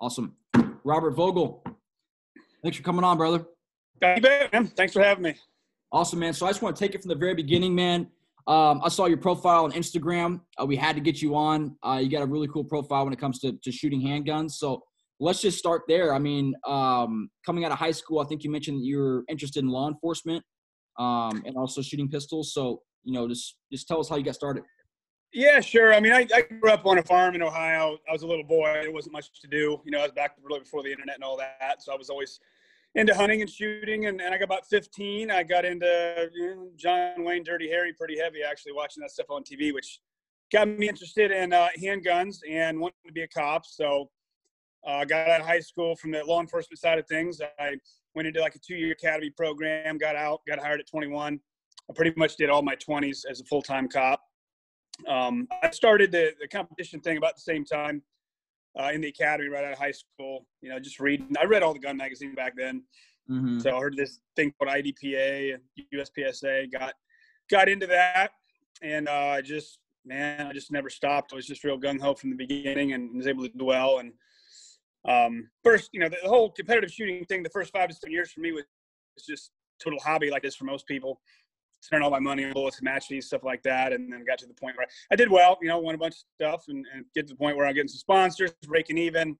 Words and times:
Awesome. 0.00 0.34
Robert 0.82 1.10
Vogel, 1.10 1.62
thanks 2.62 2.78
for 2.78 2.82
coming 2.82 3.04
on, 3.04 3.18
brother. 3.18 3.44
You 4.00 4.22
bet, 4.22 4.50
man. 4.52 4.66
Thanks 4.68 4.94
for 4.94 5.02
having 5.02 5.22
me. 5.22 5.34
Awesome, 5.92 6.18
man. 6.18 6.32
So 6.32 6.46
I 6.46 6.50
just 6.50 6.62
want 6.62 6.74
to 6.74 6.80
take 6.80 6.94
it 6.94 7.02
from 7.02 7.10
the 7.10 7.16
very 7.16 7.34
beginning, 7.34 7.74
man. 7.74 8.08
Um, 8.46 8.80
I 8.82 8.88
saw 8.88 9.04
your 9.04 9.18
profile 9.18 9.64
on 9.64 9.72
Instagram. 9.72 10.40
Uh, 10.58 10.64
we 10.64 10.74
had 10.74 10.96
to 10.96 11.02
get 11.02 11.20
you 11.20 11.36
on. 11.36 11.76
Uh, 11.82 12.00
you 12.02 12.08
got 12.08 12.22
a 12.22 12.26
really 12.26 12.48
cool 12.48 12.64
profile 12.64 13.04
when 13.04 13.12
it 13.12 13.18
comes 13.18 13.40
to, 13.40 13.52
to 13.62 13.70
shooting 13.70 14.00
handguns. 14.00 14.52
So 14.52 14.82
let's 15.20 15.42
just 15.42 15.58
start 15.58 15.82
there. 15.86 16.14
I 16.14 16.18
mean, 16.18 16.54
um, 16.66 17.28
coming 17.44 17.66
out 17.66 17.72
of 17.72 17.78
high 17.78 17.90
school, 17.90 18.20
I 18.20 18.24
think 18.24 18.42
you 18.42 18.50
mentioned 18.50 18.84
you 18.84 18.98
were 18.98 19.24
interested 19.28 19.62
in 19.62 19.68
law 19.68 19.88
enforcement 19.88 20.42
um, 20.98 21.42
and 21.44 21.56
also 21.56 21.82
shooting 21.82 22.08
pistols. 22.08 22.54
So, 22.54 22.80
you 23.04 23.12
know, 23.12 23.28
just 23.28 23.56
just 23.70 23.86
tell 23.86 24.00
us 24.00 24.08
how 24.08 24.16
you 24.16 24.24
got 24.24 24.34
started. 24.34 24.62
Yeah, 25.32 25.60
sure. 25.60 25.94
I 25.94 26.00
mean, 26.00 26.12
I, 26.12 26.26
I 26.34 26.42
grew 26.42 26.70
up 26.70 26.86
on 26.86 26.98
a 26.98 27.02
farm 27.02 27.36
in 27.36 27.42
Ohio. 27.42 27.98
I 28.08 28.12
was 28.12 28.22
a 28.22 28.26
little 28.26 28.44
boy. 28.44 28.80
There 28.82 28.90
wasn't 28.90 29.12
much 29.12 29.40
to 29.40 29.46
do. 29.46 29.80
You 29.84 29.92
know, 29.92 30.00
I 30.00 30.02
was 30.02 30.12
back 30.12 30.32
really 30.42 30.60
before 30.60 30.82
the 30.82 30.90
internet 30.90 31.14
and 31.14 31.24
all 31.24 31.36
that. 31.36 31.82
So 31.82 31.92
I 31.92 31.96
was 31.96 32.10
always 32.10 32.40
into 32.96 33.14
hunting 33.14 33.40
and 33.40 33.48
shooting. 33.48 34.06
And, 34.06 34.20
and 34.20 34.34
I 34.34 34.38
got 34.38 34.44
about 34.44 34.66
15. 34.66 35.30
I 35.30 35.44
got 35.44 35.64
into 35.64 36.30
you 36.34 36.54
know, 36.54 36.68
John 36.76 37.24
Wayne 37.24 37.44
Dirty 37.44 37.68
Harry 37.68 37.92
pretty 37.92 38.18
heavy, 38.18 38.40
actually, 38.42 38.72
watching 38.72 39.02
that 39.02 39.10
stuff 39.12 39.26
on 39.30 39.44
TV, 39.44 39.72
which 39.72 40.00
got 40.52 40.66
me 40.66 40.88
interested 40.88 41.30
in 41.30 41.52
uh, 41.52 41.68
handguns 41.80 42.38
and 42.48 42.80
wanting 42.80 42.98
to 43.06 43.12
be 43.12 43.22
a 43.22 43.28
cop. 43.28 43.64
So 43.66 44.10
I 44.84 45.02
uh, 45.02 45.04
got 45.04 45.28
out 45.28 45.42
of 45.42 45.46
high 45.46 45.60
school 45.60 45.94
from 45.94 46.10
the 46.10 46.24
law 46.24 46.40
enforcement 46.40 46.80
side 46.80 46.98
of 46.98 47.06
things. 47.06 47.40
I 47.60 47.76
went 48.16 48.26
into 48.26 48.40
like 48.40 48.56
a 48.56 48.58
two 48.58 48.74
year 48.74 48.92
academy 48.92 49.30
program, 49.30 49.96
got 49.96 50.16
out, 50.16 50.40
got 50.48 50.58
hired 50.58 50.80
at 50.80 50.88
21. 50.88 51.38
I 51.88 51.92
pretty 51.94 52.12
much 52.16 52.36
did 52.36 52.50
all 52.50 52.62
my 52.62 52.74
20s 52.76 53.20
as 53.30 53.40
a 53.40 53.44
full 53.44 53.62
time 53.62 53.88
cop. 53.88 54.20
Um, 55.08 55.48
I 55.62 55.70
started 55.70 56.12
the, 56.12 56.32
the 56.40 56.48
competition 56.48 57.00
thing 57.00 57.16
about 57.16 57.36
the 57.36 57.42
same 57.42 57.64
time 57.64 58.02
uh, 58.78 58.90
in 58.92 59.00
the 59.00 59.08
academy 59.08 59.48
right 59.48 59.64
out 59.64 59.72
of 59.72 59.78
high 59.78 59.92
school. 59.92 60.46
You 60.62 60.70
know, 60.70 60.78
just 60.78 61.00
reading. 61.00 61.34
I 61.40 61.44
read 61.44 61.62
all 61.62 61.72
the 61.72 61.80
gun 61.80 61.96
magazines 61.96 62.34
back 62.34 62.54
then. 62.56 62.82
Mm-hmm. 63.30 63.60
So 63.60 63.76
I 63.76 63.80
heard 63.80 63.96
this 63.96 64.20
thing 64.36 64.52
called 64.58 64.70
IDPA 64.70 65.54
and 65.54 65.62
USPSA. 65.94 66.72
Got 66.72 66.94
got 67.50 67.68
into 67.68 67.86
that, 67.88 68.30
and 68.82 69.08
uh, 69.08 69.42
just 69.42 69.78
man, 70.04 70.46
I 70.46 70.52
just 70.52 70.72
never 70.72 70.90
stopped. 70.90 71.32
I 71.32 71.36
was 71.36 71.46
just 71.46 71.64
real 71.64 71.78
gung 71.78 72.00
ho 72.00 72.14
from 72.14 72.30
the 72.30 72.36
beginning, 72.36 72.92
and 72.92 73.16
was 73.16 73.26
able 73.26 73.46
to 73.46 73.56
do 73.56 73.64
well. 73.64 73.98
And 73.98 74.12
um, 75.04 75.48
first, 75.62 75.90
you 75.92 76.00
know, 76.00 76.08
the, 76.08 76.16
the, 76.22 76.28
whole 76.28 76.50
competitive 76.50 76.90
shooting 76.90 77.24
thing. 77.24 77.42
The 77.42 77.50
first 77.50 77.72
five 77.72 77.88
to 77.88 77.94
seven 77.94 78.12
years 78.12 78.30
for 78.30 78.40
me 78.40 78.52
was, 78.52 78.64
was 79.14 79.24
just 79.24 79.50
total 79.82 79.98
hobby, 80.00 80.30
like 80.30 80.42
this 80.42 80.56
for 80.56 80.64
most 80.64 80.86
people 80.86 81.20
spent 81.80 82.02
all 82.02 82.10
my 82.10 82.18
money 82.18 82.44
on 82.44 82.52
bullets 82.52 82.78
and 82.78 82.84
match 82.84 83.06
fees, 83.06 83.26
stuff 83.26 83.44
like 83.44 83.62
that. 83.62 83.92
And 83.92 84.12
then 84.12 84.24
got 84.24 84.38
to 84.38 84.46
the 84.46 84.54
point 84.54 84.76
where 84.76 84.86
I 85.10 85.16
did 85.16 85.30
well, 85.30 85.58
you 85.60 85.68
know, 85.68 85.78
won 85.78 85.94
a 85.94 85.98
bunch 85.98 86.14
of 86.14 86.22
stuff 86.34 86.64
and, 86.68 86.86
and 86.94 87.04
get 87.14 87.26
to 87.26 87.34
the 87.34 87.38
point 87.38 87.56
where 87.56 87.66
I'm 87.66 87.74
getting 87.74 87.88
some 87.88 87.98
sponsors, 87.98 88.52
breaking 88.66 88.98
even. 88.98 89.36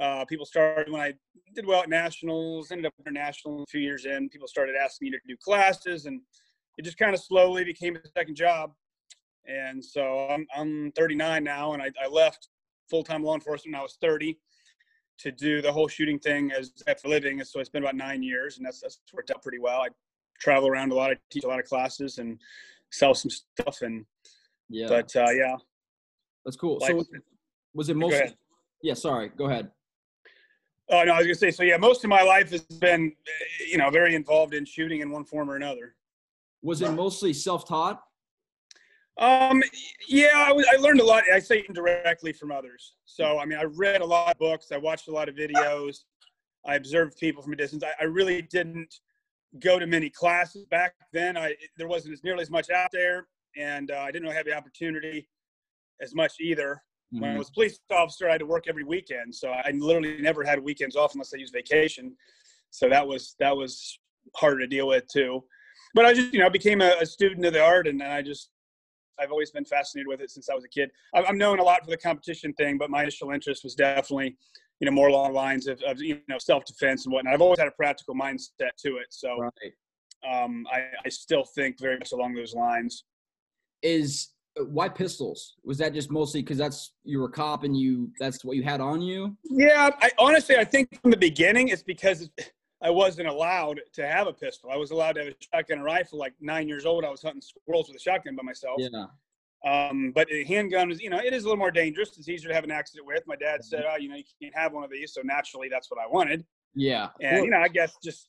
Uh, 0.00 0.24
people 0.24 0.46
started 0.46 0.90
when 0.90 1.00
I 1.00 1.12
did 1.54 1.66
well 1.66 1.82
at 1.82 1.88
nationals, 1.88 2.70
ended 2.70 2.86
up 2.86 2.94
international 3.04 3.62
a 3.62 3.66
few 3.66 3.80
years 3.80 4.04
in. 4.04 4.28
People 4.28 4.46
started 4.46 4.76
asking 4.76 5.06
me 5.06 5.10
to 5.12 5.18
do 5.26 5.36
classes, 5.36 6.06
and 6.06 6.20
it 6.76 6.84
just 6.84 6.98
kind 6.98 7.14
of 7.14 7.20
slowly 7.20 7.64
became 7.64 7.96
a 7.96 8.08
second 8.16 8.36
job. 8.36 8.72
And 9.46 9.84
so 9.84 10.28
I'm, 10.28 10.46
I'm 10.56 10.92
39 10.92 11.42
now, 11.42 11.72
and 11.72 11.82
I, 11.82 11.90
I 12.02 12.06
left 12.08 12.48
full 12.88 13.02
time 13.02 13.24
law 13.24 13.34
enforcement 13.34 13.74
when 13.74 13.80
I 13.80 13.82
was 13.82 13.98
30 14.00 14.38
to 15.18 15.32
do 15.32 15.60
the 15.60 15.72
whole 15.72 15.88
shooting 15.88 16.18
thing 16.18 16.52
as 16.52 16.72
for 17.02 17.08
living. 17.08 17.42
So 17.42 17.58
it's 17.58 17.68
been 17.68 17.82
about 17.82 17.96
nine 17.96 18.22
years, 18.22 18.58
and 18.58 18.66
that's 18.66 18.80
that's 18.80 19.00
worked 19.12 19.30
out 19.30 19.42
pretty 19.42 19.58
well. 19.58 19.80
I 19.80 19.88
travel 20.40 20.68
around 20.68 20.92
a 20.92 20.94
lot. 20.94 21.10
I 21.10 21.16
teach 21.30 21.44
a 21.44 21.48
lot 21.48 21.58
of 21.58 21.66
classes 21.66 22.18
and 22.18 22.38
sell 22.90 23.14
some 23.14 23.30
stuff. 23.30 23.82
And 23.82 24.04
yeah, 24.68 24.88
but 24.88 25.14
uh, 25.16 25.30
yeah, 25.30 25.56
that's 26.44 26.56
cool. 26.56 26.78
Like, 26.80 26.90
so 26.90 27.04
was 27.74 27.88
it 27.88 27.96
mostly? 27.96 28.34
Yeah, 28.82 28.94
sorry. 28.94 29.30
Go 29.36 29.46
ahead. 29.46 29.70
Oh 30.90 31.02
no, 31.04 31.12
I 31.12 31.18
was 31.18 31.26
gonna 31.26 31.34
say. 31.34 31.50
So 31.50 31.62
yeah, 31.62 31.76
most 31.76 32.04
of 32.04 32.10
my 32.10 32.22
life 32.22 32.50
has 32.50 32.62
been, 32.62 33.12
you 33.66 33.78
know, 33.78 33.90
very 33.90 34.14
involved 34.14 34.54
in 34.54 34.64
shooting 34.64 35.00
in 35.00 35.10
one 35.10 35.24
form 35.24 35.50
or 35.50 35.56
another. 35.56 35.94
Was 36.62 36.80
it 36.82 36.90
mostly 36.92 37.32
self-taught? 37.32 38.02
Um, 39.18 39.62
yeah, 40.08 40.30
I, 40.34 40.50
I 40.50 40.76
learned 40.76 41.00
a 41.00 41.04
lot. 41.04 41.24
I 41.32 41.40
say 41.40 41.64
indirectly 41.68 42.32
from 42.32 42.52
others. 42.52 42.94
So 43.04 43.38
I 43.38 43.44
mean, 43.44 43.58
I 43.58 43.64
read 43.64 44.00
a 44.00 44.04
lot 44.04 44.32
of 44.32 44.38
books. 44.38 44.72
I 44.72 44.76
watched 44.76 45.08
a 45.08 45.12
lot 45.12 45.28
of 45.28 45.34
videos. 45.34 46.04
I 46.64 46.76
observed 46.76 47.18
people 47.18 47.42
from 47.42 47.52
a 47.52 47.56
distance. 47.56 47.82
I, 47.84 47.92
I 48.00 48.06
really 48.06 48.42
didn't 48.42 49.00
go 49.60 49.78
to 49.78 49.86
many 49.86 50.10
classes 50.10 50.66
back 50.66 50.94
then. 51.12 51.36
I 51.36 51.54
there 51.76 51.88
wasn't 51.88 52.14
as 52.14 52.24
nearly 52.24 52.42
as 52.42 52.50
much 52.50 52.70
out 52.70 52.90
there, 52.92 53.26
and 53.56 53.90
uh, 53.90 53.98
I 53.98 54.10
didn't 54.10 54.24
really 54.24 54.36
have 54.36 54.46
the 54.46 54.56
opportunity 54.56 55.28
as 56.00 56.14
much 56.14 56.34
either. 56.40 56.82
Mm-hmm. 57.14 57.20
When 57.20 57.30
I 57.30 57.32
mm-hmm. 57.32 57.38
was 57.38 57.48
a 57.48 57.52
police 57.52 57.78
officer, 57.90 58.28
I 58.28 58.32
had 58.32 58.40
to 58.40 58.46
work 58.46 58.64
every 58.68 58.84
weekend, 58.84 59.34
so 59.34 59.50
I 59.50 59.72
literally 59.74 60.20
never 60.20 60.44
had 60.44 60.62
weekends 60.62 60.96
off 60.96 61.14
unless 61.14 61.32
I 61.34 61.38
used 61.38 61.54
vacation. 61.54 62.14
So 62.70 62.88
that 62.88 63.06
was 63.06 63.34
that 63.40 63.56
was 63.56 63.98
harder 64.36 64.60
to 64.60 64.66
deal 64.66 64.88
with 64.88 65.04
too. 65.10 65.42
But 65.94 66.04
I 66.04 66.12
just 66.12 66.32
you 66.32 66.40
know 66.40 66.50
became 66.50 66.82
a, 66.82 66.96
a 67.00 67.06
student 67.06 67.46
of 67.46 67.54
the 67.54 67.62
art, 67.62 67.88
and 67.88 68.02
I 68.02 68.20
just 68.22 68.50
I've 69.18 69.30
always 69.30 69.50
been 69.50 69.64
fascinated 69.64 70.06
with 70.06 70.20
it 70.20 70.30
since 70.30 70.48
I 70.48 70.54
was 70.54 70.64
a 70.64 70.68
kid. 70.68 70.90
I'm 71.14 71.38
known 71.38 71.58
a 71.58 71.62
lot 71.62 71.84
for 71.84 71.90
the 71.90 71.96
competition 71.96 72.52
thing, 72.54 72.78
but 72.78 72.90
my 72.90 73.02
initial 73.02 73.30
interest 73.30 73.64
was 73.64 73.74
definitely 73.74 74.36
you 74.80 74.86
know, 74.86 74.92
more 74.92 75.08
along 75.08 75.32
lines 75.32 75.66
of, 75.66 75.80
of 75.82 76.00
you 76.00 76.20
know, 76.28 76.38
self 76.38 76.64
defense 76.64 77.04
and 77.04 77.12
whatnot. 77.12 77.34
I've 77.34 77.40
always 77.40 77.58
had 77.58 77.68
a 77.68 77.72
practical 77.72 78.14
mindset 78.14 78.70
to 78.84 78.96
it. 78.98 79.06
So 79.10 79.36
right. 79.38 80.42
um, 80.44 80.66
I, 80.72 80.84
I 81.04 81.08
still 81.08 81.44
think 81.44 81.80
very 81.80 81.98
much 81.98 82.12
along 82.12 82.34
those 82.34 82.54
lines. 82.54 83.04
Is 83.82 84.30
uh, 84.58 84.64
why 84.64 84.88
pistols? 84.88 85.56
Was 85.64 85.78
that 85.78 85.94
just 85.94 86.10
mostly 86.10 86.42
because 86.42 86.58
that's 86.58 86.94
you 87.04 87.18
were 87.20 87.26
a 87.26 87.30
cop 87.30 87.64
and 87.64 87.76
you 87.76 88.10
that's 88.20 88.44
what 88.44 88.56
you 88.56 88.62
had 88.62 88.80
on 88.80 89.00
you? 89.00 89.36
Yeah, 89.44 89.90
I 90.00 90.10
honestly 90.18 90.56
I 90.56 90.64
think 90.64 91.00
from 91.00 91.10
the 91.10 91.16
beginning 91.16 91.68
it's 91.68 91.82
because 91.82 92.28
I 92.80 92.90
wasn't 92.90 93.28
allowed 93.28 93.80
to 93.94 94.06
have 94.06 94.28
a 94.28 94.32
pistol. 94.32 94.70
I 94.72 94.76
was 94.76 94.92
allowed 94.92 95.12
to 95.12 95.24
have 95.24 95.32
a 95.32 95.36
shotgun 95.52 95.78
and 95.78 95.84
rifle. 95.84 96.18
Like 96.18 96.34
nine 96.40 96.68
years 96.68 96.86
old, 96.86 97.04
I 97.04 97.10
was 97.10 97.22
hunting 97.22 97.40
squirrels 97.40 97.88
with 97.88 97.96
a 97.96 98.00
shotgun 98.00 98.36
by 98.36 98.42
myself. 98.42 98.76
Yeah. 98.78 99.06
Um, 99.66 100.12
but 100.14 100.30
a 100.32 100.44
handgun 100.44 100.90
is, 100.90 101.00
you 101.00 101.10
know, 101.10 101.18
it 101.18 101.32
is 101.32 101.42
a 101.42 101.46
little 101.46 101.58
more 101.58 101.70
dangerous. 101.70 102.16
It's 102.16 102.28
easier 102.28 102.48
to 102.48 102.54
have 102.54 102.64
an 102.64 102.70
accident 102.70 103.06
with. 103.06 103.24
My 103.26 103.36
dad 103.36 103.64
said, 103.64 103.84
oh, 103.90 103.96
you 103.96 104.08
know, 104.08 104.16
you 104.16 104.24
can't 104.40 104.54
have 104.56 104.72
one 104.72 104.84
of 104.84 104.90
these. 104.90 105.12
So 105.12 105.20
naturally, 105.22 105.68
that's 105.68 105.90
what 105.90 105.98
I 106.00 106.06
wanted. 106.06 106.44
Yeah. 106.74 107.08
And, 107.20 107.44
you 107.44 107.50
know, 107.50 107.58
I 107.58 107.68
guess 107.68 107.96
just 108.02 108.28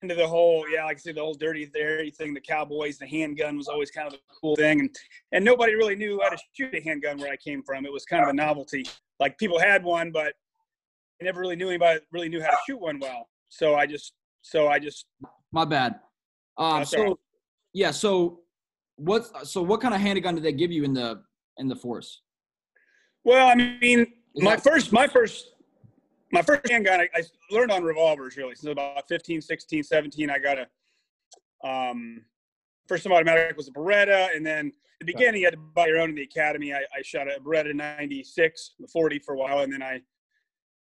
into 0.00 0.14
the 0.14 0.26
whole, 0.26 0.64
yeah, 0.68 0.84
like 0.84 0.96
I 0.96 1.00
said, 1.00 1.16
the 1.16 1.20
whole 1.20 1.34
dirty, 1.34 1.66
dirty 1.66 2.10
thing, 2.10 2.34
the 2.34 2.40
cowboys, 2.40 2.98
the 2.98 3.06
handgun 3.06 3.56
was 3.56 3.68
always 3.68 3.90
kind 3.90 4.08
of 4.08 4.14
a 4.14 4.18
cool 4.40 4.56
thing. 4.56 4.80
And, 4.80 4.96
and 5.32 5.44
nobody 5.44 5.74
really 5.74 5.94
knew 5.94 6.20
how 6.22 6.30
to 6.30 6.38
shoot 6.54 6.74
a 6.74 6.80
handgun 6.80 7.18
where 7.18 7.30
I 7.30 7.36
came 7.36 7.62
from. 7.62 7.84
It 7.84 7.92
was 7.92 8.04
kind 8.04 8.22
of 8.22 8.30
a 8.30 8.32
novelty. 8.32 8.84
Like 9.20 9.38
people 9.38 9.60
had 9.60 9.84
one, 9.84 10.10
but 10.10 10.32
I 11.20 11.24
never 11.24 11.40
really 11.40 11.56
knew 11.56 11.68
anybody 11.68 12.00
really 12.10 12.28
knew 12.28 12.42
how 12.42 12.50
to 12.50 12.58
shoot 12.66 12.80
one 12.80 12.98
well. 12.98 13.28
So 13.48 13.74
I 13.74 13.86
just, 13.86 14.14
so 14.40 14.68
I 14.68 14.78
just. 14.78 15.06
My 15.52 15.64
bad. 15.66 16.00
Um, 16.56 16.84
so, 16.84 17.18
yeah, 17.72 17.90
so 17.90 18.40
what 19.04 19.46
so 19.46 19.62
what 19.62 19.80
kind 19.80 19.94
of 19.94 20.00
handgun 20.00 20.34
did 20.34 20.44
they 20.44 20.52
give 20.52 20.70
you 20.70 20.84
in 20.84 20.94
the 20.94 21.22
in 21.58 21.68
the 21.68 21.76
force? 21.76 22.22
Well, 23.24 23.48
I 23.48 23.54
mean, 23.54 24.00
Is 24.34 24.42
my 24.42 24.56
that- 24.56 24.62
first 24.62 24.92
my 24.92 25.06
first 25.06 25.50
my 26.30 26.42
first 26.42 26.68
handgun 26.70 27.00
I, 27.00 27.08
I, 27.14 27.22
learned 27.50 27.70
on 27.70 27.82
revolvers 27.82 28.36
really. 28.36 28.54
Since 28.54 28.72
about 28.72 29.06
15 29.08 29.40
16 29.40 29.82
17 29.82 30.30
i 30.30 30.38
got 30.38 30.58
a 30.58 31.68
um 31.68 32.22
first 32.88 33.06
automatic 33.06 33.56
was 33.56 33.68
a 33.68 33.72
beretta 33.72 34.34
and 34.34 34.44
then 34.44 34.72
the 34.98 35.04
beginning 35.04 35.40
you 35.40 35.46
had 35.46 35.54
to 35.54 35.60
buy 35.74 35.86
your 35.86 35.98
own 35.98 36.10
in 36.10 36.14
the 36.14 36.22
academy. 36.22 36.72
I, 36.72 36.78
I 36.96 37.02
shot 37.02 37.26
a 37.28 37.40
beretta 37.40 37.74
96 37.74 38.74
the 38.80 38.86
40 38.86 39.18
for 39.18 39.34
a 39.34 39.38
while 39.38 39.58
and 39.60 39.72
then 39.72 39.82
i 39.82 40.00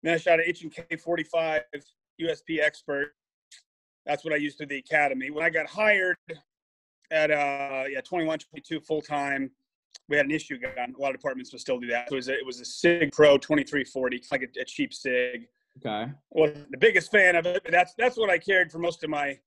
then 0.03 0.13
i 0.13 0.17
shot 0.17 0.39
an 0.39 0.45
h&k 0.45 0.95
45 0.97 1.61
usp 2.21 2.59
expert. 2.61 3.13
That's 4.05 4.23
what 4.23 4.33
i 4.33 4.37
used 4.37 4.57
through 4.57 4.67
the 4.67 4.77
academy. 4.77 5.31
When 5.31 5.43
i 5.43 5.49
got 5.49 5.67
hired 5.67 6.15
at 7.11 7.31
uh 7.31 7.83
yeah 7.89 8.01
21 8.01 8.39
22 8.39 8.79
full 8.81 9.01
time 9.01 9.49
we 10.07 10.17
had 10.17 10.25
an 10.25 10.31
issue 10.31 10.57
gun 10.59 10.93
a 10.97 11.01
lot 11.01 11.09
of 11.09 11.17
departments 11.17 11.51
will 11.51 11.59
still 11.59 11.79
do 11.79 11.87
that. 11.87 12.07
It 12.11 12.15
was 12.15 12.27
a, 12.29 12.33
it 12.33 12.45
was 12.45 12.59
a 12.59 12.65
sig 12.65 13.11
pro 13.11 13.37
2340 13.37 14.23
like 14.31 14.43
a, 14.43 14.61
a 14.61 14.65
cheap 14.65 14.93
sig. 14.93 15.47
Okay. 15.77 16.11
Well 16.31 16.51
the 16.69 16.77
biggest 16.77 17.11
fan 17.11 17.35
of 17.35 17.45
it 17.45 17.61
but 17.63 17.71
that's 17.71 17.93
that's 17.97 18.17
what 18.17 18.29
i 18.29 18.37
carried 18.37 18.71
for 18.71 18.79
most 18.79 19.03
of 19.03 19.09
my 19.09 19.37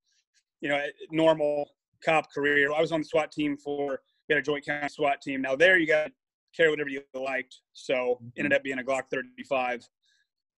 you 0.60 0.68
know 0.68 0.80
normal 1.10 1.68
cop 2.04 2.32
career. 2.32 2.72
I 2.72 2.80
was 2.80 2.92
on 2.92 3.00
the 3.00 3.06
swat 3.06 3.32
team 3.32 3.56
for 3.56 4.00
we 4.28 4.34
had 4.34 4.38
a 4.38 4.42
joint 4.42 4.64
county 4.64 4.88
swat 4.88 5.20
team. 5.20 5.42
Now 5.42 5.56
there 5.56 5.78
you 5.78 5.86
got 5.86 6.06
to 6.06 6.12
carry 6.56 6.70
whatever 6.70 6.88
you 6.88 7.02
liked. 7.14 7.60
So 7.72 7.94
mm-hmm. 7.94 8.28
ended 8.36 8.52
up 8.52 8.62
being 8.62 8.78
a 8.78 8.82
glock 8.82 9.04
35 9.10 9.86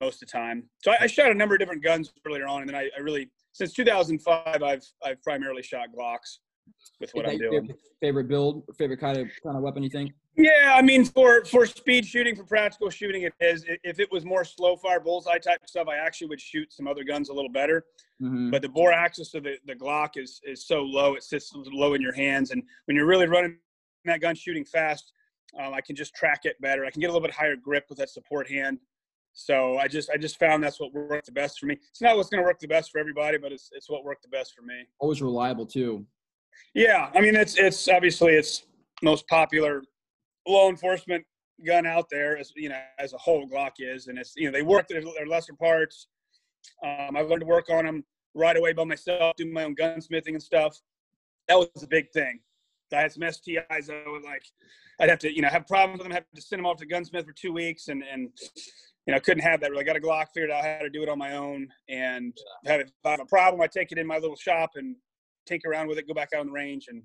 most 0.00 0.22
of 0.22 0.28
the 0.28 0.32
time. 0.32 0.64
So 0.82 0.92
I, 0.92 0.96
I, 1.02 1.06
shot 1.06 1.30
a 1.30 1.34
number 1.34 1.54
of 1.54 1.60
different 1.60 1.82
guns 1.82 2.12
earlier 2.26 2.46
on 2.46 2.62
and 2.62 2.68
then 2.68 2.76
I, 2.76 2.90
I 2.96 3.00
really 3.00 3.30
since 3.52 3.72
2005 3.72 4.62
i've 4.62 4.84
i've 5.04 5.22
primarily 5.22 5.62
shot 5.62 5.88
glocks 5.96 6.38
with 7.00 7.10
what 7.12 7.28
I'm 7.28 7.38
doing. 7.38 7.62
Favorite, 7.62 7.78
favorite 8.00 8.28
build, 8.28 8.64
favorite 8.76 9.00
kind 9.00 9.18
of 9.18 9.28
kind 9.42 9.56
of 9.56 9.62
weapon 9.62 9.82
you 9.82 9.90
think? 9.90 10.12
Yeah, 10.36 10.74
I 10.74 10.82
mean, 10.82 11.04
for 11.04 11.44
for 11.44 11.66
speed 11.66 12.04
shooting, 12.04 12.34
for 12.34 12.44
practical 12.44 12.90
shooting, 12.90 13.22
it 13.22 13.32
is. 13.40 13.64
If 13.84 14.00
it 14.00 14.10
was 14.10 14.24
more 14.24 14.44
slow 14.44 14.76
fire 14.76 15.00
bullseye 15.00 15.38
type 15.38 15.60
stuff, 15.66 15.88
I 15.88 15.96
actually 15.96 16.28
would 16.28 16.40
shoot 16.40 16.72
some 16.72 16.88
other 16.88 17.04
guns 17.04 17.28
a 17.28 17.32
little 17.32 17.50
better. 17.50 17.84
Mm-hmm. 18.20 18.50
But 18.50 18.62
the 18.62 18.68
bore 18.68 18.92
axis 18.92 19.34
of 19.34 19.44
the, 19.44 19.56
the 19.66 19.74
Glock 19.74 20.16
is 20.16 20.40
is 20.44 20.66
so 20.66 20.82
low; 20.82 21.14
it 21.14 21.22
sits 21.22 21.52
low 21.54 21.94
in 21.94 22.02
your 22.02 22.14
hands, 22.14 22.50
and 22.50 22.62
when 22.86 22.96
you're 22.96 23.06
really 23.06 23.26
running 23.26 23.58
that 24.04 24.20
gun 24.20 24.34
shooting 24.34 24.64
fast, 24.64 25.12
um, 25.58 25.72
I 25.72 25.80
can 25.80 25.94
just 25.94 26.14
track 26.14 26.40
it 26.44 26.60
better. 26.60 26.84
I 26.84 26.90
can 26.90 27.00
get 27.00 27.10
a 27.10 27.12
little 27.12 27.26
bit 27.26 27.34
higher 27.34 27.56
grip 27.56 27.86
with 27.88 27.98
that 27.98 28.10
support 28.10 28.48
hand. 28.50 28.78
So 29.34 29.78
I 29.78 29.88
just 29.88 30.10
I 30.10 30.16
just 30.16 30.38
found 30.38 30.62
that's 30.62 30.80
what 30.80 30.92
worked 30.92 31.26
the 31.26 31.32
best 31.32 31.58
for 31.58 31.66
me. 31.66 31.76
It's 31.90 32.00
not 32.00 32.16
what's 32.16 32.28
going 32.28 32.42
to 32.42 32.46
work 32.46 32.60
the 32.60 32.68
best 32.68 32.90
for 32.90 32.98
everybody, 32.98 33.36
but 33.38 33.52
it's 33.52 33.70
it's 33.72 33.90
what 33.90 34.04
worked 34.04 34.22
the 34.22 34.28
best 34.28 34.54
for 34.54 34.62
me. 34.62 34.86
Always 35.00 35.20
reliable 35.20 35.66
too. 35.66 36.06
Yeah, 36.74 37.10
I 37.14 37.20
mean 37.20 37.36
it's 37.36 37.56
it's 37.56 37.88
obviously 37.88 38.32
it's 38.32 38.64
most 39.02 39.26
popular 39.28 39.82
law 40.46 40.68
enforcement 40.68 41.24
gun 41.64 41.86
out 41.86 42.08
there 42.10 42.36
as 42.36 42.52
you 42.56 42.68
know 42.68 42.80
as 42.98 43.12
a 43.12 43.18
whole 43.18 43.48
Glock 43.48 43.72
is, 43.78 44.08
and 44.08 44.18
it's 44.18 44.34
you 44.36 44.46
know 44.46 44.52
they 44.52 44.62
work 44.62 44.88
their, 44.88 45.02
their 45.02 45.26
lesser 45.26 45.54
parts. 45.54 46.08
Um, 46.82 47.16
I 47.16 47.20
learned 47.20 47.40
to 47.40 47.46
work 47.46 47.70
on 47.70 47.84
them 47.84 48.04
right 48.34 48.56
away 48.56 48.72
by 48.72 48.84
myself, 48.84 49.36
do 49.36 49.50
my 49.50 49.64
own 49.64 49.76
gunsmithing 49.76 50.28
and 50.28 50.42
stuff. 50.42 50.80
That 51.48 51.58
was 51.58 51.82
a 51.82 51.86
big 51.86 52.10
thing. 52.12 52.40
I 52.92 53.00
had 53.00 53.12
some 53.12 53.22
STIs. 53.22 53.90
I 53.90 54.08
would 54.08 54.22
like, 54.22 54.42
I'd 55.00 55.08
have 55.08 55.18
to, 55.20 55.34
you 55.34 55.42
know, 55.42 55.48
have 55.48 55.66
problems 55.66 55.98
with 55.98 56.04
them, 56.04 56.12
have 56.12 56.24
to 56.34 56.40
send 56.40 56.60
them 56.60 56.66
off 56.66 56.76
to 56.78 56.86
gunsmith 56.86 57.26
for 57.26 57.32
two 57.32 57.52
weeks, 57.52 57.88
and 57.88 58.02
and 58.02 58.30
you 59.06 59.12
know, 59.12 59.20
couldn't 59.20 59.42
have 59.42 59.60
that. 59.60 59.70
Really, 59.70 59.84
got 59.84 59.96
a 59.96 60.00
Glock, 60.00 60.26
figured 60.32 60.50
out 60.50 60.64
how 60.64 60.78
to 60.78 60.88
do 60.88 61.02
it 61.02 61.08
on 61.08 61.18
my 61.18 61.36
own, 61.36 61.68
and 61.88 62.36
have 62.66 62.80
if 62.80 62.90
I 63.04 63.10
have 63.10 63.20
a 63.20 63.26
problem, 63.26 63.60
I 63.60 63.66
take 63.66 63.92
it 63.92 63.98
in 63.98 64.06
my 64.06 64.18
little 64.18 64.36
shop 64.36 64.72
and 64.76 64.96
tinker 65.46 65.70
around 65.70 65.88
with 65.88 65.98
it, 65.98 66.06
go 66.08 66.14
back 66.14 66.30
out 66.34 66.40
on 66.40 66.46
the 66.46 66.52
range, 66.52 66.86
and 66.88 67.02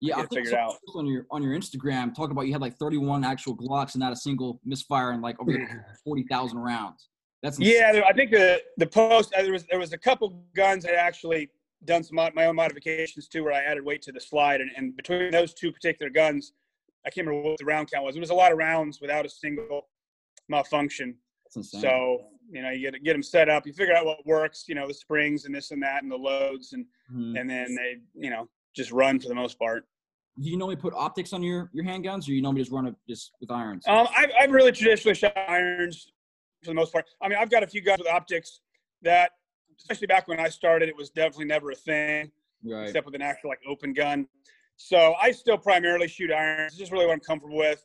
yeah, 0.00 0.16
I 0.18 0.26
think 0.26 0.48
so- 0.48 0.56
out. 0.56 0.74
on 0.94 1.06
your 1.06 1.26
on 1.30 1.42
your 1.42 1.56
Instagram 1.58 2.14
talking 2.14 2.32
about 2.32 2.46
you 2.46 2.52
had 2.52 2.60
like 2.60 2.76
31 2.76 3.24
actual 3.24 3.56
Glocks 3.56 3.94
and 3.94 4.00
not 4.00 4.12
a 4.12 4.16
single 4.16 4.60
misfire 4.64 5.12
and 5.12 5.22
like 5.22 5.40
over 5.40 5.86
40,000 6.04 6.58
rounds. 6.58 7.08
That's 7.42 7.58
insane. 7.58 7.74
Yeah, 7.74 8.02
I 8.08 8.12
think 8.12 8.30
the 8.30 8.62
the 8.78 8.86
post 8.86 9.34
uh, 9.34 9.42
there 9.42 9.52
was 9.52 9.64
there 9.70 9.78
was 9.78 9.92
a 9.92 9.98
couple 9.98 10.44
guns 10.56 10.86
I 10.86 10.92
actually 10.92 11.50
done 11.84 12.02
some 12.02 12.16
mod, 12.16 12.34
my 12.34 12.46
own 12.46 12.56
modifications 12.56 13.28
to 13.28 13.40
where 13.42 13.52
I 13.52 13.60
added 13.60 13.84
weight 13.84 14.00
to 14.02 14.12
the 14.12 14.20
slide, 14.20 14.60
and, 14.62 14.70
and 14.76 14.96
between 14.96 15.30
those 15.30 15.52
two 15.52 15.70
particular 15.70 16.10
guns, 16.10 16.52
I 17.06 17.10
can't 17.10 17.26
remember 17.26 17.50
what 17.50 17.58
the 17.58 17.66
round 17.66 17.90
count 17.90 18.04
was. 18.04 18.16
It 18.16 18.20
was 18.20 18.30
a 18.30 18.34
lot 18.34 18.52
of 18.52 18.58
rounds 18.58 19.00
without 19.00 19.26
a 19.26 19.28
single 19.28 19.88
malfunction. 20.48 21.16
That's 21.44 21.56
insane. 21.56 21.82
So 21.82 22.18
you 22.50 22.62
know, 22.62 22.70
you 22.70 22.90
get 22.90 23.02
get 23.02 23.12
them 23.12 23.22
set 23.22 23.48
up, 23.48 23.66
you 23.66 23.72
figure 23.72 23.94
out 23.94 24.04
what 24.06 24.24
works, 24.26 24.64
you 24.68 24.74
know, 24.74 24.86
the 24.86 24.94
springs 24.94 25.44
and 25.44 25.54
this 25.54 25.70
and 25.70 25.82
that, 25.82 26.02
and 26.02 26.10
the 26.12 26.16
loads, 26.16 26.72
and 26.72 26.86
Mhm. 27.12 27.38
and 27.38 27.48
then 27.50 27.74
they 27.74 28.00
you 28.14 28.30
know 28.30 28.48
just 28.74 28.90
run 28.92 29.18
for 29.20 29.28
the 29.28 29.34
most 29.34 29.58
part. 29.58 29.86
do 30.42 30.50
you 30.50 30.56
normally 30.56 30.74
put 30.76 30.92
optics 30.94 31.32
on 31.32 31.42
your 31.42 31.70
your 31.72 31.84
handguns, 31.84 32.28
or 32.28 32.32
you 32.32 32.42
normally 32.42 32.60
just 32.62 32.72
run 32.72 32.86
it 32.86 32.94
just 33.08 33.32
with 33.40 33.50
irons? 33.50 33.86
Um, 33.86 34.08
I've, 34.16 34.30
I've 34.38 34.50
really 34.50 34.72
traditionally 34.72 35.14
shot 35.14 35.36
irons 35.36 36.12
for 36.62 36.70
the 36.70 36.74
most 36.74 36.92
part. 36.92 37.04
I 37.22 37.28
mean, 37.28 37.38
I've 37.38 37.50
got 37.50 37.62
a 37.62 37.66
few 37.66 37.80
guns 37.80 37.98
with 38.00 38.08
optics 38.08 38.60
that, 39.02 39.30
especially 39.78 40.06
back 40.08 40.26
when 40.26 40.40
I 40.40 40.48
started, 40.48 40.88
it 40.88 40.96
was 40.96 41.10
definitely 41.10 41.44
never 41.46 41.70
a 41.70 41.74
thing, 41.76 42.32
right. 42.64 42.86
except 42.88 43.06
with 43.06 43.14
an 43.14 43.22
actual 43.22 43.50
like 43.50 43.60
open 43.68 43.92
gun. 43.92 44.26
So 44.76 45.14
I 45.22 45.30
still 45.30 45.56
primarily 45.56 46.08
shoot 46.08 46.32
irons. 46.32 46.72
It's 46.72 46.78
just 46.78 46.90
really 46.90 47.06
what 47.06 47.12
I'm 47.12 47.20
comfortable 47.20 47.56
with. 47.58 47.84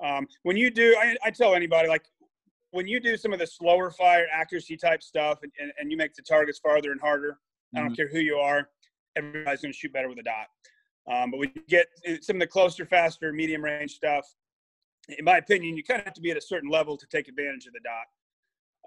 Um, 0.00 0.28
when 0.44 0.56
you 0.56 0.70
do, 0.70 0.96
I, 0.96 1.16
I 1.24 1.30
tell 1.32 1.54
anybody 1.56 1.88
like 1.88 2.04
when 2.72 2.86
you 2.86 3.00
do 3.00 3.16
some 3.16 3.32
of 3.32 3.38
the 3.38 3.46
slower 3.46 3.90
fire 3.90 4.26
accuracy 4.32 4.76
type 4.76 5.02
stuff, 5.02 5.40
and, 5.42 5.52
and, 5.58 5.72
and 5.78 5.90
you 5.90 5.96
make 5.96 6.14
the 6.14 6.22
targets 6.22 6.58
farther 6.58 6.92
and 6.92 7.00
harder. 7.00 7.38
I 7.74 7.80
don't 7.80 7.92
Mhm. 7.92 7.96
care 7.96 8.08
who 8.08 8.20
you 8.20 8.36
are. 8.36 8.70
Everybody's 9.16 9.60
going 9.60 9.72
to 9.72 9.78
shoot 9.78 9.92
better 9.92 10.08
with 10.08 10.18
a 10.18 10.22
dot. 10.22 10.48
Um, 11.10 11.30
but 11.30 11.38
when 11.38 11.52
you 11.54 11.62
get 11.68 11.88
some 12.22 12.36
of 12.36 12.40
the 12.40 12.46
closer, 12.46 12.84
faster, 12.86 13.32
medium 13.32 13.64
range 13.64 13.92
stuff, 13.92 14.26
in 15.08 15.24
my 15.24 15.38
opinion, 15.38 15.76
you 15.76 15.82
kind 15.82 15.98
of 16.00 16.04
have 16.04 16.14
to 16.14 16.20
be 16.20 16.30
at 16.30 16.36
a 16.36 16.40
certain 16.40 16.70
level 16.70 16.96
to 16.96 17.06
take 17.06 17.26
advantage 17.28 17.66
of 17.66 17.72
the 17.72 17.80
dot. 17.80 18.06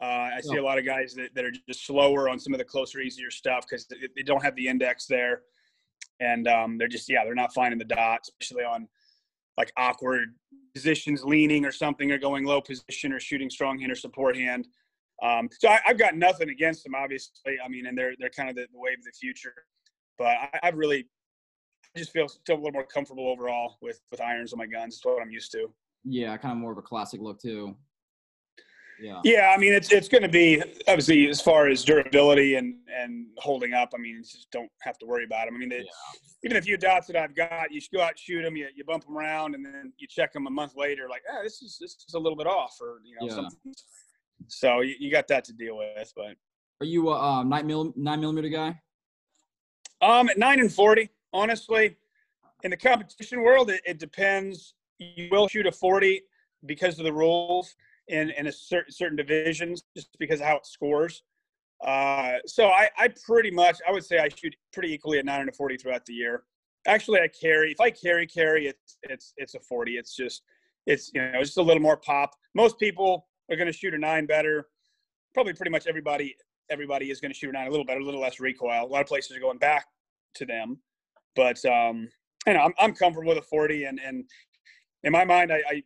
Uh, 0.01 0.35
I 0.35 0.41
see 0.41 0.57
a 0.57 0.63
lot 0.63 0.77
of 0.77 0.85
guys 0.85 1.13
that, 1.15 1.35
that 1.35 1.45
are 1.45 1.51
just 1.51 1.85
slower 1.85 2.27
on 2.29 2.39
some 2.39 2.53
of 2.53 2.57
the 2.57 2.65
closer, 2.65 2.99
easier 2.99 3.29
stuff 3.29 3.65
because 3.69 3.85
they, 3.87 3.97
they 4.15 4.23
don't 4.23 4.43
have 4.43 4.55
the 4.55 4.67
index 4.67 5.05
there, 5.05 5.43
and 6.19 6.47
um, 6.47 6.77
they're 6.77 6.87
just 6.87 7.09
yeah, 7.09 7.23
they're 7.23 7.35
not 7.35 7.53
finding 7.53 7.77
the 7.77 7.85
dot, 7.85 8.21
especially 8.23 8.63
on 8.63 8.87
like 9.57 9.71
awkward 9.77 10.35
positions, 10.73 11.23
leaning 11.23 11.65
or 11.65 11.71
something, 11.71 12.11
or 12.11 12.17
going 12.17 12.45
low 12.45 12.61
position 12.61 13.13
or 13.13 13.19
shooting 13.19 13.49
strong 13.49 13.79
hand 13.79 13.91
or 13.91 13.95
support 13.95 14.35
hand. 14.35 14.67
Um, 15.21 15.47
so 15.59 15.69
I, 15.69 15.79
I've 15.85 15.97
got 15.97 16.15
nothing 16.17 16.49
against 16.49 16.83
them, 16.83 16.95
obviously. 16.95 17.57
I 17.63 17.67
mean, 17.67 17.85
and 17.85 17.97
they're 17.97 18.13
they're 18.19 18.29
kind 18.29 18.49
of 18.49 18.55
the, 18.55 18.63
the 18.71 18.79
wave 18.79 18.97
of 18.99 19.05
the 19.05 19.11
future, 19.11 19.53
but 20.17 20.27
I, 20.27 20.59
I've 20.63 20.75
really 20.75 21.07
I 21.95 21.99
just 21.99 22.11
feel 22.11 22.27
still 22.27 22.55
a 22.55 22.57
little 22.57 22.71
more 22.71 22.85
comfortable 22.85 23.29
overall 23.29 23.77
with 23.81 24.01
with 24.11 24.21
irons 24.21 24.53
on 24.53 24.59
my 24.59 24.65
guns. 24.65 24.95
It's 24.95 25.05
what 25.05 25.21
I'm 25.21 25.31
used 25.31 25.51
to. 25.51 25.67
Yeah, 26.03 26.35
kind 26.37 26.51
of 26.51 26.57
more 26.57 26.71
of 26.71 26.77
a 26.77 26.81
classic 26.81 27.21
look 27.21 27.39
too. 27.39 27.75
Yeah. 28.99 29.19
Yeah, 29.23 29.53
I 29.55 29.57
mean, 29.57 29.73
it's 29.73 29.91
it's 29.91 30.07
going 30.07 30.21
to 30.23 30.29
be 30.29 30.61
obviously 30.87 31.27
as 31.27 31.41
far 31.41 31.67
as 31.67 31.83
durability 31.83 32.55
and 32.55 32.75
and 32.95 33.27
holding 33.37 33.73
up. 33.73 33.91
I 33.93 33.97
mean, 33.97 34.17
you 34.17 34.21
just 34.21 34.49
don't 34.51 34.69
have 34.81 34.97
to 34.99 35.05
worry 35.05 35.25
about 35.25 35.45
them. 35.47 35.55
I 35.55 35.57
mean, 35.57 35.69
they, 35.69 35.77
Yeah. 35.79 35.83
even 36.43 36.55
the 36.55 36.61
few 36.61 36.77
dots 36.77 37.07
that 37.07 37.15
I've 37.15 37.35
got, 37.35 37.71
you 37.71 37.81
go 37.93 38.01
out 38.01 38.17
shoot 38.17 38.43
them, 38.43 38.55
you, 38.55 38.67
you 38.75 38.83
bump 38.83 39.05
them 39.05 39.17
around, 39.17 39.55
and 39.55 39.65
then 39.65 39.93
you 39.97 40.07
check 40.07 40.31
them 40.33 40.47
a 40.47 40.49
month 40.49 40.75
later, 40.75 41.07
like, 41.09 41.23
ah, 41.31 41.41
this 41.43 41.61
is 41.61 41.77
this 41.79 41.95
is 42.07 42.13
a 42.13 42.19
little 42.19 42.37
bit 42.37 42.47
off, 42.47 42.77
or 42.81 42.99
you 43.03 43.15
know, 43.19 43.27
Yeah. 43.27 43.35
something. 43.35 43.73
So 44.47 44.81
you, 44.81 44.95
you 44.99 45.11
got 45.11 45.27
that 45.29 45.43
to 45.45 45.53
deal 45.53 45.77
with, 45.77 46.11
but 46.15 46.35
Are 46.81 46.85
you 46.85 47.09
a 47.09 47.19
um, 47.21 47.49
nine 47.49 47.65
mil 47.67 47.93
nine 47.95 48.19
millimeter 48.21 48.49
guy? 48.49 48.79
Um, 50.01 50.29
at 50.29 50.37
nine 50.37 50.59
and 50.59 50.71
forty, 50.71 51.09
honestly, 51.31 51.95
in 52.63 52.71
the 52.71 52.77
competition 52.77 53.41
world, 53.41 53.69
it, 53.69 53.81
it 53.85 53.99
depends. 53.99 54.75
You 54.99 55.29
will 55.31 55.47
shoot 55.47 55.65
a 55.65 55.71
forty 55.71 56.21
because 56.65 56.99
of 56.99 57.05
the 57.05 57.13
rules 57.13 57.75
in 58.07 58.29
in 58.31 58.47
a 58.47 58.51
certain 58.51 58.91
certain 58.91 59.15
divisions, 59.15 59.83
just 59.95 60.09
because 60.19 60.39
of 60.39 60.47
how 60.47 60.57
it 60.57 60.65
scores. 60.65 61.23
Uh, 61.83 62.37
so 62.45 62.67
I, 62.67 62.89
I 62.97 63.09
pretty 63.25 63.51
much, 63.51 63.77
I 63.87 63.91
would 63.91 64.05
say 64.05 64.19
I 64.19 64.29
shoot 64.29 64.55
pretty 64.71 64.93
equally 64.93 65.19
at 65.19 65.25
nine 65.25 65.41
and 65.41 65.49
a 65.49 65.53
forty 65.53 65.77
throughout 65.77 66.05
the 66.05 66.13
year. 66.13 66.43
Actually, 66.87 67.19
I 67.19 67.27
carry. 67.27 67.71
If 67.71 67.81
I 67.81 67.91
carry 67.91 68.25
carry, 68.27 68.67
it's 68.67 68.97
it's 69.03 69.33
it's 69.37 69.55
a 69.55 69.59
forty. 69.59 69.97
It's 69.97 70.15
just 70.15 70.43
it's 70.85 71.11
you 71.13 71.21
know 71.21 71.41
just 71.41 71.57
a 71.57 71.61
little 71.61 71.81
more 71.81 71.97
pop. 71.97 72.35
Most 72.55 72.79
people 72.79 73.27
are 73.49 73.55
going 73.55 73.67
to 73.67 73.73
shoot 73.73 73.93
a 73.93 73.97
nine 73.97 74.25
better. 74.25 74.67
Probably 75.33 75.53
pretty 75.53 75.71
much 75.71 75.87
everybody 75.87 76.35
everybody 76.69 77.11
is 77.11 77.19
going 77.19 77.31
to 77.31 77.37
shoot 77.37 77.49
a 77.49 77.53
nine 77.53 77.67
a 77.67 77.69
little 77.69 77.85
better, 77.85 77.99
a 77.99 78.03
little 78.03 78.21
less 78.21 78.39
recoil. 78.39 78.85
A 78.85 78.87
lot 78.87 79.01
of 79.01 79.07
places 79.07 79.35
are 79.35 79.41
going 79.41 79.57
back 79.57 79.85
to 80.35 80.45
them. 80.45 80.77
But 81.35 81.63
um, 81.65 82.09
you 82.47 82.53
know, 82.53 82.61
I'm 82.61 82.73
I'm 82.79 82.93
comfortable 82.93 83.29
with 83.29 83.37
a 83.37 83.47
40, 83.47 83.85
and 83.85 83.99
and 84.05 84.25
in 85.03 85.11
my 85.11 85.25
mind, 85.25 85.51
I, 85.51 85.61
I 85.69 85.83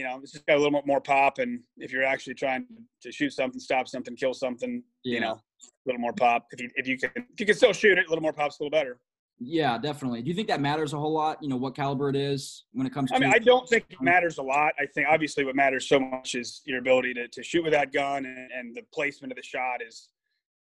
you 0.00 0.06
know, 0.06 0.18
it's 0.22 0.32
just 0.32 0.46
got 0.46 0.54
a 0.54 0.58
little 0.58 0.72
bit 0.72 0.86
more 0.86 1.02
pop. 1.02 1.38
And 1.40 1.60
if 1.76 1.92
you're 1.92 2.04
actually 2.04 2.32
trying 2.32 2.66
to 3.02 3.12
shoot 3.12 3.34
something, 3.34 3.60
stop 3.60 3.86
something, 3.86 4.16
kill 4.16 4.32
something, 4.32 4.82
you 5.02 5.20
know, 5.20 5.32
a 5.32 5.84
little 5.84 6.00
more 6.00 6.14
pop. 6.14 6.46
If 6.52 6.60
you 6.62 6.70
if 6.74 6.88
you 6.88 6.96
can 6.96 7.10
if 7.14 7.38
you 7.38 7.44
can 7.44 7.54
still 7.54 7.74
shoot 7.74 7.98
it, 7.98 8.06
a 8.06 8.08
little 8.08 8.22
more 8.22 8.32
pop's 8.32 8.58
a 8.58 8.62
little 8.62 8.70
better. 8.70 8.98
Yeah, 9.38 9.76
definitely. 9.76 10.22
Do 10.22 10.30
you 10.30 10.34
think 10.34 10.48
that 10.48 10.62
matters 10.62 10.94
a 10.94 10.98
whole 10.98 11.12
lot? 11.12 11.42
You 11.42 11.50
know, 11.50 11.58
what 11.58 11.74
caliber 11.74 12.08
it 12.08 12.16
is 12.16 12.64
when 12.72 12.86
it 12.86 12.94
comes 12.94 13.10
to 13.10 13.16
I 13.16 13.18
mean, 13.18 13.30
I 13.34 13.38
don't 13.38 13.68
think 13.68 13.84
it 13.90 13.98
um, 13.98 14.06
matters 14.06 14.38
a 14.38 14.42
lot. 14.42 14.72
I 14.78 14.86
think 14.86 15.06
obviously 15.10 15.44
what 15.44 15.54
matters 15.54 15.86
so 15.86 16.00
much 16.00 16.34
is 16.34 16.62
your 16.64 16.78
ability 16.78 17.12
to, 17.14 17.28
to 17.28 17.42
shoot 17.42 17.62
with 17.62 17.74
that 17.74 17.92
gun 17.92 18.24
and, 18.24 18.50
and 18.52 18.74
the 18.74 18.82
placement 18.94 19.32
of 19.32 19.36
the 19.36 19.42
shot 19.42 19.82
is, 19.86 20.08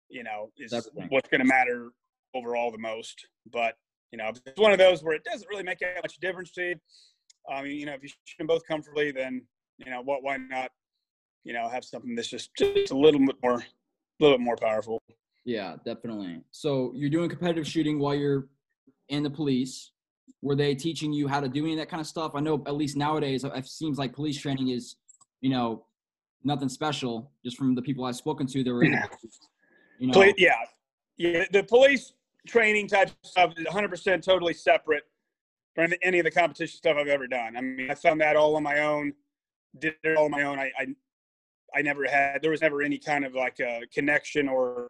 you 0.09 0.25
know, 0.25 0.51
is 0.57 0.73
Everything. 0.73 1.09
what's 1.11 1.29
going 1.29 1.41
to 1.43 1.47
matter 1.47 1.91
overall 2.35 2.71
the 2.71 2.79
most. 2.79 3.27
But, 3.53 3.75
you 4.13 4.19
know, 4.19 4.29
if 4.29 4.41
it's 4.47 4.59
one 4.59 4.73
of 4.73 4.79
those 4.79 5.05
where 5.05 5.15
it 5.15 5.25
doesn't 5.25 5.49
really 5.51 5.63
make 5.63 5.79
that 5.81 6.03
much 6.03 6.17
difference 6.21 6.53
to 6.53 6.63
you. 6.63 6.75
I 7.49 7.63
mean, 7.63 7.79
you 7.79 7.87
know, 7.87 7.93
if 7.95 8.03
you 8.03 8.09
shoot 8.09 8.39
them 8.39 8.47
both 8.47 8.67
comfortably, 8.67 9.11
then, 9.13 9.43
you 9.79 9.91
know, 9.91 10.03
what, 10.03 10.23
why 10.23 10.37
not, 10.37 10.71
you 11.45 11.53
know, 11.53 11.69
have 11.69 11.85
something 11.85 12.15
that's 12.15 12.29
just, 12.29 12.51
just 12.57 12.91
a 12.91 12.97
little 12.97 13.21
bit 13.25 13.37
more, 13.43 13.59
a 13.61 13.65
little 14.21 14.37
bit 14.39 14.45
more 14.45 14.57
powerful. 14.57 15.01
Yeah, 15.45 15.77
definitely. 15.85 16.41
So 16.51 16.93
you're 16.95 17.11
doing 17.11 17.29
competitive 17.29 17.67
shooting 17.67 17.99
while 17.99 18.15
you're 18.15 18.49
in 19.09 19.23
the 19.23 19.31
police. 19.31 19.93
Were 20.43 20.57
they 20.57 20.75
teaching 20.75 21.13
you 21.13 21.29
how 21.29 21.41
to 21.41 21.49
do 21.49 21.63
any 21.65 21.75
of 21.75 21.79
that 21.79 21.89
kind 21.89 22.01
of 22.01 22.07
stuff? 22.07 22.33
I 22.35 22.41
know 22.41 22.63
at 22.67 22.75
least 22.75 22.97
nowadays 22.97 23.45
it 23.45 23.67
seems 23.67 23.97
like 23.99 24.13
police 24.13 24.41
training 24.41 24.69
is, 24.69 24.97
you 25.41 25.51
know, 25.51 25.85
nothing 26.43 26.69
special. 26.69 27.31
Just 27.45 27.57
from 27.57 27.75
the 27.75 27.83
people 27.83 28.05
I've 28.05 28.17
spoken 28.17 28.47
to, 28.49 28.65
they 28.65 28.71
were, 28.73 28.85
Yeah. 28.85 29.05
you 29.99 30.09
know, 30.09 30.13
Poli- 30.15 30.35
yeah, 30.37 30.57
yeah. 31.17 31.45
The 31.53 31.63
police 31.63 32.13
training 32.47 32.89
type 32.89 33.11
stuff 33.23 33.53
is 33.57 33.65
100 33.65 33.89
percent 33.89 34.25
totally 34.25 34.53
separate 34.53 35.05
from 35.77 35.93
any 36.03 36.19
of 36.19 36.25
the 36.25 36.31
competition 36.31 36.77
stuff 36.77 36.97
I've 36.99 37.07
ever 37.07 37.29
done. 37.29 37.57
I 37.57 37.61
mean, 37.61 37.91
I 37.91 37.95
found 37.95 38.21
that 38.23 38.35
all 38.35 38.57
on 38.57 38.63
my 38.63 38.81
own, 38.81 39.13
did 39.79 39.95
it 40.03 40.17
all 40.17 40.25
on 40.25 40.31
my 40.31 40.43
own. 40.43 40.59
I, 40.59 40.73
I, 40.79 40.87
I 41.75 41.83
never 41.83 42.09
had. 42.09 42.41
There 42.41 42.51
was 42.51 42.63
never 42.63 42.81
any 42.81 42.99
kind 42.99 43.27
of 43.27 43.35
like 43.35 43.61
a 43.61 43.83
connection 43.95 44.49
or, 44.49 44.89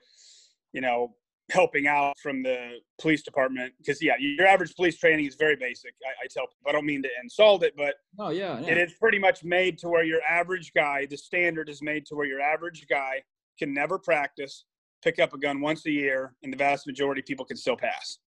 you 0.73 0.81
know, 0.81 1.17
helping 1.51 1.89
out 1.89 2.17
from 2.21 2.43
the 2.43 2.79
police 3.01 3.23
department 3.23 3.73
because 3.79 4.01
yeah, 4.03 4.15
your 4.19 4.47
average 4.47 4.75
police 4.77 4.97
training 4.97 5.27
is 5.27 5.35
very 5.35 5.57
basic. 5.57 5.93
I, 6.05 6.25
I 6.25 6.27
tell 6.31 6.47
people. 6.47 6.69
I 6.69 6.73
don't 6.73 6.87
mean 6.87 7.03
to 7.03 7.09
insult 7.21 7.65
it, 7.65 7.75
but 7.77 7.95
oh 8.21 8.31
yeah, 8.31 8.61
yeah. 8.61 8.71
it 8.71 8.79
is 8.79 8.95
pretty 8.95 9.19
much 9.19 9.43
made 9.43 9.79
to 9.79 9.89
where 9.89 10.05
your 10.05 10.23
average 10.23 10.73
guy, 10.73 11.07
the 11.07 11.17
standard 11.17 11.69
is 11.69 11.83
made 11.83 12.07
to 12.07 12.15
where 12.15 12.27
your 12.27 12.41
average 12.41 12.87
guy 12.89 13.23
can 13.59 13.75
never 13.75 13.99
practice, 13.99 14.65
pick 15.03 15.19
up 15.19 15.35
a 15.35 15.39
gun 15.39 15.61
once 15.61 15.85
a 15.87 15.91
year, 15.91 16.35
and 16.45 16.53
the 16.53 16.57
vast 16.57 16.87
majority 16.87 17.21
of 17.21 17.27
people 17.27 17.45
can 17.45 17.57
still 17.57 17.77
pass. 17.77 18.19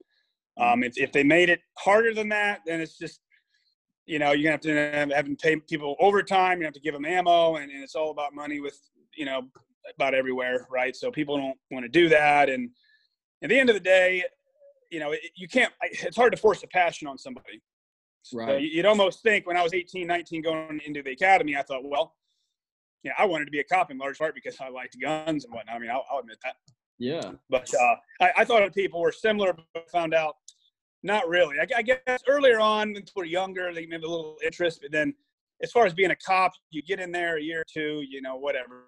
Um, 0.60 0.84
if, 0.84 0.98
if 0.98 1.12
they 1.12 1.24
made 1.24 1.50
it 1.50 1.62
harder 1.78 2.14
than 2.14 2.30
that, 2.30 2.62
then 2.66 2.82
it's 2.82 2.98
just, 2.98 3.22
you 4.06 4.20
know, 4.20 4.32
you're 4.32 4.52
gonna 4.52 4.96
have 4.96 5.12
to 5.12 5.12
have, 5.16 5.38
pay 5.40 5.56
people 5.58 5.96
overtime. 6.00 6.60
You 6.60 6.66
have 6.66 6.74
to 6.74 6.80
give 6.80 6.94
them 6.94 7.06
ammo, 7.06 7.56
and, 7.56 7.72
and 7.72 7.84
it's 7.84 7.96
all 7.96 8.12
about 8.12 8.34
money 8.34 8.60
with, 8.60 8.78
you 9.16 9.26
know, 9.26 9.44
about 9.96 10.14
everywhere, 10.14 10.68
right? 10.70 10.96
So 10.96 11.12
people 11.12 11.38
don't 11.38 11.58
want 11.72 11.84
to 11.86 11.90
do 11.90 12.10
that, 12.10 12.50
and 12.50 12.70
at 13.44 13.50
the 13.50 13.60
end 13.60 13.70
of 13.70 13.76
the 13.76 13.80
day, 13.80 14.24
you 14.90 15.00
know, 15.00 15.12
it, 15.12 15.22
you 15.36 15.48
can't. 15.48 15.72
It's 15.82 16.18
hard 16.18 16.32
to 16.34 16.38
force 16.38 16.64
a 16.64 16.68
passion 16.68 17.08
on 17.08 17.18
somebody. 17.18 17.62
Right. 18.34 18.62
you- 18.62 18.68
you'd 18.68 18.86
almost 18.86 19.24
think 19.24 19.48
when 19.48 19.56
I 19.58 19.64
was 19.64 19.74
18, 19.74 20.06
19 20.06 20.42
going 20.42 20.82
into 20.86 21.02
the 21.02 21.12
academy, 21.12 21.56
I 21.56 21.62
thought, 21.64 21.84
well, 21.84 22.16
know, 23.06 23.16
I 23.18 23.26
wanted 23.26 23.46
to 23.46 23.52
be 23.52 23.60
a 23.60 23.64
cop 23.64 23.92
in 23.92 23.98
large 23.98 24.18
part 24.18 24.36
because 24.36 24.58
I 24.60 24.70
liked 24.70 24.98
guns 25.02 25.46
and 25.46 25.54
whatnot. 25.54 25.76
I 25.76 25.80
mean, 25.80 25.90
I'll, 25.90 26.06
I'll 26.12 26.20
admit 26.20 26.38
that. 26.44 26.56
Yeah. 26.98 27.32
But 27.50 27.74
uh, 27.74 27.96
I, 28.22 28.32
I 28.40 28.46
thought 28.46 28.74
people 28.74 29.00
were 29.00 29.12
similar, 29.12 29.56
but 29.74 29.90
found 29.90 30.14
out 30.14 30.36
not 31.04 31.28
really. 31.28 31.56
I, 31.60 31.68
I 31.78 31.82
guess 31.82 32.20
earlier 32.28 32.60
on, 32.60 32.94
when 32.94 33.04
we're 33.16 33.26
younger, 33.26 33.74
they 33.74 33.86
maybe 33.86 34.06
a 34.06 34.10
little 34.10 34.38
interest, 34.44 34.80
but 34.82 34.92
then 34.92 35.14
as 35.62 35.72
far 35.72 35.86
as 35.86 35.94
being 35.94 36.12
a 36.12 36.16
cop, 36.16 36.54
you 36.72 36.82
get 36.82 37.00
in 37.00 37.12
there 37.12 37.38
a 37.38 37.42
year 37.42 37.62
or 37.62 37.66
two, 37.72 38.04
you 38.08 38.22
know, 38.22 38.36
whatever. 38.36 38.86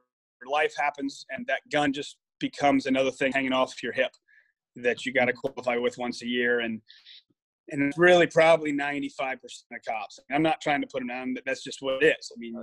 Life 0.49 0.73
happens, 0.77 1.25
and 1.29 1.45
that 1.47 1.61
gun 1.71 1.93
just 1.93 2.17
becomes 2.39 2.87
another 2.87 3.11
thing 3.11 3.31
hanging 3.31 3.53
off 3.53 3.83
your 3.83 3.91
hip 3.91 4.11
that 4.75 5.05
you 5.05 5.13
got 5.13 5.25
to 5.25 5.33
qualify 5.33 5.77
with 5.77 5.97
once 5.97 6.23
a 6.23 6.27
year. 6.27 6.61
And 6.61 6.81
and 7.69 7.83
it's 7.83 7.97
really 7.97 8.27
probably 8.27 8.73
95% 8.73 9.35
of 9.35 9.39
cops. 9.87 10.19
I'm 10.31 10.41
not 10.41 10.59
trying 10.59 10.81
to 10.81 10.87
put 10.87 10.99
them 10.99 11.07
down, 11.07 11.33
but 11.33 11.43
that's 11.45 11.63
just 11.63 11.81
what 11.81 12.03
it 12.03 12.15
is. 12.19 12.31
I 12.35 12.37
mean, 12.37 12.55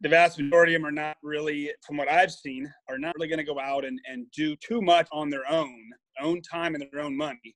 the 0.00 0.08
vast 0.08 0.38
majority 0.38 0.74
of 0.74 0.80
them 0.80 0.88
are 0.88 0.92
not 0.92 1.16
really, 1.22 1.70
from 1.86 1.98
what 1.98 2.08
I've 2.08 2.32
seen, 2.32 2.72
are 2.88 2.98
not 2.98 3.14
really 3.16 3.28
going 3.28 3.38
to 3.38 3.44
go 3.44 3.60
out 3.60 3.84
and, 3.84 4.00
and 4.06 4.26
do 4.30 4.56
too 4.56 4.80
much 4.80 5.08
on 5.12 5.28
their 5.28 5.50
own, 5.50 5.90
own 6.22 6.40
time 6.40 6.74
and 6.74 6.86
their 6.90 7.02
own 7.02 7.14
money 7.14 7.54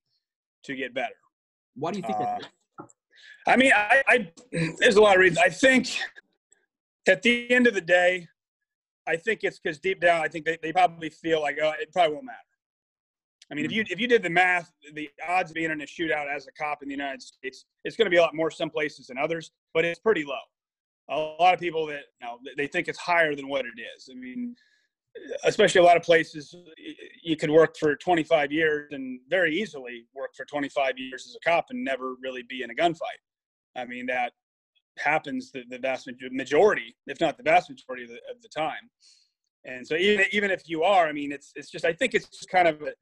to 0.66 0.76
get 0.76 0.94
better. 0.94 1.14
Why 1.74 1.92
do 1.92 1.98
you 1.98 2.02
think 2.02 2.18
uh, 2.18 2.24
that? 2.24 2.42
I 3.46 3.56
mean, 3.56 3.72
I, 3.74 4.02
I, 4.08 4.32
there's 4.78 4.96
a 4.96 5.00
lot 5.00 5.16
of 5.16 5.20
reasons. 5.20 5.38
I 5.38 5.50
think 5.50 5.88
at 7.06 7.22
the 7.22 7.50
end 7.50 7.66
of 7.66 7.74
the 7.74 7.80
day, 7.80 8.28
I 9.06 9.16
think 9.16 9.40
it's 9.44 9.58
because 9.58 9.78
deep 9.78 10.00
down, 10.00 10.22
I 10.22 10.28
think 10.28 10.44
they, 10.44 10.58
they 10.62 10.72
probably 10.72 11.10
feel 11.10 11.40
like, 11.40 11.58
oh, 11.62 11.72
it 11.80 11.92
probably 11.92 12.14
won't 12.14 12.26
matter. 12.26 12.38
I 13.50 13.54
mean, 13.54 13.64
if 13.64 13.70
you 13.70 13.84
if 13.88 14.00
you 14.00 14.08
did 14.08 14.24
the 14.24 14.30
math, 14.30 14.72
the 14.94 15.08
odds 15.26 15.52
of 15.52 15.54
being 15.54 15.70
in 15.70 15.80
a 15.80 15.84
shootout 15.84 16.26
as 16.26 16.48
a 16.48 16.52
cop 16.52 16.82
in 16.82 16.88
the 16.88 16.94
United 16.94 17.22
States, 17.22 17.64
it's 17.84 17.96
going 17.96 18.06
to 18.06 18.10
be 18.10 18.16
a 18.16 18.20
lot 18.20 18.34
more 18.34 18.50
some 18.50 18.70
places 18.70 19.06
than 19.06 19.18
others, 19.18 19.52
but 19.72 19.84
it's 19.84 20.00
pretty 20.00 20.24
low. 20.24 20.34
A 21.10 21.16
lot 21.40 21.54
of 21.54 21.60
people 21.60 21.86
that 21.86 22.02
you 22.20 22.26
know 22.26 22.38
they 22.56 22.66
think 22.66 22.88
it's 22.88 22.98
higher 22.98 23.36
than 23.36 23.46
what 23.48 23.64
it 23.64 23.80
is. 23.96 24.08
I 24.10 24.16
mean, 24.16 24.56
especially 25.44 25.80
a 25.80 25.84
lot 25.84 25.96
of 25.96 26.02
places 26.02 26.54
you 27.22 27.36
could 27.36 27.50
work 27.50 27.76
for 27.76 27.96
25 27.96 28.52
years 28.52 28.92
and 28.92 29.20
very 29.28 29.54
easily 29.56 30.04
work 30.14 30.30
for 30.36 30.44
25 30.44 30.98
years 30.98 31.26
as 31.28 31.36
a 31.36 31.48
cop 31.48 31.66
and 31.70 31.82
never 31.82 32.14
really 32.22 32.42
be 32.48 32.62
in 32.62 32.70
a 32.70 32.74
gunfight. 32.74 33.20
I 33.76 33.84
mean, 33.84 34.06
that 34.06 34.32
happens 34.98 35.50
the, 35.52 35.64
the 35.68 35.78
vast 35.78 36.08
majority, 36.30 36.96
if 37.06 37.20
not 37.20 37.36
the 37.36 37.42
vast 37.42 37.70
majority 37.70 38.04
of 38.04 38.10
the, 38.10 38.20
of 38.30 38.40
the 38.42 38.48
time. 38.48 38.90
And 39.64 39.86
so 39.86 39.96
even 39.96 40.26
even 40.30 40.50
if 40.50 40.68
you 40.68 40.84
are, 40.84 41.08
I 41.08 41.12
mean, 41.12 41.32
it's 41.32 41.52
it's 41.56 41.70
just 41.70 41.84
I 41.84 41.92
think 41.92 42.14
it's 42.14 42.28
just 42.28 42.48
kind 42.48 42.68
of 42.68 42.80
a 42.82 42.92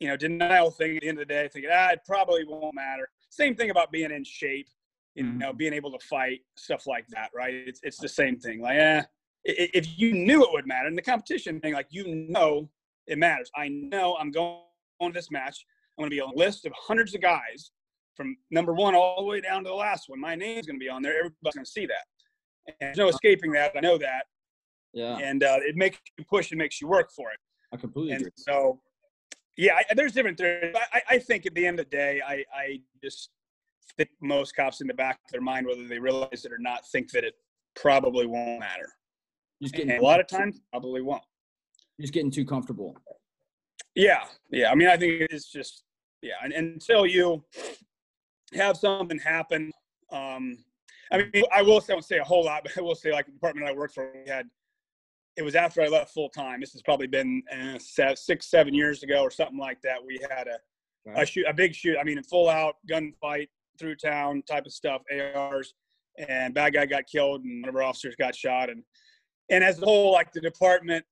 you 0.00 0.08
know, 0.08 0.16
denial 0.16 0.70
thing 0.70 0.96
at 0.96 1.02
the 1.02 1.08
end 1.08 1.18
of 1.20 1.26
the 1.26 1.32
day, 1.32 1.48
thinking, 1.52 1.70
ah, 1.72 1.90
it 1.90 2.00
probably 2.06 2.44
won't 2.44 2.74
matter. 2.74 3.08
Same 3.30 3.54
thing 3.54 3.70
about 3.70 3.90
being 3.90 4.10
in 4.10 4.24
shape, 4.24 4.68
you 5.14 5.24
mm-hmm. 5.24 5.38
know, 5.38 5.52
being 5.52 5.72
able 5.72 5.90
to 5.90 5.98
fight, 6.06 6.40
stuff 6.56 6.86
like 6.86 7.06
that, 7.08 7.30
right? 7.34 7.54
It's, 7.54 7.80
it's 7.82 7.98
the 7.98 8.08
same 8.08 8.38
thing. 8.38 8.60
Like, 8.60 8.78
eh, 8.78 9.02
if 9.44 9.98
you 9.98 10.12
knew 10.12 10.42
it 10.42 10.52
would 10.52 10.66
matter, 10.66 10.88
and 10.88 10.98
the 10.98 11.02
competition 11.02 11.60
thing, 11.60 11.74
like, 11.74 11.88
you 11.90 12.06
know 12.28 12.68
it 13.06 13.18
matters. 13.18 13.50
I 13.56 13.68
know 13.68 14.16
I'm 14.20 14.30
going 14.30 14.60
on 15.00 15.12
this 15.12 15.30
match. 15.30 15.64
I'm 15.96 16.02
going 16.02 16.10
to 16.10 16.16
be 16.16 16.20
on 16.20 16.34
a 16.34 16.38
list 16.38 16.66
of 16.66 16.72
hundreds 16.76 17.14
of 17.14 17.20
guys 17.20 17.70
from 18.14 18.36
number 18.50 18.74
one 18.74 18.94
all 18.94 19.16
the 19.20 19.26
way 19.26 19.40
down 19.40 19.64
to 19.64 19.68
the 19.68 19.74
last 19.74 20.08
one. 20.08 20.20
My 20.20 20.34
name's 20.34 20.66
going 20.66 20.78
to 20.78 20.84
be 20.84 20.88
on 20.88 21.02
there. 21.02 21.16
Everybody's 21.18 21.54
going 21.54 21.64
to 21.64 21.70
see 21.70 21.86
that. 21.86 22.04
And 22.66 22.74
there's 22.80 22.98
no 22.98 23.08
escaping 23.08 23.52
that. 23.52 23.72
I 23.76 23.80
know 23.80 23.96
that. 23.98 24.24
Yeah. 24.92 25.16
And 25.18 25.42
uh, 25.42 25.58
it 25.60 25.76
makes 25.76 25.98
you 26.18 26.24
push 26.24 26.50
and 26.50 26.58
makes 26.58 26.80
you 26.80 26.88
work 26.88 27.10
for 27.12 27.30
it. 27.30 27.38
I 27.72 27.76
completely 27.76 28.12
and 28.12 28.22
agree. 28.22 28.32
So 28.36 28.80
yeah, 29.56 29.74
I, 29.74 29.94
there's 29.94 30.12
different 30.12 30.38
theories. 30.38 30.74
I, 30.92 31.02
I 31.10 31.18
think 31.18 31.46
at 31.46 31.54
the 31.54 31.66
end 31.66 31.80
of 31.80 31.86
the 31.90 31.96
day, 31.96 32.20
I, 32.26 32.44
I 32.54 32.80
just 33.02 33.30
think 33.96 34.10
most 34.20 34.54
cops 34.54 34.80
in 34.80 34.86
the 34.86 34.94
back 34.94 35.18
of 35.24 35.30
their 35.32 35.40
mind, 35.40 35.66
whether 35.66 35.86
they 35.86 35.98
realize 35.98 36.44
it 36.44 36.52
or 36.52 36.58
not, 36.58 36.86
think 36.88 37.10
that 37.12 37.24
it 37.24 37.34
probably 37.74 38.26
won't 38.26 38.60
matter. 38.60 38.88
Just 39.62 39.74
getting 39.74 39.90
and 39.90 40.00
a 40.00 40.04
lot 40.04 40.20
of 40.20 40.26
times, 40.26 40.60
probably 40.70 41.02
won't. 41.02 41.22
Just 42.00 42.12
getting 42.12 42.30
too 42.30 42.44
comfortable. 42.44 42.96
Yeah, 43.94 44.24
yeah. 44.50 44.70
I 44.70 44.74
mean, 44.74 44.88
I 44.88 44.96
think 44.96 45.26
it's 45.30 45.50
just 45.50 45.82
yeah. 46.22 46.34
And, 46.42 46.52
and 46.52 46.74
until 46.74 47.06
you 47.06 47.44
have 48.54 48.76
something 48.76 49.18
happen, 49.18 49.72
um, 50.12 50.58
I 51.12 51.18
mean, 51.18 51.44
I 51.52 51.62
will 51.62 51.80
say, 51.80 51.92
I 51.92 51.96
won't 51.96 52.04
say 52.04 52.18
a 52.18 52.24
whole 52.24 52.44
lot, 52.44 52.62
but 52.62 52.76
I 52.78 52.82
will 52.82 52.94
say, 52.94 53.12
like 53.12 53.26
the 53.26 53.32
department 53.32 53.66
I 53.66 53.72
worked 53.72 53.94
for, 53.94 54.12
we 54.12 54.30
had 54.30 54.46
it 55.38 55.42
was 55.42 55.54
after 55.54 55.80
I 55.80 55.86
left 55.86 56.12
full 56.12 56.28
time. 56.28 56.60
This 56.60 56.72
has 56.72 56.82
probably 56.82 57.06
been 57.06 57.42
uh, 57.52 57.78
six, 57.78 58.50
seven 58.50 58.74
years 58.74 59.04
ago 59.04 59.22
or 59.22 59.30
something 59.30 59.56
like 59.56 59.80
that. 59.82 59.98
We 60.04 60.18
had 60.28 60.48
a, 60.48 61.20
a 61.20 61.24
shoot, 61.24 61.46
a 61.48 61.54
big 61.54 61.74
shoot. 61.74 61.96
I 61.98 62.02
mean, 62.02 62.18
a 62.18 62.22
full 62.24 62.48
out 62.48 62.74
gunfight 62.90 63.48
through 63.78 63.94
town 63.96 64.42
type 64.48 64.66
of 64.66 64.72
stuff, 64.72 65.02
ARs, 65.36 65.74
and 66.18 66.52
bad 66.52 66.74
guy 66.74 66.86
got 66.86 67.06
killed, 67.06 67.44
and 67.44 67.62
one 67.62 67.68
of 67.68 67.76
our 67.76 67.84
officers 67.84 68.16
got 68.16 68.34
shot, 68.34 68.68
and 68.68 68.82
and 69.50 69.64
as 69.64 69.80
a 69.80 69.84
whole, 69.84 70.12
like 70.12 70.32
the 70.32 70.40
department 70.40 71.04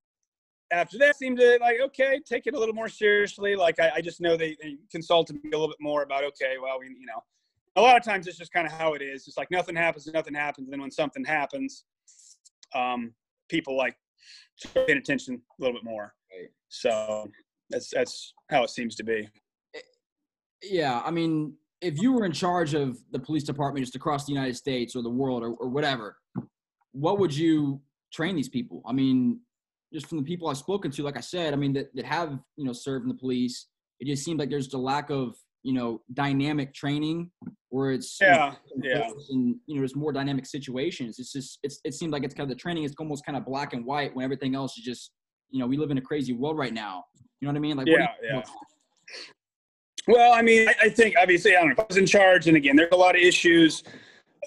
after 0.73 0.99
that 0.99 1.17
seemed 1.17 1.39
to 1.39 1.59
like 1.61 1.79
okay, 1.81 2.21
take 2.27 2.47
it 2.47 2.55
a 2.55 2.59
little 2.59 2.75
more 2.75 2.89
seriously. 2.89 3.57
Like 3.57 3.79
I, 3.81 3.93
I 3.97 4.01
just 4.01 4.21
know 4.21 4.37
they, 4.37 4.57
they 4.61 4.77
consulted 4.91 5.37
me 5.43 5.51
a 5.53 5.57
little 5.57 5.69
bit 5.69 5.81
more 5.81 6.03
about 6.03 6.25
okay, 6.25 6.55
well, 6.61 6.79
we 6.81 6.89
you 6.89 7.07
know, 7.07 7.23
a 7.77 7.81
lot 7.81 7.97
of 7.97 8.03
times 8.03 8.27
it's 8.27 8.39
just 8.39 8.53
kind 8.53 8.67
of 8.67 8.73
how 8.73 8.95
it 8.95 9.03
is. 9.03 9.27
It's 9.27 9.37
like 9.37 9.51
nothing 9.51 9.77
happens, 9.77 10.07
nothing 10.13 10.35
happens, 10.35 10.67
and 10.67 10.73
then 10.73 10.81
when 10.81 10.91
something 10.91 11.25
happens, 11.25 11.85
um, 12.75 13.13
people 13.49 13.77
like 13.77 13.97
paying 14.75 14.99
attention 14.99 15.35
a 15.35 15.63
little 15.63 15.77
bit 15.77 15.85
more. 15.85 16.15
Right. 16.33 16.51
So 16.69 17.31
that's 17.71 17.91
that's 17.91 18.35
how 18.51 18.65
it 18.65 18.71
seems 18.71 18.97
to 18.97 19.05
be. 19.05 19.29
Eh, 19.75 19.81
yeah, 20.63 21.03
I 21.05 21.11
mean, 21.11 21.55
if 21.81 22.01
you 22.01 22.13
were 22.13 22.25
in 22.25 22.33
charge 22.33 22.75
of 22.75 22.99
the 23.13 23.19
police 23.19 23.45
department 23.45 23.85
just 23.85 23.97
across 23.97 24.27
the 24.27 24.33
United 24.33 24.57
States 24.57 24.97
or 24.97 25.03
the 25.03 25.11
world 25.11 25.43
or, 25.43 25.53
or 25.55 25.69
whatever, 25.69 26.17
what 26.93 27.19
would 27.19 27.35
you 27.35 27.81
train 28.13 28.37
these 28.37 28.49
people? 28.49 28.83
I 28.87 28.93
mean, 28.93 29.41
just 29.93 30.07
from 30.09 30.19
the 30.19 30.25
people 30.25 30.49
I've 30.49 30.59
spoken 30.59 30.91
to, 30.91 31.03
like 31.03 31.17
I 31.17 31.21
said, 31.21 31.53
I 31.53 31.57
mean 31.57 31.73
that, 31.75 31.95
that 31.95 32.05
have 32.05 32.39
you 32.57 32.65
know 32.65 32.73
served 32.73 33.05
in 33.05 33.09
the 33.09 33.15
police, 33.15 33.67
it 34.01 34.07
just 34.07 34.25
seems 34.25 34.39
like 34.39 34.51
there's 34.51 34.73
a 34.75 34.79
lack 34.79 35.11
of 35.11 35.37
you 35.63 35.73
know 35.73 36.01
dynamic 36.15 36.73
training 36.75 37.31
where 37.71 37.91
it's 37.91 38.19
yeah 38.21 38.55
you 38.75 38.95
know, 38.95 39.01
yeah. 39.01 39.11
and 39.31 39.57
you 39.67 39.75
know 39.75 39.81
there's 39.81 39.97
more 39.97 40.13
dynamic 40.13 40.47
situations. 40.47 41.19
It's 41.19 41.33
just 41.33 41.59
it's 41.63 41.81
it 41.85 41.95
seems 41.95 42.13
like 42.13 42.25
it's 42.25 42.35
kind 42.35 42.51
of 42.51 42.57
the 42.57 42.61
training 42.61 42.85
is 42.85 42.95
almost 42.99 43.25
kind 43.25 43.37
of 43.37 43.45
black 43.45 43.73
and 43.73 43.85
white 43.85 44.15
when 44.15 44.25
everything 44.25 44.55
else 44.55 44.77
is 44.79 44.85
just 44.85 45.13
you 45.51 45.59
know 45.59 45.67
we 45.67 45.77
live 45.77 45.91
in 45.91 45.99
a 45.99 46.03
crazy 46.03 46.33
world 46.33 46.59
right 46.59 46.73
now. 46.73 47.05
You 47.41 47.47
know 47.47 47.53
what 47.53 47.59
i 47.59 47.61
mean? 47.61 47.77
Like 47.77 47.87
yeah 47.87 48.09
yeah. 48.23 48.43
well 50.09 50.33
i 50.33 50.43
mean 50.43 50.69
I, 50.69 50.75
I 50.85 50.89
think 50.89 51.17
obviously 51.21 51.55
i 51.55 51.59
don't 51.59 51.69
know 51.69 51.73
if 51.73 51.81
i 51.81 51.85
was 51.89 51.97
in 51.97 52.07
charge 52.07 52.49
and 52.49 52.57
again 52.57 52.77
there's 52.77 52.93
a 52.93 52.97
lot 52.97 53.15
of 53.15 53.21
issues 53.21 53.83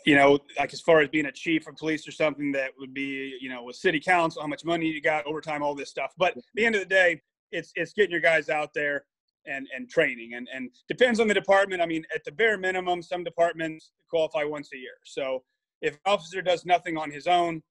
you 0.06 0.16
know, 0.16 0.40
like 0.58 0.74
as 0.74 0.82
far 0.82 1.02
as 1.02 1.10
being 1.10 1.28
a 1.28 1.32
chief 1.32 1.68
of 1.68 1.76
police 1.76 2.08
or 2.08 2.12
something 2.12 2.52
that 2.54 2.72
would 2.78 2.94
be, 2.94 3.38
you 3.42 3.50
know, 3.50 3.64
with 3.64 3.76
city 3.76 4.00
council, 4.00 4.42
how 4.42 4.48
much 4.48 4.66
money 4.66 4.88
you 4.88 5.02
got, 5.02 5.26
overtime, 5.26 5.64
all 5.64 5.76
this 5.76 5.90
stuff. 5.90 6.14
But 6.18 6.38
at 6.38 6.44
the 6.56 6.66
end 6.66 6.76
of 6.76 6.82
the 6.82 6.88
day, 6.88 7.22
it's 7.52 7.72
it's 7.76 7.94
getting 7.94 8.12
your 8.12 8.22
guys 8.22 8.50
out 8.50 8.74
there 8.74 9.06
and 9.46 9.68
and 9.76 9.90
training. 9.90 10.34
And 10.36 10.48
and 10.54 10.70
depends 10.88 11.20
on 11.20 11.28
the 11.28 11.34
department. 11.34 11.82
I 11.82 11.86
mean 11.86 12.06
at 12.14 12.24
the 12.24 12.32
bare 12.32 12.58
minimum 12.58 13.02
some 13.02 13.24
departments 13.24 13.92
qualify 14.10 14.44
once 14.44 14.70
a 14.74 14.78
year. 14.78 14.98
So 15.06 15.44
if 15.82 15.94
an 15.94 16.00
officer 16.06 16.42
does 16.42 16.66
nothing 16.66 16.98
on 16.98 17.10
his 17.10 17.28
own 17.28 17.62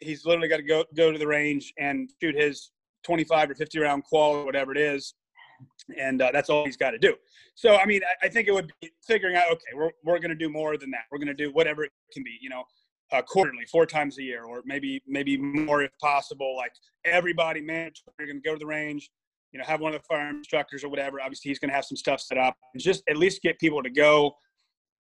he's 0.00 0.24
literally 0.24 0.48
got 0.48 0.58
to 0.58 0.62
go 0.62 0.84
go 0.96 1.12
to 1.12 1.18
the 1.18 1.26
range 1.26 1.72
and 1.78 2.10
shoot 2.20 2.34
his 2.34 2.70
25 3.04 3.50
or 3.50 3.54
50 3.54 3.78
round 3.78 4.04
qual 4.04 4.32
or 4.32 4.44
whatever 4.44 4.72
it 4.72 4.78
is 4.78 5.14
and 5.98 6.20
uh, 6.22 6.30
that's 6.32 6.50
all 6.50 6.64
he's 6.64 6.76
got 6.76 6.90
to 6.90 6.98
do 6.98 7.14
so 7.54 7.76
i 7.76 7.86
mean 7.86 8.00
I, 8.04 8.26
I, 8.26 8.28
think 8.28 8.48
it 8.48 8.52
would 8.52 8.70
be 8.80 8.90
figuring 9.06 9.36
out 9.36 9.50
okay 9.50 9.72
we're, 9.74 9.90
we're 10.04 10.18
going 10.18 10.30
to 10.30 10.36
do 10.36 10.48
more 10.48 10.76
than 10.76 10.90
that 10.90 11.02
we're 11.10 11.18
going 11.18 11.28
to 11.28 11.34
do 11.34 11.50
whatever 11.52 11.84
it 11.84 11.92
can 12.12 12.22
be 12.22 12.36
you 12.40 12.50
know 12.50 12.64
uh, 13.10 13.22
quarterly 13.22 13.64
four 13.72 13.86
times 13.86 14.18
a 14.18 14.22
year 14.22 14.44
or 14.44 14.62
maybe 14.66 15.02
maybe 15.06 15.36
more 15.38 15.82
if 15.82 15.90
possible 16.00 16.56
like 16.56 16.72
everybody 17.06 17.60
man 17.60 17.90
you're 18.18 18.28
going 18.28 18.40
to 18.40 18.46
go 18.46 18.52
to 18.52 18.58
the 18.58 18.66
range 18.66 19.10
you 19.52 19.58
know, 19.58 19.64
have 19.64 19.80
one 19.80 19.94
of 19.94 20.00
the 20.00 20.06
fire 20.06 20.28
instructors 20.28 20.84
or 20.84 20.88
whatever. 20.88 21.20
Obviously, 21.20 21.48
he's 21.50 21.58
going 21.58 21.70
to 21.70 21.74
have 21.74 21.84
some 21.84 21.96
stuff 21.96 22.20
set 22.20 22.38
up. 22.38 22.56
Just 22.76 23.02
at 23.08 23.16
least 23.16 23.42
get 23.42 23.58
people 23.58 23.82
to 23.82 23.90
go 23.90 24.36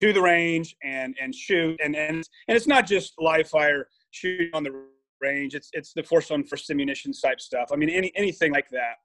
to 0.01 0.13
the 0.13 0.21
range 0.21 0.75
and 0.83 1.15
and 1.21 1.33
shoot. 1.33 1.79
And 1.83 1.95
and 1.95 2.23
and 2.47 2.55
it's 2.55 2.67
not 2.67 2.85
just 2.85 3.13
live 3.19 3.49
fire 3.49 3.87
shooting 4.11 4.49
on 4.53 4.63
the 4.63 4.83
range. 5.21 5.55
It's 5.55 5.69
it's 5.73 5.93
the 5.93 6.03
force 6.03 6.31
on 6.31 6.43
force 6.43 6.69
ammunition 6.69 7.11
type 7.13 7.39
stuff. 7.39 7.69
I 7.71 7.75
mean, 7.75 7.89
any 7.89 8.11
anything 8.15 8.51
like 8.51 8.69
that. 8.69 8.95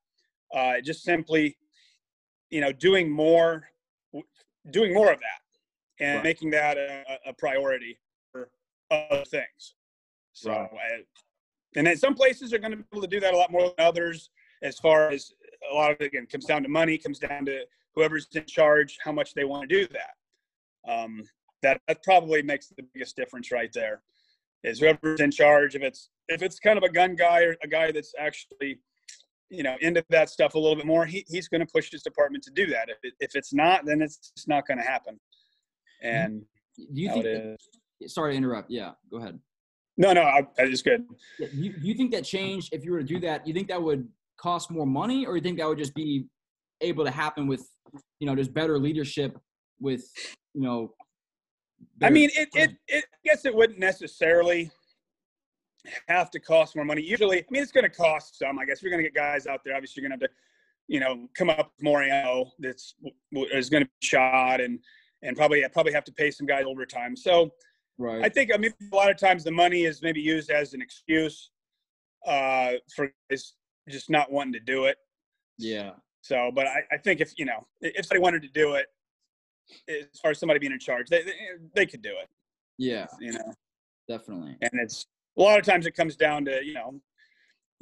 Uh, 0.55 0.81
just 0.83 1.03
simply, 1.03 1.57
you 2.51 2.61
know, 2.61 2.73
doing 2.73 3.11
more, 3.11 3.69
doing 4.71 4.93
more 4.93 5.13
of 5.13 5.19
that, 5.21 6.05
and 6.05 6.17
right. 6.17 6.25
making 6.25 6.51
that 6.51 6.77
a, 6.77 7.05
a, 7.27 7.33
priority 7.35 7.99
for 8.33 8.51
other 8.91 9.25
things. 9.25 9.75
So, 10.33 10.51
right. 10.51 10.71
I, 10.73 11.05
and 11.77 11.87
then 11.87 11.97
some 11.97 12.15
places 12.15 12.53
are 12.53 12.59
going 12.59 12.73
to 12.73 12.79
be 12.79 12.85
able 12.93 13.03
to 13.03 13.09
do 13.09 13.21
that 13.21 13.33
a 13.33 13.37
lot 13.37 13.53
more 13.53 13.73
than 13.77 13.87
others 13.87 14.31
as 14.63 14.79
far 14.79 15.11
as 15.11 15.33
a 15.71 15.75
lot 15.75 15.91
of 15.91 15.97
it 16.01 16.07
again 16.07 16.27
comes 16.27 16.45
down 16.45 16.63
to 16.63 16.69
money, 16.69 16.99
comes 16.99 17.19
down 17.19 17.45
to 17.47 17.65
whoever's 17.95 18.27
in 18.35 18.45
charge, 18.47 18.99
how 19.03 19.13
much 19.13 19.35
they 19.35 19.45
want 19.45 19.69
to 19.69 19.87
do 19.87 19.89
that. 19.93 20.91
Um, 20.91 21.23
that 21.63 21.81
that 21.89 22.03
probably 22.03 22.43
makes 22.43 22.69
the 22.69 22.83
biggest 22.95 23.17
difference 23.17 23.53
right 23.53 23.71
there. 23.73 24.03
Is 24.65 24.81
whoever's 24.81 25.21
in 25.21 25.31
charge. 25.31 25.75
If 25.75 25.83
it's 25.83 26.11
if 26.29 26.43
it's 26.43 26.59
kind 26.59 26.77
of 26.77 26.85
a 26.85 26.91
gun 26.91 27.15
guy 27.15 27.43
or 27.43 27.57
a 27.63 27.69
guy 27.69 27.93
that's 27.93 28.15
actually 28.19 28.81
you 29.51 29.63
know 29.63 29.77
into 29.81 30.05
that 30.11 30.31
stuff 30.31 30.55
a 30.55 30.59
little 30.59 30.77
bit 30.77 30.87
more, 30.87 31.05
he, 31.05 31.25
he's 31.29 31.49
going 31.49 31.61
to 31.61 31.67
push 31.67 31.91
his 31.91 32.03
department 32.03 32.45
to 32.45 32.51
do 32.51 32.67
that. 32.67 32.89
If 32.89 32.99
it, 33.03 33.15
if 33.21 33.35
it's 33.35 33.53
not, 33.53 33.85
then 33.85 34.01
it's 34.01 34.33
just 34.35 34.49
not 34.49 34.67
going 34.67 34.79
to 34.79 34.85
happen. 34.85 35.19
Mm-hmm. 36.05 36.17
And 36.17 36.43
do 36.95 37.01
you 37.03 37.13
think? 37.13 37.25
That, 37.25 37.59
sorry 38.07 38.33
to 38.33 38.37
interrupt. 38.37 38.71
Yeah, 38.71 38.93
go 39.11 39.19
ahead. 39.19 39.39
No, 39.99 40.15
no, 40.15 40.23
I, 40.23 40.47
that 40.57 40.69
is 40.69 40.81
good. 40.81 41.05
You, 41.39 41.75
you 41.83 41.95
think 41.95 42.13
that 42.13 42.25
changed 42.25 42.73
if 42.73 42.85
you 42.85 42.93
were 42.93 43.01
to 43.01 43.05
do 43.05 43.21
that? 43.21 43.47
You 43.47 43.53
think 43.53 43.69
that 43.69 43.83
would 43.83 44.09
cost 44.39 44.71
more 44.71 44.87
money, 44.87 45.27
or 45.27 45.37
you 45.37 45.43
think 45.43 45.59
that 45.59 45.69
would 45.69 45.77
just 45.77 45.95
be 45.95 46.25
able 46.81 47.05
to 47.05 47.11
happen 47.11 47.47
with, 47.47 47.69
you 48.19 48.27
know, 48.27 48.35
just 48.35 48.55
better 48.55 48.79
leadership 48.79 49.39
with, 49.79 50.03
you 50.55 50.63
know? 50.63 50.95
I 52.03 52.09
mean, 52.09 52.31
it, 52.35 52.49
it, 52.55 52.71
it, 52.89 53.05
I 53.13 53.19
guess 53.25 53.45
it 53.45 53.55
wouldn't 53.55 53.79
necessarily 53.79 54.71
have 56.09 56.31
to 56.31 56.41
cost 56.41 56.77
more 56.77 56.85
money. 56.85 57.03
Usually, 57.03 57.39
I 57.39 57.45
mean, 57.51 57.63
it's 57.63 57.73
going 57.73 57.85
to 57.85 57.91
cost 57.91 58.39
some. 58.39 58.59
I 58.59 58.65
guess 58.65 58.83
you're 58.83 58.91
going 58.91 59.03
to 59.03 59.09
get 59.09 59.15
guys 59.15 59.47
out 59.47 59.61
there. 59.65 59.75
Obviously, 59.75 60.03
you're 60.03 60.09
going 60.09 60.19
to 60.19 60.25
have 60.25 60.31
to, 60.31 60.37
you 60.89 61.01
know, 61.01 61.29
come 61.37 61.51
up 61.51 61.73
with 61.77 61.83
more 61.83 62.03
ammo 62.03 62.51
that's 62.59 62.95
is 63.33 63.71
going 63.71 63.85
to 63.85 63.87
be 63.89 64.07
shot 64.07 64.61
and 64.61 64.79
and 65.23 65.37
probably 65.37 65.65
probably 65.73 65.93
have 65.93 66.05
to 66.05 66.13
pay 66.13 66.31
some 66.31 66.47
guys 66.47 66.65
overtime. 66.67 67.17
So 67.17 67.51
Right. 68.01 68.25
I 68.25 68.31
think 68.31 68.51
I 68.53 68.57
mean 68.57 68.73
a 68.91 68.97
lot 68.97 69.11
of 69.11 69.19
times 69.19 69.45
the 69.45 69.51
money 69.51 69.85
is 69.85 70.01
maybe 70.03 70.23
used 70.23 70.49
as 70.51 70.73
an 70.73 70.81
excuse 70.81 71.51
uh, 72.27 72.73
for 72.97 73.13
guys 73.31 73.53
just 73.91 74.09
not 74.09 74.33
wanting 74.33 74.55
to 74.55 74.61
do 74.61 74.87
it. 74.87 74.97
Yeah. 75.59 75.91
So, 76.23 76.51
but 76.55 76.67
I, 76.67 76.83
I 76.91 76.97
think 76.97 77.21
if 77.21 77.35
you 77.37 77.45
know 77.45 77.67
if 77.83 78.07
somebody 78.07 78.23
wanted 78.23 78.41
to 78.41 78.49
do 78.49 78.75
it, 78.77 78.87
as 79.87 80.19
far 80.19 80.31
as 80.31 80.39
somebody 80.39 80.59
being 80.59 80.73
in 80.73 80.79
charge, 80.79 81.11
they 81.11 81.23
they, 81.23 81.35
they 81.75 81.85
could 81.85 82.01
do 82.01 82.09
it. 82.23 82.29
Yeah. 82.79 83.07
You 83.21 83.33
know, 83.33 83.53
Definitely. 84.09 84.57
and 84.63 84.71
it's 84.81 85.05
a 85.39 85.43
lot 85.43 85.59
of 85.59 85.65
times 85.65 85.87
it 85.87 85.93
comes 85.93 86.17
down 86.17 86.45
to 86.47 86.65
you 86.65 86.75
know 86.75 87.01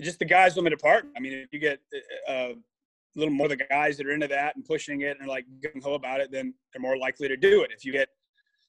just 0.00 0.19
the 0.19 0.25
guys 0.25 0.55
the 0.55 0.62
department. 0.62 1.14
I 1.17 1.21
mean, 1.21 1.33
if 1.33 1.52
you 1.52 1.59
get 1.59 1.81
uh, 2.28 2.33
a 2.33 3.17
little 3.17 3.35
more 3.35 3.47
of 3.47 3.50
the 3.50 3.64
guys 3.64 3.97
that 3.97 4.07
are 4.07 4.12
into 4.12 4.28
that 4.28 4.55
and 4.55 4.64
pushing 4.64 5.00
it 5.00 5.17
and 5.19 5.28
like 5.28 5.45
gung 5.61 5.83
ho 5.83 5.95
about 5.95 6.21
it, 6.21 6.31
then 6.31 6.55
they're 6.73 6.83
more 6.83 6.97
likely 6.97 7.26
to 7.28 7.37
do 7.37 7.62
it. 7.62 7.71
If 7.73 7.85
you 7.85 7.93
get 7.93 8.09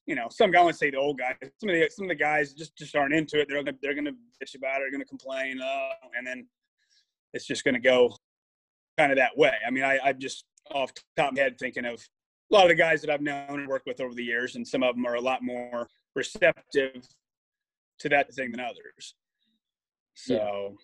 you 0.06 0.16
know, 0.16 0.26
some 0.28 0.50
guys 0.50 0.76
say 0.76 0.90
the 0.90 0.96
old 0.96 1.18
guys. 1.18 1.36
Some 1.58 1.68
of 1.70 1.76
the 1.76 1.88
some 1.88 2.06
of 2.06 2.08
the 2.08 2.16
guys 2.16 2.52
just 2.52 2.76
just 2.76 2.96
aren't 2.96 3.14
into 3.14 3.40
it. 3.40 3.46
They're 3.48 3.62
gonna 3.62 3.76
they're 3.80 3.94
gonna 3.94 4.12
bitch 4.42 4.56
about 4.56 4.78
it. 4.78 4.80
They're 4.80 4.90
gonna 4.90 5.04
complain, 5.04 5.60
uh, 5.60 5.88
and 6.16 6.26
then 6.26 6.48
it's 7.32 7.46
just 7.46 7.62
gonna 7.64 7.80
go 7.80 8.12
kind 8.98 9.12
of 9.12 9.18
that 9.18 9.36
way. 9.36 9.54
I 9.64 9.70
mean, 9.70 9.84
I 9.84 10.00
I'm 10.02 10.18
just 10.18 10.46
off 10.72 10.92
top 11.16 11.30
of 11.30 11.36
my 11.36 11.42
head 11.42 11.58
thinking 11.58 11.84
of 11.84 11.94
a 12.50 12.54
lot 12.54 12.64
of 12.64 12.70
the 12.70 12.74
guys 12.74 13.00
that 13.02 13.10
I've 13.10 13.20
known 13.20 13.60
and 13.60 13.68
worked 13.68 13.86
with 13.86 14.00
over 14.00 14.14
the 14.14 14.24
years, 14.24 14.56
and 14.56 14.66
some 14.66 14.82
of 14.82 14.96
them 14.96 15.06
are 15.06 15.14
a 15.14 15.20
lot 15.20 15.44
more 15.44 15.88
receptive 16.16 17.06
to 18.00 18.08
that 18.08 18.32
thing 18.34 18.50
than 18.50 18.60
others. 18.60 19.14
So 20.14 20.76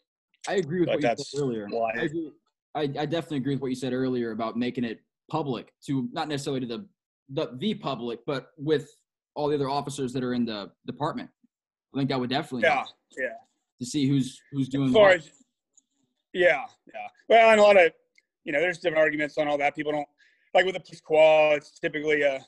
I 0.49 0.54
agree 0.54 0.80
with 0.80 0.88
what 0.88 1.02
you 1.02 1.25
said 1.25 1.40
earlier. 1.40 1.68
I, 1.75 2.08
I, 2.75 2.82
I 2.82 3.06
definitely 3.06 3.38
agree 3.38 3.54
with 3.54 3.62
what 3.62 3.68
you 3.68 3.76
said 3.76 3.92
earlier 3.92 4.30
about 4.30 4.56
making 4.56 4.85
it 4.85 5.00
public 5.30 5.73
to 5.87 6.08
not 6.12 6.28
necessarily 6.28 6.61
to 6.61 6.66
the 6.66 6.87
the, 7.30 7.56
the 7.58 7.75
public, 7.75 8.20
but 8.25 8.50
with 8.56 8.88
all 9.35 9.49
the 9.49 9.54
other 9.56 9.68
officers 9.68 10.12
that 10.12 10.23
are 10.23 10.32
in 10.32 10.44
the 10.44 10.70
department. 10.87 11.28
I 11.92 11.99
think 11.99 12.11
that 12.11 12.20
would 12.20 12.30
definitely 12.30 12.62
yeah, 12.62 12.85
yeah. 13.18 13.28
to 13.80 13.87
see 13.87 14.06
who's 14.06 14.40
who's 14.52 14.68
doing 14.68 14.88
As 14.88 14.94
far 14.94 15.08
what. 15.08 15.16
as 15.16 15.30
yeah, 16.32 16.64
yeah. 16.94 17.08
Well, 17.28 17.50
and 17.50 17.61
a 17.61 17.62
lot 17.62 17.76
of 17.76 17.92
you 18.44 18.52
know, 18.52 18.61
there's 18.61 18.78
different 18.78 19.02
arguments 19.02 19.38
on 19.38 19.49
all 19.49 19.58
that. 19.58 19.75
People 19.75 19.92
don't 19.92 20.08
like 20.54 20.66
with 20.66 20.76
a 20.76 20.80
police 20.80 21.00
qual. 21.00 21.56
It's 21.56 21.78
typically 21.80 22.23
a 22.23 22.44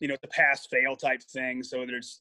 you 0.00 0.08
know, 0.08 0.16
the 0.22 0.28
pass 0.28 0.66
fail 0.66 0.96
type 0.96 1.22
thing. 1.22 1.62
So 1.62 1.84
there's 1.86 2.20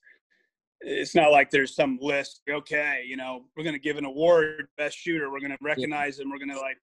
it's 0.81 1.15
not 1.15 1.31
like 1.31 1.49
there's 1.49 1.75
some 1.75 1.97
list. 2.01 2.41
Okay, 2.49 3.03
you 3.05 3.17
know, 3.17 3.45
we're 3.55 3.63
going 3.63 3.75
to 3.75 3.79
give 3.79 3.97
an 3.97 4.05
award 4.05 4.67
best 4.77 4.97
shooter. 4.97 5.31
We're 5.31 5.39
going 5.39 5.51
to 5.51 5.57
recognize 5.61 6.17
them. 6.17 6.29
We're 6.31 6.37
going 6.39 6.49
to 6.51 6.59
like, 6.59 6.77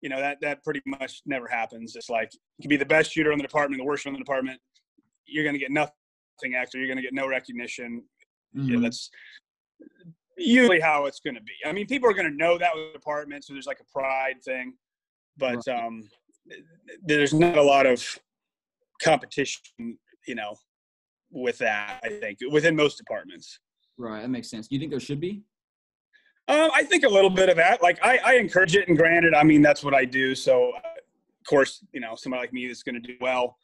you 0.00 0.08
know, 0.08 0.18
that 0.20 0.38
that 0.40 0.62
pretty 0.64 0.80
much 0.86 1.22
never 1.26 1.46
happens. 1.46 1.96
It's 1.96 2.08
like 2.10 2.30
you 2.32 2.62
can 2.62 2.68
be 2.70 2.76
the 2.76 2.86
best 2.86 3.12
shooter 3.12 3.32
in 3.32 3.38
the 3.38 3.44
department, 3.44 3.80
the 3.80 3.84
worst 3.84 4.02
shooter 4.02 4.14
in 4.14 4.20
the 4.20 4.24
department. 4.24 4.60
You're 5.26 5.44
going 5.44 5.54
to 5.54 5.58
get 5.60 5.70
nothing 5.70 6.54
extra. 6.56 6.78
You're 6.80 6.88
going 6.88 6.96
to 6.98 7.02
get 7.02 7.14
no 7.14 7.26
recognition. 7.28 8.02
Yeah, 8.54 8.76
Mhm. 8.76 8.82
that's 8.82 9.10
usually 10.36 10.80
how 10.80 11.06
it's 11.06 11.20
going 11.20 11.34
to 11.34 11.40
be. 11.42 11.52
I 11.64 11.72
mean, 11.72 11.86
people 11.86 12.08
are 12.08 12.14
going 12.14 12.30
to 12.30 12.36
know 12.36 12.56
that 12.58 12.74
with 12.74 12.92
the 12.92 12.98
department, 12.98 13.44
so 13.44 13.52
there's 13.52 13.66
like 13.66 13.80
a 13.80 13.92
pride 13.92 14.42
thing, 14.44 14.74
but 15.36 15.64
Right. 15.66 15.68
um, 15.84 16.08
there's 17.02 17.32
not 17.34 17.56
a 17.56 17.62
lot 17.62 17.86
of 17.86 18.18
competition, 19.02 19.98
you 20.26 20.34
know, 20.34 20.56
with 21.34 21.58
that. 21.58 22.00
I 22.02 22.08
think 22.08 22.38
within 22.50 22.74
most 22.74 22.96
departments. 22.96 23.58
Right, 23.98 24.22
that 24.22 24.30
makes 24.30 24.48
sense. 24.48 24.68
Do 24.68 24.74
you 24.76 24.80
think 24.80 24.90
there 24.90 25.00
should 25.00 25.20
be? 25.20 25.42
Um, 26.48 26.70
I 26.74 26.82
think 26.82 27.04
a 27.04 27.08
little 27.08 27.30
bit 27.30 27.48
of 27.48 27.56
that. 27.56 27.82
Like 27.82 27.98
I, 28.02 28.18
I 28.24 28.34
encourage 28.34 28.76
it, 28.76 28.88
and 28.88 28.96
granted, 28.96 29.34
I 29.34 29.42
mean 29.42 29.62
that's 29.62 29.82
what 29.84 29.94
I 29.94 30.04
do. 30.04 30.34
So, 30.34 30.70
uh, 30.70 30.78
of 30.78 31.46
course, 31.48 31.84
you 31.92 32.00
know, 32.00 32.14
somebody 32.16 32.42
like 32.42 32.52
me 32.52 32.66
that's 32.66 32.82
going 32.82 33.00
to 33.00 33.00
do 33.00 33.16
well 33.20 33.56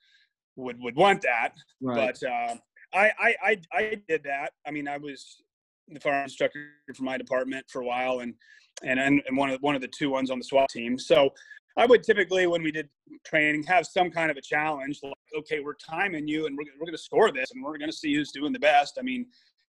would 0.56 0.78
would 0.80 0.96
want 0.96 1.22
that. 1.22 1.52
Right. 1.80 2.16
But 2.20 2.28
uh, 2.28 2.56
I, 2.92 3.12
I, 3.18 3.34
I, 3.42 3.60
I 3.72 4.02
did 4.08 4.24
that. 4.24 4.52
I 4.66 4.70
mean, 4.70 4.88
I 4.88 4.96
was 4.96 5.42
the 5.88 6.00
firearms 6.00 6.32
instructor 6.32 6.70
for 6.94 7.02
my 7.04 7.16
department 7.16 7.66
for 7.68 7.82
a 7.82 7.86
while, 7.86 8.20
and 8.20 8.34
and 8.82 8.98
and 8.98 9.36
one 9.36 9.50
of 9.50 9.60
one 9.60 9.74
of 9.74 9.80
the 9.80 9.88
two 9.88 10.10
ones 10.10 10.30
on 10.30 10.38
the 10.38 10.44
SWAT 10.44 10.68
team. 10.70 10.98
So 10.98 11.30
I 11.80 11.86
would 11.86 12.02
typically, 12.02 12.46
when 12.46 12.62
we 12.62 12.70
did 12.70 12.90
training, 13.24 13.62
have 13.62 13.86
some 13.86 14.10
kind 14.10 14.30
of 14.30 14.36
a 14.36 14.42
challenge. 14.42 15.00
Like, 15.02 15.14
okay, 15.38 15.60
we're 15.60 15.74
timing 15.74 16.28
you, 16.28 16.46
and 16.46 16.54
we're 16.54 16.64
we're 16.78 16.84
going 16.84 16.96
to 16.96 17.02
score 17.02 17.32
this, 17.32 17.52
and 17.52 17.64
we're 17.64 17.78
going 17.78 17.90
to 17.90 17.96
see 17.96 18.14
who's 18.14 18.32
doing 18.32 18.52
the 18.52 18.58
best. 18.58 18.98
I 18.98 19.02
mean, 19.02 19.26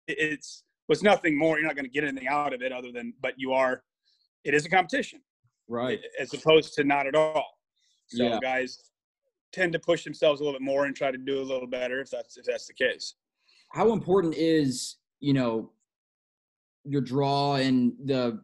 it's 0.08 0.65
was 0.89 1.02
nothing 1.02 1.38
more. 1.38 1.58
You're 1.58 1.67
not 1.67 1.76
going 1.76 1.86
to 1.86 1.91
get 1.91 2.04
anything 2.04 2.28
out 2.28 2.54
of 2.54 2.62
it 2.62 2.74
other 2.74 2.91
than, 2.91 3.13
but 3.21 3.36
you 3.38 3.54
are. 3.54 3.84
It 4.43 4.54
is 4.54 4.65
a 4.65 4.69
competition 4.69 5.21
right. 5.69 6.02
as 6.19 6.34
opposed 6.34 6.74
to 6.74 6.84
not 6.84 7.08
at 7.08 7.15
all. 7.15 7.45
So 8.08 8.24
Yeah. 8.24 8.39
guys 8.41 8.89
tend 9.54 9.71
to 9.71 9.80
push 9.80 10.04
themselves 10.04 10.41
a 10.41 10.43
little 10.43 10.60
bit 10.60 10.65
more 10.65 10.86
and 10.86 10.93
try 10.93 11.12
to 11.12 11.17
do 11.17 11.39
a 11.39 11.43
little 11.43 11.67
better 11.67 12.02
if 12.02 12.10
that's 12.10 12.36
if 12.36 12.45
that's 12.45 12.67
the 12.67 12.74
case. 12.74 13.15
How 13.69 13.93
important 13.93 14.36
is, 14.36 14.97
you 15.21 15.34
know, 15.34 15.71
your 16.84 17.02
draw 17.02 17.56
and 17.56 17.93
the, 18.04 18.41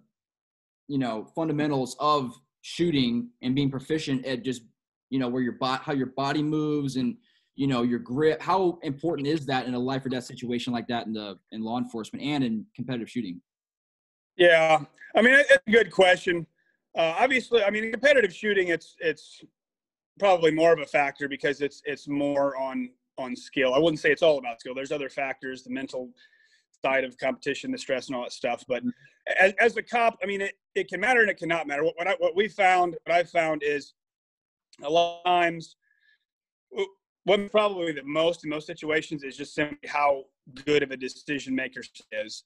you 0.87 0.99
know, 0.99 1.25
fundamentals 1.35 1.97
of 1.99 2.33
shooting 2.61 3.29
and 3.41 3.55
being 3.55 3.69
proficient 3.69 4.25
at 4.25 4.43
just, 4.43 4.63
you 5.09 5.19
know, 5.19 5.27
where 5.27 5.41
your 5.41 5.53
bot, 5.53 5.83
how 5.83 5.93
your 5.93 6.07
body 6.07 6.43
moves 6.43 6.95
and, 6.95 7.15
you 7.55 7.67
know, 7.67 7.83
your 7.83 7.99
grip. 7.99 8.41
How 8.41 8.79
important 8.83 9.27
is 9.27 9.45
that 9.45 9.65
in 9.67 9.73
a 9.73 9.79
life 9.79 10.05
or 10.05 10.09
death 10.09 10.25
situation 10.25 10.73
like 10.73 10.87
that 10.87 11.07
in 11.07 11.13
the 11.13 11.37
in 11.51 11.61
law 11.61 11.77
enforcement 11.77 12.23
and 12.23 12.43
in 12.43 12.65
competitive 12.75 13.09
shooting? 13.09 13.41
Yeah, 14.37 14.83
I 15.15 15.21
mean 15.21 15.33
it's 15.33 15.51
a 15.51 15.71
good 15.71 15.91
question. 15.91 16.45
Uh, 16.97 17.15
obviously, 17.17 17.63
I 17.63 17.69
mean 17.69 17.85
in 17.85 17.91
competitive 17.91 18.33
shooting, 18.33 18.67
it's 18.67 18.95
it's 18.99 19.41
probably 20.19 20.51
more 20.51 20.73
of 20.73 20.79
a 20.79 20.85
factor 20.85 21.27
because 21.27 21.61
it's 21.61 21.81
it's 21.85 22.07
more 22.07 22.55
on 22.57 22.89
on 23.17 23.35
skill. 23.35 23.73
I 23.73 23.79
wouldn't 23.79 23.99
say 23.99 24.11
it's 24.11 24.21
all 24.21 24.37
about 24.37 24.59
skill. 24.59 24.75
There's 24.75 24.91
other 24.91 25.09
factors, 25.09 25.63
the 25.63 25.71
mental 25.71 26.09
side 26.85 27.03
of 27.03 27.17
competition, 27.17 27.71
the 27.71 27.77
stress, 27.77 28.07
and 28.07 28.15
all 28.15 28.23
that 28.23 28.31
stuff. 28.31 28.63
But 28.67 28.83
as, 29.39 29.53
as 29.59 29.77
a 29.77 29.81
cop, 29.81 30.17
I 30.21 30.25
mean, 30.25 30.41
it, 30.41 30.53
it 30.77 30.87
can 30.87 30.99
matter 30.99 31.21
and 31.21 31.29
it 31.29 31.37
cannot 31.37 31.67
matter. 31.67 31.83
What, 31.83 31.95
what, 31.97 32.07
I, 32.07 32.15
what 32.19 32.35
we 32.35 32.47
found, 32.47 32.95
what 33.05 33.15
I 33.15 33.23
found 33.23 33.63
is 33.63 33.93
a 34.83 34.89
lot 34.89 35.19
of 35.19 35.25
times, 35.25 35.75
what 37.23 37.51
probably 37.51 37.91
the 37.91 38.03
most 38.03 38.43
in 38.43 38.49
most 38.49 38.67
situations 38.67 39.23
is 39.23 39.35
just 39.35 39.53
simply 39.53 39.89
how 39.89 40.23
good 40.65 40.83
of 40.83 40.91
a 40.91 40.97
decision 40.97 41.55
maker 41.55 41.81
is 42.11 42.43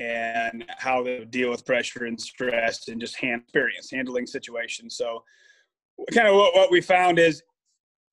and 0.00 0.64
how 0.78 1.02
they 1.02 1.24
deal 1.26 1.50
with 1.50 1.64
pressure 1.64 2.06
and 2.06 2.20
stress 2.20 2.88
and 2.88 3.00
just 3.00 3.16
hand 3.16 3.42
experience 3.42 3.90
handling 3.90 4.26
situations. 4.26 4.96
So 4.96 5.22
kind 6.12 6.28
of 6.28 6.34
what, 6.34 6.54
what 6.54 6.70
we 6.70 6.80
found 6.80 7.18
is 7.18 7.42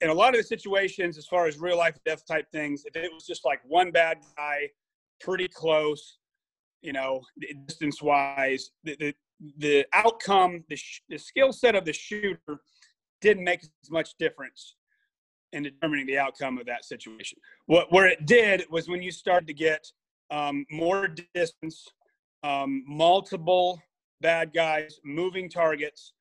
in 0.01 0.09
a 0.09 0.13
lot 0.13 0.35
of 0.35 0.41
the 0.41 0.43
situations, 0.43 1.17
as 1.17 1.25
far 1.25 1.47
as 1.47 1.59
real 1.59 1.77
life 1.77 1.97
death 2.05 2.25
type 2.27 2.45
things, 2.51 2.83
if 2.85 2.95
it 2.95 3.11
was 3.13 3.25
just 3.25 3.45
like 3.45 3.61
one 3.65 3.91
bad 3.91 4.17
guy, 4.35 4.69
pretty 5.21 5.47
close, 5.47 6.17
you 6.81 6.93
know, 6.93 7.21
distance 7.67 8.01
wise, 8.01 8.71
the, 8.83 8.95
the, 8.99 9.15
the 9.57 9.85
outcome, 9.93 10.63
the, 10.69 10.75
sh- 10.75 11.01
the 11.09 11.17
skill 11.17 11.51
set 11.51 11.75
of 11.75 11.85
the 11.85 11.93
shooter 11.93 12.61
didn't 13.21 13.43
make 13.43 13.63
as 13.63 13.91
much 13.91 14.15
difference 14.17 14.75
in 15.53 15.63
determining 15.63 16.05
the 16.05 16.17
outcome 16.17 16.57
of 16.57 16.65
that 16.65 16.85
situation. 16.85 17.37
What 17.65 17.91
where 17.91 18.07
it 18.07 18.25
did 18.25 18.65
was 18.69 18.87
when 18.87 19.01
you 19.01 19.11
started 19.11 19.47
to 19.47 19.53
get 19.53 19.85
um, 20.31 20.65
more 20.69 21.07
distance, 21.33 21.87
um, 22.43 22.83
multiple 22.87 23.81
bad 24.21 24.53
guys, 24.53 24.99
moving 25.03 25.49
targets. 25.49 26.13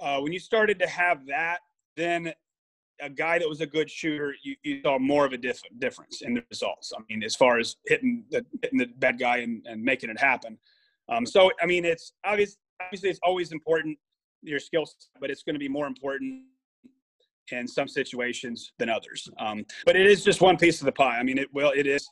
Uh, 0.00 0.20
when 0.20 0.32
you 0.32 0.38
started 0.38 0.78
to 0.78 0.86
have 0.86 1.26
that, 1.26 1.58
then 1.96 2.32
a 3.00 3.10
guy 3.10 3.38
that 3.38 3.48
was 3.48 3.60
a 3.60 3.66
good 3.66 3.90
shooter, 3.90 4.34
you, 4.42 4.56
you 4.62 4.80
saw 4.82 4.98
more 4.98 5.24
of 5.24 5.32
a 5.32 5.38
diff- 5.38 5.62
difference 5.78 6.22
in 6.22 6.34
the 6.34 6.42
results. 6.50 6.92
I 6.96 7.00
mean, 7.08 7.22
as 7.22 7.34
far 7.34 7.58
as 7.58 7.76
hitting 7.86 8.24
the, 8.30 8.44
hitting 8.62 8.78
the 8.78 8.86
bad 8.98 9.18
guy 9.18 9.38
and, 9.38 9.66
and 9.66 9.82
making 9.82 10.10
it 10.10 10.20
happen. 10.20 10.58
Um, 11.10 11.26
so, 11.26 11.50
I 11.60 11.66
mean, 11.66 11.84
it's 11.84 12.12
obvious, 12.24 12.56
obviously 12.80 13.10
it's 13.10 13.20
always 13.22 13.52
important 13.52 13.98
your 14.42 14.58
skill 14.58 14.86
set, 14.86 14.94
but 15.20 15.30
it's 15.30 15.42
going 15.42 15.54
to 15.54 15.58
be 15.60 15.68
more 15.68 15.86
important 15.86 16.44
in 17.52 17.66
some 17.68 17.88
situations 17.88 18.72
than 18.78 18.88
others. 18.88 19.28
Um, 19.38 19.66
but 19.84 19.96
it 19.96 20.06
is 20.06 20.24
just 20.24 20.40
one 20.40 20.56
piece 20.56 20.80
of 20.80 20.86
the 20.86 20.92
pie. 20.92 21.18
I 21.18 21.22
mean, 21.22 21.36
it 21.36 21.52
will, 21.52 21.72
it 21.74 21.86
is 21.86 22.08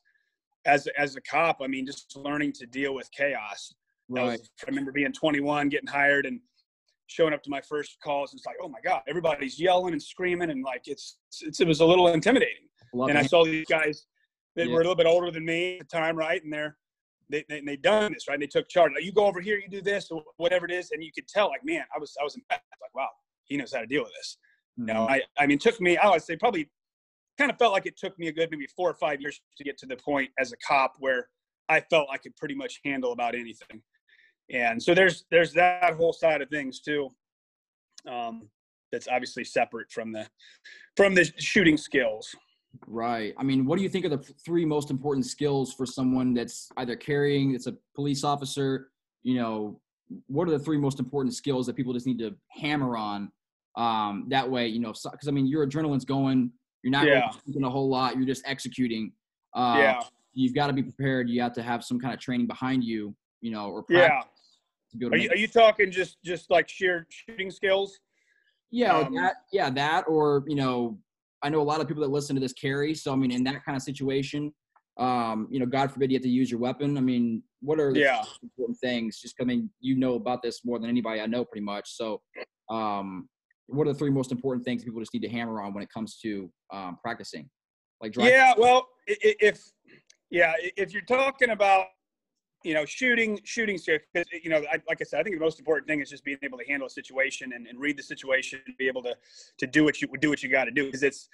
as 0.67 0.89
as 0.99 1.17
a 1.17 1.21
cop. 1.23 1.59
I 1.63 1.69
mean, 1.69 1.87
just 1.87 2.15
learning 2.17 2.53
to 2.55 2.67
deal 2.67 2.95
with 2.95 3.11
chaos. 3.13 3.73
That 4.11 4.23
was- 4.25 4.31
Right. 4.41 4.49
I 4.67 4.71
remember 4.71 4.91
being 4.93 5.13
21, 5.13 5.69
getting 5.69 5.87
hired, 5.87 6.27
and 6.27 6.41
showing 7.07 7.33
up 7.33 7.43
to 7.45 7.51
my 7.51 7.61
first 7.61 7.99
calls. 8.03 8.33
And 8.33 8.39
it's 8.39 8.47
like, 8.47 8.57
oh 8.63 8.69
my 8.69 8.81
god, 8.85 9.03
everybody's 9.09 9.59
yelling 9.61 9.93
and 9.93 10.03
screaming, 10.03 10.51
and 10.51 10.63
like 10.65 10.83
it's, 10.89 11.19
it's 11.41 11.61
it 11.61 11.69
was 11.69 11.81
a 11.81 11.87
little 11.87 12.09
intimidating. 12.09 12.69
Love 12.93 13.11
and 13.11 13.19
I 13.19 13.23
saw 13.23 13.45
these 13.45 13.67
guys 13.67 14.07
that 14.57 14.67
Yeah. 14.67 14.73
were 14.73 14.81
a 14.81 14.85
little 14.85 14.97
bit 14.97 15.07
older 15.07 15.31
than 15.31 15.45
me 15.45 15.79
at 15.79 15.89
the 15.89 15.97
time, 15.97 16.17
right? 16.17 16.43
And 16.43 16.53
they're 16.53 16.77
they, 17.31 17.45
they 17.49 17.61
they 17.61 17.77
done 17.77 18.13
this 18.13 18.29
right. 18.29 18.35
And 18.35 18.43
they 18.43 18.47
took 18.47 18.69
charge. 18.69 18.93
Like, 18.95 19.05
you 19.05 19.13
go 19.13 19.27
over 19.27 19.41
here, 19.41 19.59
you 19.59 19.69
do 19.69 19.83
this, 19.83 20.11
or 20.11 20.23
whatever 20.37 20.65
it 20.67 20.73
is, 20.73 20.91
and 20.93 21.03
you 21.03 21.11
could 21.13 21.29
tell, 21.29 21.49
like, 21.49 21.65
man, 21.65 21.85
I 21.95 21.99
was 21.99 22.15
I 22.21 22.25
was 22.25 22.35
impressed. 22.35 22.63
Like, 22.81 22.95
wow, 22.95 23.09
he 23.45 23.57
knows 23.57 23.73
how 23.73 23.81
to 23.81 23.87
deal 23.87 24.03
with 24.03 24.13
this. 24.15 24.39
Mm-hmm. 24.79 24.87
Know, 24.87 25.09
I 25.09 25.23
I 25.39 25.47
mean, 25.47 25.57
it 25.57 25.61
took 25.61 25.81
me, 25.81 25.97
I 25.97 26.09
would 26.11 26.23
say, 26.23 26.37
probably 26.37 26.71
kind 27.39 27.51
of 27.51 27.59
felt 27.59 27.73
like 27.73 27.87
it 27.87 27.97
took 27.97 28.19
me 28.19 28.29
a 28.29 28.33
good 28.33 28.49
maybe 28.51 28.67
four 28.77 28.91
or 28.91 28.95
five 28.95 29.21
years 29.21 29.41
to 29.57 29.65
get 29.65 29.79
to 29.79 29.87
the 29.87 29.97
point 29.97 30.31
as 30.39 30.53
a 30.53 30.57
cop 30.67 30.95
where 30.99 31.29
I 31.69 31.81
felt 31.81 32.09
I 32.11 32.19
could 32.19 32.35
pretty 32.37 32.55
much 32.55 32.81
handle 32.85 33.13
about 33.13 33.35
anything. 33.35 33.83
And 34.51 34.83
so 34.83 34.95
there's 34.95 35.25
there's 35.31 35.53
that 35.53 35.95
whole 35.95 36.13
side 36.13 36.43
of 36.43 36.49
things 36.49 36.81
too. 36.81 37.11
Um, 38.09 38.49
that's 38.91 39.09
obviously 39.09 39.45
separate 39.45 39.91
from 39.93 40.13
the 40.13 40.27
from 40.97 41.15
the 41.15 41.31
shooting 41.39 41.77
skills. 41.77 42.35
Right. 42.87 43.35
I 43.39 43.43
mean, 43.43 43.65
what 43.65 43.77
do 43.77 43.83
you 43.83 43.89
think 43.89 44.05
are 44.05 44.11
the 44.11 44.19
three 44.19 44.65
most 44.65 44.91
important 44.91 45.27
skills 45.27 45.73
for 45.73 45.87
someone 45.87 46.35
that's 46.35 46.71
either 46.77 46.97
carrying, 46.97 47.55
it's 47.55 47.67
a 47.67 47.75
police 47.95 48.25
officer, 48.25 48.91
you 49.23 49.35
know, 49.35 49.81
what 50.27 50.49
are 50.49 50.53
the 50.53 50.59
three 50.59 50.79
most 50.79 51.01
important 51.01 51.35
skills 51.35 51.67
that 51.67 51.77
people 51.77 51.93
just 51.93 52.07
need 52.07 52.19
to 52.19 52.35
hammer 52.49 52.97
on? 52.97 53.31
Um, 53.77 54.27
that 54.29 54.49
way, 54.49 54.67
you 54.69 54.81
know, 54.81 54.93
because 54.93 55.29
I 55.29 55.31
mean, 55.31 55.47
your 55.47 55.67
adrenaline's 55.67 56.05
going, 56.05 56.51
you're 56.83 56.91
not 56.91 57.07
yeah. 57.07 57.31
thinking 57.45 57.65
a 57.65 57.71
whole 57.71 57.89
lot, 57.89 58.17
you're 58.17 58.27
just 58.27 58.43
executing. 58.47 59.13
Uh, 59.55 59.77
yeah. 59.79 60.03
You've 60.35 60.55
got 60.55 60.69
to 60.69 60.73
be 60.73 60.83
prepared. 60.83 61.29
You 61.29 61.41
have 61.43 61.53
to 61.55 61.63
have 61.63 61.85
some 61.85 61.99
kind 61.99 62.15
of 62.15 62.21
training 62.21 62.47
behind 62.47 62.85
you, 62.85 63.15
you 63.41 63.51
know, 63.51 63.71
or 63.71 63.85
yeah. 63.89 64.23
are 65.11 65.17
you, 65.17 65.31
are 65.31 65.37
you 65.37 65.49
talking 65.49 65.91
just 65.91 66.19
just 66.25 66.51
like 66.51 66.69
sheer 66.69 67.07
shooting 67.11 67.51
skills? 67.51 67.99
Yeah, 68.71 68.99
um, 68.99 69.15
that, 69.15 69.37
yeah, 69.53 69.71
that, 69.71 70.05
or 70.07 70.45
you 70.47 70.55
know, 70.55 70.99
I 71.43 71.49
know 71.49 71.61
a 71.61 71.63
lot 71.63 71.81
of 71.81 71.89
people 71.89 72.03
that 72.03 72.11
listen 72.11 72.35
to 72.37 72.41
this 72.41 72.53
carry. 72.53 72.95
So 72.95 73.13
I 73.13 73.17
mean, 73.17 73.31
in 73.31 73.45
that 73.45 73.65
kind 73.65 73.77
of 73.77 73.83
situation, 73.83 74.53
um, 74.99 75.47
you 75.51 75.61
know, 75.61 75.67
God 75.67 75.93
forbid 75.93 76.11
you 76.11 76.17
have 76.17 76.25
to 76.25 76.29
use 76.29 76.51
your 76.51 76.61
weapon. 76.61 76.99
I 76.99 77.01
mean, 77.01 77.43
what 77.61 77.79
are 77.79 77.93
the 77.93 78.01
yeah. 78.01 78.23
important 78.43 78.79
things? 78.79 79.21
Just 79.21 79.37
I 79.41 79.45
mean, 79.45 79.71
you 79.81 79.97
know 79.97 80.15
about 80.15 80.43
this 80.43 80.65
more 80.65 80.79
than 80.79 80.91
anybody 80.91 81.21
I 81.21 81.27
know, 81.27 81.45
pretty 81.45 81.65
much. 81.65 81.91
So, 81.97 82.21
um, 82.69 83.29
what 83.67 83.87
are 83.87 83.93
the 83.93 83.99
three 83.99 84.11
most 84.11 84.33
important 84.33 84.65
things 84.65 84.83
people 84.83 85.01
just 85.01 85.15
need 85.15 85.23
to 85.23 85.29
hammer 85.29 85.61
on 85.61 85.75
when 85.75 85.83
it 85.83 85.91
comes 85.93 86.19
to 86.23 86.51
um, 86.73 86.99
practicing? 87.03 87.49
Like 88.01 88.13
driving? 88.13 88.33
Yeah, 88.33 88.55
well, 88.57 88.89
if 89.07 89.71
yeah, 90.31 90.53
if 90.77 90.93
you're 90.93 91.03
talking 91.03 91.51
about 91.51 91.87
you 92.65 92.75
know, 92.75 92.85
shooting, 92.85 93.41
shooting, 93.45 93.79
because 93.87 94.29
you 94.43 94.51
know, 94.51 94.59
I, 94.71 94.79
like 94.89 95.01
I 95.01 95.05
said, 95.05 95.21
I 95.21 95.23
think 95.23 95.37
the 95.37 95.41
most 95.41 95.59
important 95.59 95.87
thing 95.89 96.01
is 96.01 96.11
just 96.11 96.25
being 96.25 96.39
able 96.43 96.59
to 96.59 96.65
handle 96.67 96.87
a 96.87 96.91
situation 96.91 97.53
and, 97.55 97.67
and 97.67 97.79
read 97.79 97.97
the 97.97 98.03
situation, 98.03 98.61
and 98.67 98.77
be 98.77 98.89
able 98.89 99.03
to 99.05 99.15
to 99.59 99.67
do 99.67 99.85
what 99.85 100.01
you 100.01 100.09
do 100.21 100.29
what 100.29 100.43
you 100.43 100.51
got 100.51 100.65
to 100.65 100.71
do. 100.71 100.87
Because 100.87 101.03
it's 101.03 101.29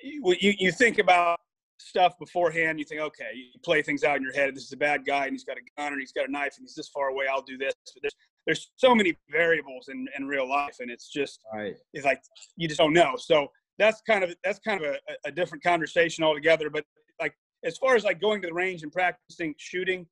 you 0.00 0.34
you 0.38 0.72
think 0.72 0.98
about 0.98 1.38
stuff 1.78 2.18
beforehand. 2.18 2.78
You 2.78 2.84
think, 2.84 3.00
okay, 3.00 3.30
you 3.34 3.60
play 3.62 3.82
things 3.82 4.04
out 4.04 4.16
in 4.16 4.22
your 4.22 4.32
head. 4.32 4.54
This 4.54 4.64
is 4.64 4.72
a 4.72 4.76
bad 4.76 5.04
guy, 5.04 5.26
and 5.26 5.32
he's 5.32 5.44
got 5.44 5.56
a 5.56 5.60
gun, 5.76 5.92
and 5.92 6.00
he's 6.00 6.12
got 6.12 6.28
a 6.28 6.32
knife, 6.32 6.54
and 6.56 6.64
he's 6.64 6.74
this 6.74 6.88
far 6.88 7.08
away. 7.08 7.26
I'll 7.30 7.42
do 7.42 7.58
this. 7.58 7.74
But 7.94 8.02
there's 8.02 8.16
there's 8.46 8.70
so 8.76 8.94
many 8.94 9.16
variables 9.30 9.88
in, 9.88 10.08
in 10.16 10.26
real 10.26 10.48
life, 10.48 10.76
and 10.80 10.90
it's 10.90 11.08
just 11.08 11.40
right. 11.54 11.74
it's 11.92 12.04
like 12.04 12.22
you 12.56 12.66
just 12.66 12.78
don't 12.78 12.92
know. 12.92 13.14
So 13.16 13.48
that's 13.78 14.00
kind 14.02 14.24
of 14.24 14.34
that's 14.42 14.58
kind 14.58 14.82
of 14.82 14.94
a, 14.94 15.28
a 15.28 15.30
different 15.30 15.62
conversation 15.62 16.24
altogether. 16.24 16.70
But 16.70 16.84
like 17.20 17.34
as 17.64 17.76
far 17.78 17.94
as 17.94 18.04
like 18.04 18.20
going 18.20 18.40
to 18.42 18.48
the 18.48 18.54
range 18.54 18.82
and 18.82 18.92
practicing 18.92 19.54
shooting 19.58 20.06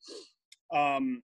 um, 0.72 1.22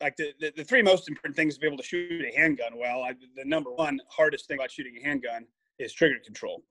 like 0.00 0.16
the, 0.16 0.32
the, 0.40 0.52
the, 0.56 0.64
three 0.64 0.82
most 0.82 1.08
important 1.08 1.34
things 1.34 1.54
to 1.54 1.60
be 1.60 1.66
able 1.66 1.76
to 1.76 1.82
shoot 1.82 2.24
a 2.24 2.36
handgun 2.36 2.76
well 2.76 3.02
I, 3.02 3.14
the 3.36 3.44
number 3.44 3.70
one 3.72 4.00
hardest 4.08 4.46
thing 4.46 4.58
about 4.58 4.70
shooting 4.70 4.96
a 5.00 5.06
handgun 5.06 5.44
is 5.78 5.92
trigger 5.92 6.18
control. 6.24 6.62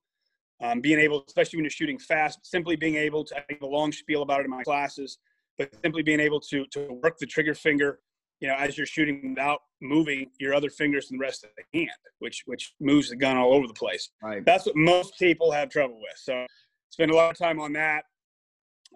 Um, 0.62 0.82
being 0.82 1.00
able 1.00 1.24
especially 1.28 1.58
when 1.58 1.66
you're 1.66 1.72
shooting 1.72 2.00
fast 2.00 2.40
simply 2.44 2.76
being 2.76 2.96
able 2.96 3.24
to 3.26 3.38
i 3.38 3.44
have 3.50 3.62
a 3.62 3.66
long 3.66 3.92
spiel 3.92 4.24
about 4.24 4.40
it 4.40 4.46
in 4.46 4.50
my 4.50 4.64
classes 4.64 5.20
but 5.58 5.70
simply 5.84 6.02
being 6.02 6.20
able 6.20 6.40
to 6.40 6.66
to 6.72 7.00
work 7.04 7.18
the 7.20 7.28
trigger 7.28 7.54
finger 7.54 8.00
you 8.40 8.48
know 8.48 8.56
as 8.56 8.78
you're 8.78 8.88
shooting 8.88 9.36
without 9.36 9.60
moving 9.82 10.32
your 10.40 10.54
other 10.54 10.70
fingers 10.70 11.12
and 11.12 11.20
the 11.20 11.22
rest 11.24 11.44
of 11.44 11.52
the 11.58 11.80
hand 11.80 11.92
which 12.20 12.44
which 12.46 12.74
moves 12.80 13.10
the 13.10 13.16
gun 13.16 13.38
all 13.38 13.54
over 13.54 13.68
the 13.68 13.74
place. 13.74 14.10
Right. 14.22 14.44
that's 14.46 14.66
what 14.66 14.76
most 14.76 15.18
people 15.20 15.52
have 15.52 15.70
trouble 15.70 16.00
with. 16.00 16.18
So 16.18 16.46
spend 16.90 17.12
a 17.12 17.16
lot 17.16 17.32
of 17.32 17.38
time 17.38 17.60
on 17.60 17.74
that. 17.74 18.06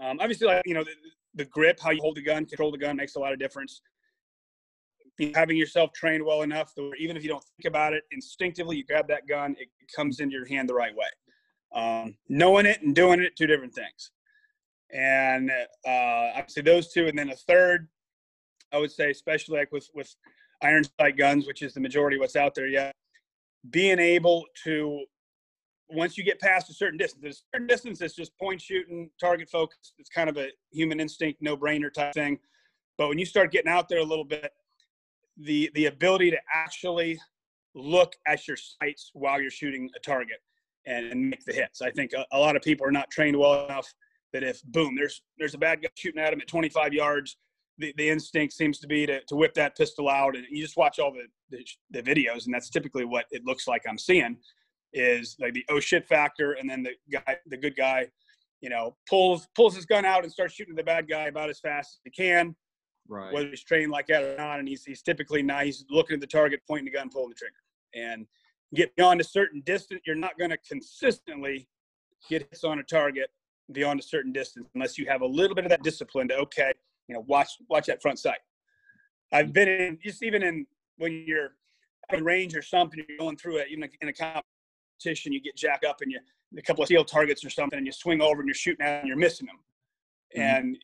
Um, 0.02 0.18
obviously 0.20 0.48
like 0.48 0.64
you 0.66 0.74
know 0.74 0.84
the, 0.84 0.92
the 1.36 1.46
grip, 1.46 1.80
how 1.80 1.92
you 1.92 2.02
hold 2.02 2.16
the 2.16 2.22
gun, 2.22 2.46
control 2.46 2.72
the 2.72 2.78
gun 2.78 2.96
makes 2.96 3.16
a 3.16 3.20
lot 3.20 3.34
of 3.34 3.40
difference. 3.40 3.82
Having 5.36 5.58
yourself 5.58 5.92
trained 5.94 6.26
well 6.26 6.42
enough 6.42 6.74
that 6.76 6.92
even 6.98 7.16
if 7.16 7.24
you 7.24 7.30
don't 7.30 7.44
think 7.44 7.68
about 7.68 7.94
it 7.94 8.04
instinctively, 8.12 8.78
you 8.78 8.86
grab 8.86 9.08
that 9.08 9.28
gun, 9.28 9.56
it 9.60 9.68
comes 9.96 10.20
into 10.20 10.36
your 10.36 10.48
hand 10.48 10.68
the 10.68 10.74
right 10.74 10.94
way. 10.96 11.06
Um, 11.74 12.16
knowing 12.28 12.66
it 12.66 12.82
and 12.82 12.96
doing 12.96 13.22
it, 13.22 13.36
two 13.36 13.48
different 13.48 13.74
things. 13.74 14.12
And 14.94 15.52
uh, 15.88 16.32
obviously 16.36 16.64
those 16.64 16.92
two, 16.92 17.08
and 17.08 17.18
then 17.18 17.30
a 17.30 17.36
third, 17.36 17.88
I 18.74 18.78
would 18.78 18.92
say, 18.92 19.12
especially 19.12 19.60
like 19.60 19.72
with 19.72 19.90
with 19.94 20.14
iron 20.62 20.84
sight 21.00 21.18
guns, 21.18 21.48
which 21.48 21.62
is 21.62 21.74
the 21.74 21.80
majority 21.80 22.18
of 22.18 22.22
what's 22.22 22.36
out 22.36 22.56
there 22.56 22.68
yet, 22.68 22.94
being 23.70 24.00
able 24.00 24.46
to 24.64 25.06
once 25.92 26.18
you 26.18 26.24
get 26.24 26.40
past 26.40 26.70
a 26.70 26.74
certain 26.74 26.98
distance, 26.98 27.44
a 27.54 27.58
certain 27.58 27.68
distance 27.68 28.02
is 28.02 28.14
just 28.14 28.38
point 28.38 28.62
shooting, 28.62 29.10
target 29.20 29.50
focus. 29.50 29.94
It's 29.98 30.10
kind 30.10 30.30
of 30.30 30.38
a 30.38 30.48
human 30.72 31.00
instinct, 31.00 31.42
no 31.42 31.58
brainer 31.58 31.94
type 31.94 32.14
thing. 32.14 32.40
But 32.98 33.10
when 33.10 33.18
you 33.18 33.26
start 33.26 33.52
getting 33.52 33.72
out 33.72 33.90
there 33.90 34.00
a 34.00 34.04
little 34.04 34.26
bit, 34.26 34.52
the 35.38 35.72
the 35.76 35.86
ability 35.88 36.32
to 36.32 36.38
actually 36.54 37.20
look 37.74 38.16
at 38.28 38.48
your 38.48 38.58
sights 38.58 39.12
while 39.14 39.42
you're 39.42 39.50
shooting 39.50 39.90
a 39.96 40.00
target 40.00 40.38
and, 40.86 41.06
and 41.08 41.30
make 41.30 41.44
the 41.46 41.54
hits. 41.54 41.82
I 41.82 41.90
think 41.92 42.12
a, 42.14 42.26
a, 42.34 42.38
lot 42.38 42.56
of 42.56 42.62
people 42.62 42.86
are 42.86 42.92
not 42.92 43.10
trained 43.10 43.38
well 43.38 43.66
enough 43.66 43.88
that 44.34 44.44
if 44.44 44.62
boom, 44.64 44.96
there's 44.96 45.22
there's 45.38 45.54
a 45.54 45.58
bad 45.58 45.82
guy 45.82 45.90
shooting 45.96 46.22
at 46.22 46.34
him 46.34 46.42
at 46.42 46.48
25 46.48 46.94
yards, 46.94 47.38
the, 47.78 47.94
the 47.98 48.10
instinct 48.10 48.54
seems 48.54 48.80
to 48.80 48.88
be 48.88 49.06
to, 49.06 49.22
to 49.26 49.36
whip 49.36 49.54
that 49.56 49.78
pistol 49.78 50.10
out 50.10 50.36
and 50.36 50.46
you 50.50 50.62
just 50.62 50.78
watch 50.78 51.00
all 51.00 51.12
the, 51.12 51.26
the, 51.50 51.66
the 51.92 52.02
videos 52.02 52.46
and 52.46 52.54
that's 52.54 52.70
typically 52.70 53.06
what 53.06 53.26
it 53.32 53.44
looks 53.46 53.68
like 53.68 53.82
I'm 53.88 53.98
seeing 53.98 54.38
is 54.94 55.36
like 55.40 55.54
the 55.54 55.66
oh 55.70 55.80
shit 55.80 56.08
factor, 56.08 56.54
and 56.54 56.70
then 56.70 56.84
the 56.84 56.92
guy, 57.12 57.38
the 57.48 57.58
good 57.58 57.76
guy, 57.76 58.08
you 58.62 58.70
know, 58.70 58.96
pulls 59.10 59.48
pulls 59.56 59.76
his 59.76 59.86
gun 59.86 60.06
out 60.06 60.24
and 60.24 60.32
starts 60.32 60.54
shooting 60.54 60.76
the 60.76 60.84
bad 60.84 61.08
guy 61.08 61.28
about 61.28 61.50
as 61.50 61.60
fast 61.60 61.96
as 61.96 62.00
he 62.04 62.12
can. 62.12 62.56
Right. 63.08 63.34
Whether 63.34 63.50
he's 63.50 63.64
trained 63.64 63.92
like 63.92 64.08
that 64.08 64.24
or 64.24 64.38
not, 64.38 64.60
and 64.60 64.68
he's 64.68 64.84
he's 64.84 65.02
typically 65.02 65.44
not. 65.44 65.66
He's 65.66 65.86
looking 65.90 66.16
at 66.16 66.22
the 66.22 66.28
target, 66.28 66.62
pointing 66.68 66.86
the 66.86 66.92
gun, 66.92 67.10
pulling 67.10 67.30
the 67.30 67.36
trigger, 67.36 67.54
and 67.96 68.26
get 68.74 68.96
beyond 68.96 69.20
a 69.22 69.24
certain 69.24 69.62
distance. 69.66 70.02
You're 70.06 70.16
not 70.16 70.38
going 70.38 70.52
to 70.52 70.58
consistently 70.58 71.68
get 72.30 72.44
hits 72.44 72.64
on 72.64 72.80
a 72.80 72.84
target 72.84 73.30
beyond 73.72 74.00
a 74.00 74.04
certain 74.04 74.32
distance 74.32 74.68
unless 74.76 74.98
you 74.98 75.06
have 75.08 75.22
a 75.22 75.26
little 75.26 75.56
bit 75.56 75.66
of 75.66 75.70
that 75.70 75.84
discipline 75.84 76.28
to 76.30 76.36
okay, 76.36 76.72
you 77.08 77.16
know, 77.16 77.24
watch 77.28 77.50
watch 77.70 77.88
that 77.88 78.02
front 78.02 78.20
sight. 78.20 78.40
I've 79.34 79.54
been 79.54 79.68
in 79.68 80.00
just 80.04 80.24
even 80.24 80.44
in 80.44 80.66
when 80.98 81.24
you're 81.26 81.52
in 82.14 82.24
range 82.24 82.56
or 82.56 82.62
something, 82.62 83.04
you're 83.08 83.18
going 83.18 83.38
through 83.38 83.58
it, 83.58 83.68
even 83.72 83.90
in 84.02 84.10
a 84.10 84.14
competition, 85.02 85.32
you 85.32 85.42
get 85.42 85.56
jacked 85.56 85.86
up 85.86 86.02
and 86.02 86.12
you 86.12 86.20
a 86.58 86.62
couple 86.62 86.84
of 86.84 86.88
steel 86.88 87.06
targets 87.06 87.46
or 87.46 87.50
something, 87.50 87.78
and 87.78 87.86
you 87.86 87.94
swing 87.94 88.22
over 88.22 88.42
and 88.42 88.48
you're 88.48 88.56
shooting 88.56 88.86
at 88.86 89.00
and 89.00 89.08
you're 89.08 89.18
missing 89.18 89.48
them, 89.48 89.58
mm-hmm. 90.38 90.68
and 90.68 90.78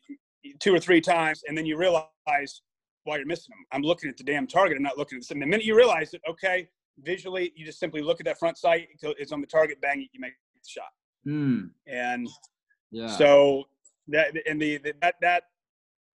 two 0.60 0.74
or 0.74 0.80
three 0.80 1.00
times, 1.00 1.42
and 1.46 1.56
then 1.56 1.66
you 1.66 1.76
realize 1.76 2.62
why 3.04 3.16
you're 3.16 3.26
missing 3.26 3.50
them. 3.50 3.64
I'm 3.72 3.82
looking 3.82 4.08
at 4.08 4.16
the 4.16 4.24
damn 4.24 4.46
target. 4.46 4.76
I'm 4.76 4.82
not 4.82 4.96
looking 4.96 5.18
at 5.18 5.26
the. 5.26 5.34
The 5.34 5.46
minute 5.46 5.64
you 5.64 5.76
realize 5.76 6.14
it, 6.14 6.22
okay, 6.28 6.68
visually, 7.00 7.52
you 7.54 7.66
just 7.66 7.78
simply 7.78 8.00
look 8.00 8.20
at 8.20 8.26
that 8.26 8.38
front 8.38 8.56
sight. 8.56 8.88
It's 9.02 9.32
on 9.32 9.40
the 9.40 9.46
target. 9.46 9.80
Bang! 9.80 10.00
You 10.12 10.20
make 10.20 10.32
the 10.54 10.68
shot. 10.68 10.84
Mm. 11.26 11.70
And 11.86 12.28
yeah. 12.90 13.08
So 13.08 13.64
that 14.08 14.34
and 14.48 14.60
the, 14.60 14.78
the 14.78 14.94
that 15.02 15.16
that 15.20 15.42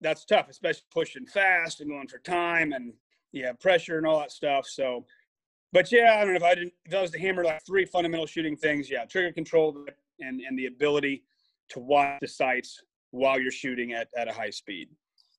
that's 0.01 0.25
tough, 0.25 0.47
especially 0.49 0.83
pushing 0.93 1.25
fast 1.25 1.81
and 1.81 1.89
going 1.89 2.07
for 2.07 2.19
time 2.19 2.71
and 2.73 2.93
yeah, 3.31 3.51
pressure 3.53 3.97
and 3.97 4.05
all 4.05 4.19
that 4.19 4.31
stuff. 4.31 4.67
So 4.67 5.05
but 5.71 5.91
yeah, 5.91 6.15
I 6.17 6.23
don't 6.23 6.33
know 6.33 6.37
if 6.37 6.43
I 6.43 6.55
didn't. 6.55 6.73
If 6.85 6.93
I 6.93 7.01
was 7.01 7.11
to 7.11 7.19
hammer 7.19 7.43
like 7.43 7.65
three 7.65 7.85
fundamental 7.85 8.25
shooting 8.25 8.55
things, 8.55 8.89
yeah, 8.89 9.05
trigger 9.05 9.31
control 9.31 9.85
and 10.19 10.41
and 10.41 10.57
the 10.57 10.65
ability 10.65 11.23
to 11.69 11.79
watch 11.79 12.19
the 12.21 12.27
sights 12.27 12.81
while 13.11 13.39
you're 13.39 13.51
shooting 13.51 13.93
at, 13.93 14.07
at 14.17 14.27
a 14.27 14.33
high 14.33 14.49
speed. 14.49 14.89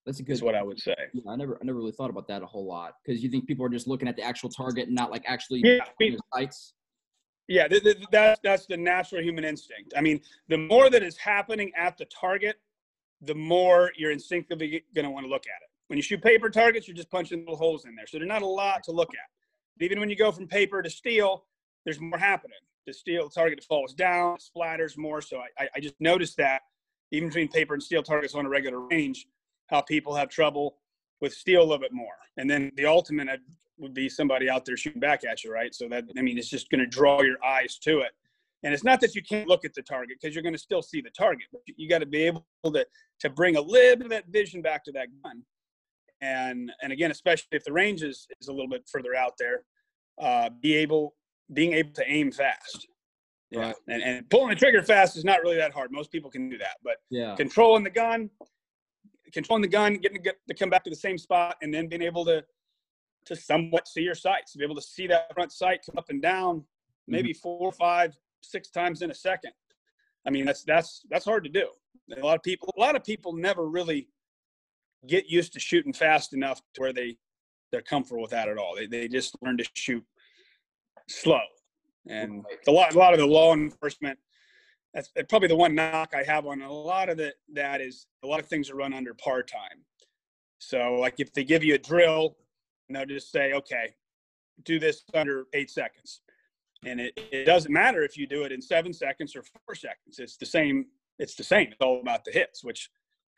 That's 0.06 0.20
a 0.20 0.22
good. 0.22 0.32
Is 0.32 0.42
what 0.42 0.54
I 0.54 0.62
would 0.62 0.78
say. 0.78 0.96
Yeah, 1.12 1.30
I 1.30 1.36
never 1.36 1.58
I 1.60 1.64
never 1.64 1.78
really 1.78 1.92
thought 1.92 2.10
about 2.10 2.28
that 2.28 2.42
a 2.42 2.46
whole 2.46 2.66
lot 2.66 2.94
because 3.04 3.22
you 3.22 3.28
think 3.28 3.46
people 3.46 3.64
are 3.66 3.70
just 3.70 3.86
looking 3.86 4.08
at 4.08 4.16
the 4.16 4.22
actual 4.22 4.48
target 4.48 4.86
and 4.86 4.94
not 4.94 5.10
like 5.10 5.22
actually 5.26 5.60
yeah, 5.64 5.78
I 5.82 5.90
mean, 5.98 6.18
sights. 6.34 6.74
Yeah, 7.48 7.66
th- 7.66 7.82
th- 7.82 7.98
that's 8.12 8.40
that's 8.42 8.66
the 8.66 8.76
natural 8.76 9.22
human 9.22 9.44
instinct. 9.44 9.92
I 9.96 10.00
mean, 10.00 10.20
the 10.48 10.58
more 10.58 10.88
that 10.90 11.02
is 11.02 11.16
happening 11.16 11.72
at 11.76 11.98
the 11.98 12.06
target, 12.06 12.56
the 13.20 13.34
more 13.34 13.90
you're 13.96 14.12
instinctively 14.12 14.84
going 14.94 15.04
to 15.04 15.10
want 15.10 15.26
to 15.26 15.30
look 15.30 15.42
at 15.42 15.62
it. 15.62 15.68
When 15.88 15.96
you 15.96 16.02
shoot 16.02 16.22
paper 16.22 16.48
targets, 16.48 16.86
you're 16.86 16.96
just 16.96 17.10
punching 17.10 17.40
little 17.40 17.56
holes 17.56 17.84
in 17.84 17.96
there, 17.96 18.06
so 18.06 18.18
there's 18.18 18.28
not 18.28 18.42
a 18.42 18.46
lot 18.46 18.84
to 18.84 18.92
look 18.92 19.10
at 19.10 19.39
even 19.82 20.00
when 20.00 20.10
you 20.10 20.16
go 20.16 20.32
from 20.32 20.46
paper 20.46 20.82
to 20.82 20.90
steel, 20.90 21.44
there's 21.84 22.00
more 22.00 22.18
happening. 22.18 22.58
The 22.86 22.92
steel 22.92 23.28
target 23.28 23.62
falls 23.64 23.94
down, 23.94 24.36
splatters 24.38 24.96
more. 24.96 25.20
So 25.20 25.40
I, 25.58 25.68
I 25.74 25.80
just 25.80 25.94
noticed 26.00 26.36
that 26.38 26.62
even 27.12 27.28
between 27.28 27.48
paper 27.48 27.74
and 27.74 27.82
steel 27.82 28.02
targets 28.02 28.34
on 28.34 28.46
a 28.46 28.48
regular 28.48 28.80
range, 28.80 29.26
how 29.68 29.80
people 29.80 30.14
have 30.14 30.28
trouble 30.28 30.76
with 31.20 31.32
steel 31.32 31.60
a 31.60 31.62
little 31.62 31.78
bit 31.78 31.92
more. 31.92 32.14
And 32.36 32.48
then 32.48 32.72
the 32.76 32.86
ultimate 32.86 33.28
uh, 33.28 33.36
would 33.78 33.94
be 33.94 34.08
somebody 34.08 34.48
out 34.48 34.64
there 34.64 34.76
shooting 34.76 35.00
back 35.00 35.24
at 35.24 35.44
you, 35.44 35.52
right? 35.52 35.74
So 35.74 35.88
that 35.88 36.04
I 36.18 36.22
mean, 36.22 36.38
it's 36.38 36.48
just 36.48 36.70
going 36.70 36.80
to 36.80 36.86
draw 36.86 37.22
your 37.22 37.42
eyes 37.44 37.78
to 37.84 38.00
it. 38.00 38.12
And 38.62 38.74
it's 38.74 38.84
not 38.84 39.00
that 39.00 39.14
you 39.14 39.22
can't 39.22 39.48
look 39.48 39.64
at 39.64 39.74
the 39.74 39.82
target 39.82 40.18
because 40.20 40.34
you're 40.34 40.42
going 40.42 40.54
to 40.54 40.58
still 40.58 40.82
see 40.82 41.00
the 41.00 41.10
target, 41.10 41.46
but 41.50 41.62
you 41.66 41.88
got 41.88 42.00
to 42.00 42.06
be 42.06 42.24
able 42.24 42.44
to 42.64 42.86
to 43.20 43.30
bring 43.30 43.56
a 43.56 43.60
little 43.60 43.96
bit 43.96 44.06
of 44.06 44.10
that 44.10 44.26
vision 44.28 44.62
back 44.62 44.84
to 44.84 44.92
that 44.92 45.08
gun. 45.22 45.42
And 46.22 46.70
and 46.82 46.92
again, 46.92 47.10
especially 47.10 47.48
if 47.52 47.64
the 47.64 47.72
range 47.72 48.02
is, 48.02 48.26
is 48.40 48.48
a 48.48 48.52
little 48.52 48.68
bit 48.68 48.88
further 48.90 49.14
out 49.14 49.34
there, 49.38 49.64
uh, 50.20 50.50
be 50.60 50.74
able 50.74 51.14
being 51.52 51.72
able 51.72 51.92
to 51.92 52.04
aim 52.06 52.30
fast. 52.30 52.86
Yeah, 53.50 53.60
right. 53.60 53.76
and, 53.88 54.02
and 54.02 54.30
pulling 54.30 54.50
the 54.50 54.54
trigger 54.54 54.82
fast 54.82 55.16
is 55.16 55.24
not 55.24 55.40
really 55.42 55.56
that 55.56 55.72
hard. 55.72 55.90
Most 55.90 56.12
people 56.12 56.30
can 56.30 56.48
do 56.48 56.58
that, 56.58 56.76
but 56.84 56.96
yeah, 57.10 57.34
controlling 57.36 57.84
the 57.84 57.90
gun, 57.90 58.30
controlling 59.32 59.62
the 59.62 59.68
gun, 59.68 59.94
getting 59.94 60.18
to, 60.18 60.22
get, 60.22 60.36
to 60.46 60.54
come 60.54 60.70
back 60.70 60.84
to 60.84 60.90
the 60.90 60.96
same 60.96 61.18
spot, 61.18 61.56
and 61.62 61.72
then 61.72 61.88
being 61.88 62.02
able 62.02 62.24
to 62.26 62.44
to 63.26 63.36
somewhat 63.36 63.88
see 63.88 64.02
your 64.02 64.14
sights, 64.14 64.52
to 64.52 64.58
be 64.58 64.64
able 64.64 64.74
to 64.74 64.82
see 64.82 65.06
that 65.06 65.32
front 65.34 65.52
sight 65.52 65.80
come 65.84 65.98
up 65.98 66.10
and 66.10 66.22
down, 66.22 66.64
maybe 67.06 67.30
mm-hmm. 67.30 67.40
four, 67.40 67.72
five, 67.72 68.16
six 68.40 68.70
times 68.70 69.02
in 69.02 69.10
a 69.10 69.14
second. 69.14 69.52
I 70.26 70.30
mean, 70.30 70.44
that's 70.44 70.64
that's 70.64 71.02
that's 71.10 71.24
hard 71.24 71.44
to 71.44 71.50
do. 71.50 71.68
A 72.16 72.24
lot 72.24 72.36
of 72.36 72.42
people, 72.42 72.72
a 72.76 72.80
lot 72.80 72.96
of 72.96 73.04
people 73.04 73.32
never 73.32 73.68
really 73.68 74.08
get 75.06 75.26
used 75.26 75.52
to 75.54 75.60
shooting 75.60 75.92
fast 75.92 76.32
enough 76.32 76.60
to 76.74 76.80
where 76.80 76.92
they 76.92 77.16
they're 77.72 77.82
comfortable 77.82 78.22
with 78.22 78.32
that 78.32 78.48
at 78.48 78.58
all. 78.58 78.74
They 78.74 78.86
they 78.86 79.08
just 79.08 79.36
learn 79.42 79.56
to 79.58 79.64
shoot 79.74 80.04
slow, 81.08 81.40
and 82.08 82.44
a 82.66 82.70
lot 82.70 82.94
a 82.94 82.98
lot 82.98 83.12
of 83.12 83.20
the 83.20 83.26
law 83.26 83.54
enforcement. 83.54 84.18
That's 84.94 85.10
uh, 85.18 85.22
probably 85.28 85.48
the 85.48 85.56
one 85.56 85.74
knock 85.74 86.14
I 86.14 86.24
have 86.24 86.46
on 86.46 86.62
a 86.62 86.72
lot 86.72 87.08
of 87.08 87.16
the, 87.16 87.32
that 87.52 87.80
is 87.80 88.08
a 88.24 88.26
lot 88.26 88.40
of 88.40 88.46
things 88.46 88.70
are 88.70 88.74
run 88.74 88.92
under 88.92 89.14
par 89.14 89.44
time. 89.44 89.84
So 90.58 90.94
like 90.94 91.14
if 91.18 91.32
they 91.32 91.44
give 91.44 91.62
you 91.62 91.74
a 91.74 91.78
drill, 91.78 92.36
and 92.88 92.96
they'll 92.96 93.06
just 93.06 93.30
say, 93.30 93.52
okay, 93.52 93.94
do 94.64 94.80
this 94.80 95.04
under 95.14 95.46
eight 95.54 95.70
seconds. 95.70 96.22
And 96.84 97.00
it, 97.00 97.12
it 97.30 97.44
doesn't 97.44 97.72
matter 97.72 98.02
if 98.02 98.16
you 98.16 98.26
do 98.26 98.42
it 98.42 98.52
in 98.52 98.60
seven 98.60 98.92
seconds 98.92 99.36
or 99.36 99.42
four 99.42 99.74
seconds. 99.74 100.18
It's 100.18 100.36
the 100.36 100.46
same. 100.46 100.86
It's 101.18 101.34
the 101.34 101.44
same. 101.44 101.68
It's 101.70 101.80
all 101.80 102.00
about 102.00 102.24
the 102.24 102.32
hits, 102.32 102.64
which 102.64 102.90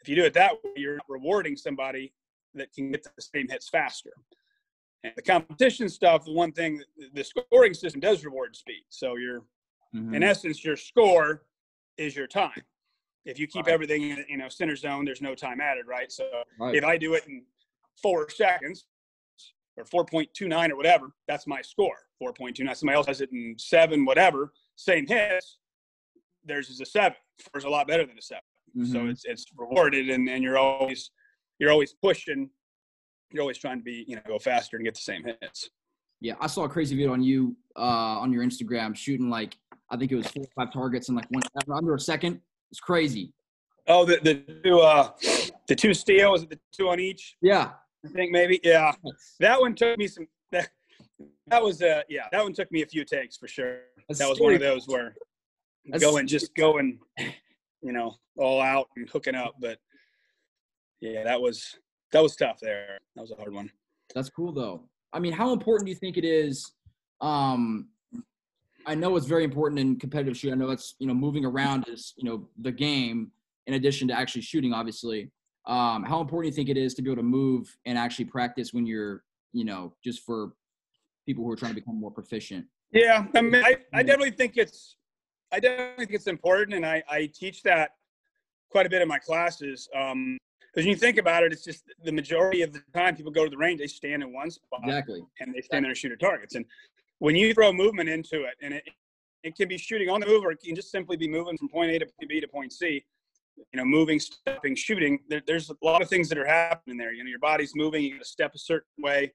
if 0.02 0.08
you 0.08 0.16
do 0.16 0.24
it 0.24 0.34
that 0.34 0.52
way, 0.64 0.72
you're 0.76 0.96
not 0.96 1.06
rewarding 1.08 1.56
somebody 1.56 2.12
that 2.54 2.72
can 2.72 2.90
get 2.90 3.04
the 3.04 3.22
same 3.22 3.48
hits 3.48 3.68
faster. 3.68 4.10
And 5.04 5.12
the 5.16 5.22
competition 5.22 5.88
stuff, 5.88 6.24
the 6.24 6.32
one 6.32 6.52
thing, 6.52 6.82
the 7.14 7.24
scoring 7.24 7.72
system 7.72 8.00
does 8.00 8.24
reward 8.24 8.56
speed. 8.56 8.84
So 8.88 9.16
you're, 9.16 9.40
mm-hmm. 9.94 10.14
in 10.14 10.22
essence, 10.22 10.64
your 10.64 10.76
score 10.76 11.42
is 11.96 12.16
your 12.16 12.26
time. 12.26 12.62
If 13.24 13.38
you 13.38 13.46
keep 13.46 13.66
right. 13.66 13.74
everything 13.74 14.02
in, 14.02 14.24
you 14.28 14.36
know, 14.36 14.48
center 14.48 14.74
zone, 14.74 15.04
there's 15.04 15.22
no 15.22 15.34
time 15.36 15.60
added, 15.60 15.86
right? 15.86 16.10
So 16.10 16.24
right. 16.58 16.74
if 16.74 16.84
I 16.84 16.96
do 16.96 17.14
it 17.14 17.24
in 17.28 17.44
four 18.02 18.28
seconds 18.28 18.86
or 19.76 19.84
4.29 19.84 20.70
or 20.70 20.76
whatever, 20.76 21.12
that's 21.28 21.46
my 21.46 21.62
score. 21.62 21.96
4.29. 22.20 22.76
Somebody 22.76 22.96
else 22.96 23.06
has 23.06 23.20
it 23.20 23.30
in 23.32 23.54
seven, 23.56 24.04
whatever, 24.04 24.52
same 24.74 25.06
hits. 25.06 25.58
Theirs 26.44 26.70
is 26.70 26.80
a 26.80 26.84
seven. 26.84 27.16
Four's 27.52 27.64
a 27.64 27.68
lot 27.68 27.86
better 27.86 28.04
than 28.04 28.18
a 28.18 28.22
7 28.22 28.42
mm-hmm. 28.76 28.92
So 28.92 29.06
it's 29.06 29.24
it's 29.24 29.46
rewarded, 29.56 30.10
and, 30.10 30.28
and 30.28 30.42
you're 30.42 30.58
always 30.58 31.10
you're 31.58 31.70
always 31.70 31.94
pushing 32.02 32.50
you're 33.32 33.42
always 33.42 33.58
trying 33.58 33.78
to 33.78 33.84
be, 33.84 34.04
you 34.06 34.16
know, 34.16 34.22
go 34.26 34.38
faster 34.38 34.76
and 34.76 34.84
get 34.84 34.94
the 34.94 35.00
same 35.00 35.24
hits. 35.24 35.70
Yeah, 36.20 36.34
I 36.40 36.46
saw 36.46 36.64
a 36.64 36.68
crazy 36.68 36.94
video 36.94 37.12
on 37.12 37.22
you 37.22 37.56
uh, 37.76 38.20
on 38.20 38.32
your 38.32 38.44
Instagram 38.44 38.94
shooting 38.94 39.28
like 39.28 39.56
I 39.90 39.96
think 39.96 40.12
it 40.12 40.16
was 40.16 40.26
four 40.28 40.44
or 40.44 40.64
five 40.64 40.72
targets 40.72 41.08
in 41.08 41.16
like 41.16 41.26
one 41.30 41.42
under 41.72 41.94
a 41.94 42.00
second. 42.00 42.40
It's 42.70 42.80
crazy. 42.80 43.32
Oh, 43.88 44.04
the 44.04 44.18
the 44.22 44.34
two 44.62 44.78
uh 44.78 45.10
the 45.66 45.74
two 45.74 45.90
it 45.90 46.50
the 46.50 46.58
two 46.70 46.88
on 46.88 47.00
each? 47.00 47.36
Yeah, 47.42 47.72
I 48.04 48.08
think 48.08 48.30
maybe. 48.30 48.60
Yeah, 48.62 48.92
that 49.40 49.60
one 49.60 49.74
took 49.74 49.98
me 49.98 50.06
some. 50.06 50.28
That, 50.52 50.68
that 51.48 51.62
was 51.62 51.82
uh 51.82 52.02
yeah 52.08 52.26
that 52.30 52.42
one 52.42 52.52
took 52.52 52.70
me 52.70 52.82
a 52.82 52.86
few 52.86 53.04
takes 53.04 53.36
for 53.36 53.48
sure. 53.48 53.78
That's 54.08 54.20
that 54.20 54.28
was 54.28 54.38
scary. 54.38 54.54
one 54.54 54.54
of 54.54 54.60
those 54.60 54.86
where 54.86 55.16
That's 55.86 56.04
going 56.04 56.28
just 56.28 56.54
going, 56.54 57.00
you 57.82 57.92
know, 57.92 58.14
all 58.38 58.60
out 58.60 58.88
and 58.96 59.08
hooking 59.08 59.34
up. 59.34 59.54
But 59.60 59.78
yeah, 61.00 61.24
that 61.24 61.40
was 61.40 61.76
that 62.12 62.22
was 62.22 62.36
tough 62.36 62.58
there. 62.60 62.98
That 63.14 63.22
was 63.22 63.32
a 63.32 63.36
hard 63.36 63.52
one. 63.52 63.70
That's 64.14 64.30
cool 64.30 64.52
though. 64.52 64.84
I 65.12 65.18
mean, 65.18 65.32
how 65.32 65.52
important 65.52 65.86
do 65.86 65.90
you 65.90 65.98
think 65.98 66.16
it 66.16 66.24
is? 66.24 66.72
Um, 67.20 67.88
I 68.86 68.94
know 68.94 69.16
it's 69.16 69.26
very 69.26 69.44
important 69.44 69.80
in 69.80 69.98
competitive 69.98 70.36
shooting. 70.36 70.54
I 70.54 70.64
know 70.64 70.70
it's 70.70 70.94
you 70.98 71.06
know 71.06 71.14
moving 71.14 71.44
around 71.44 71.86
is 71.88 72.14
you 72.16 72.28
know 72.28 72.48
the 72.60 72.72
game 72.72 73.30
in 73.66 73.74
addition 73.74 74.08
to 74.08 74.14
actually 74.14 74.42
shooting, 74.42 74.72
obviously. 74.72 75.30
Um, 75.66 76.02
how 76.02 76.20
important 76.20 76.52
do 76.52 76.60
you 76.60 76.66
think 76.66 76.76
it 76.76 76.80
is 76.80 76.94
to 76.94 77.02
be 77.02 77.10
able 77.10 77.22
to 77.22 77.28
move 77.28 77.76
and 77.86 77.96
actually 77.96 78.24
practice 78.24 78.72
when 78.72 78.86
you're 78.86 79.22
you 79.52 79.64
know 79.64 79.94
just 80.02 80.24
for 80.24 80.52
people 81.26 81.44
who 81.44 81.50
are 81.50 81.56
trying 81.56 81.72
to 81.72 81.80
become 81.80 81.98
more 81.98 82.10
proficient? 82.10 82.66
Yeah, 82.92 83.26
I 83.34 83.40
mean, 83.40 83.64
I, 83.64 83.76
I 83.94 84.02
definitely 84.02 84.32
think 84.32 84.54
it's 84.56 84.96
I 85.52 85.60
definitely 85.60 86.06
think 86.06 86.16
it's 86.16 86.26
important, 86.26 86.74
and 86.74 86.84
I 86.84 87.02
I 87.08 87.26
teach 87.26 87.62
that 87.62 87.92
quite 88.70 88.86
a 88.86 88.90
bit 88.90 89.02
in 89.02 89.08
my 89.08 89.18
classes. 89.18 89.88
Um, 89.94 90.38
because 90.60 90.86
when 90.86 90.94
you 90.94 90.96
think 90.96 91.18
about 91.18 91.44
it, 91.44 91.52
it's 91.52 91.64
just 91.64 91.84
the 92.02 92.12
majority 92.12 92.62
of 92.62 92.72
the 92.72 92.80
time 92.94 93.14
people 93.14 93.30
go 93.30 93.44
to 93.44 93.50
the 93.50 93.58
range, 93.58 93.78
they 93.78 93.86
stand 93.86 94.22
in 94.22 94.32
one 94.32 94.50
spot 94.50 94.80
exactly, 94.82 95.20
and 95.40 95.54
they 95.54 95.60
stand 95.60 95.84
there 95.84 95.90
and 95.90 95.98
shoot 95.98 96.12
at 96.12 96.18
targets. 96.18 96.54
And 96.54 96.64
when 97.18 97.36
you 97.36 97.52
throw 97.52 97.72
movement 97.74 98.08
into 98.08 98.44
it, 98.44 98.54
and 98.62 98.74
it 98.74 98.88
it 99.42 99.56
can 99.56 99.68
be 99.68 99.76
shooting 99.76 100.08
on 100.08 100.20
the 100.20 100.26
move, 100.26 100.44
or 100.44 100.52
it 100.52 100.60
can 100.62 100.74
just 100.74 100.90
simply 100.90 101.16
be 101.16 101.28
moving 101.28 101.58
from 101.58 101.68
point 101.68 101.90
A 101.90 101.98
to 101.98 102.06
point 102.06 102.28
B 102.28 102.40
to 102.40 102.48
point 102.48 102.72
C. 102.72 103.04
You 103.56 103.78
know, 103.78 103.84
moving, 103.84 104.18
stepping, 104.18 104.74
shooting. 104.74 105.18
There, 105.28 105.42
there's 105.46 105.68
a 105.68 105.74
lot 105.82 106.00
of 106.00 106.08
things 106.08 106.28
that 106.30 106.38
are 106.38 106.46
happening 106.46 106.96
there. 106.96 107.12
You 107.12 107.22
know, 107.22 107.28
your 107.28 107.38
body's 107.38 107.72
moving. 107.76 108.02
You 108.02 108.12
got 108.12 108.20
to 108.20 108.24
step 108.24 108.54
a 108.54 108.58
certain 108.58 108.88
way, 108.98 109.32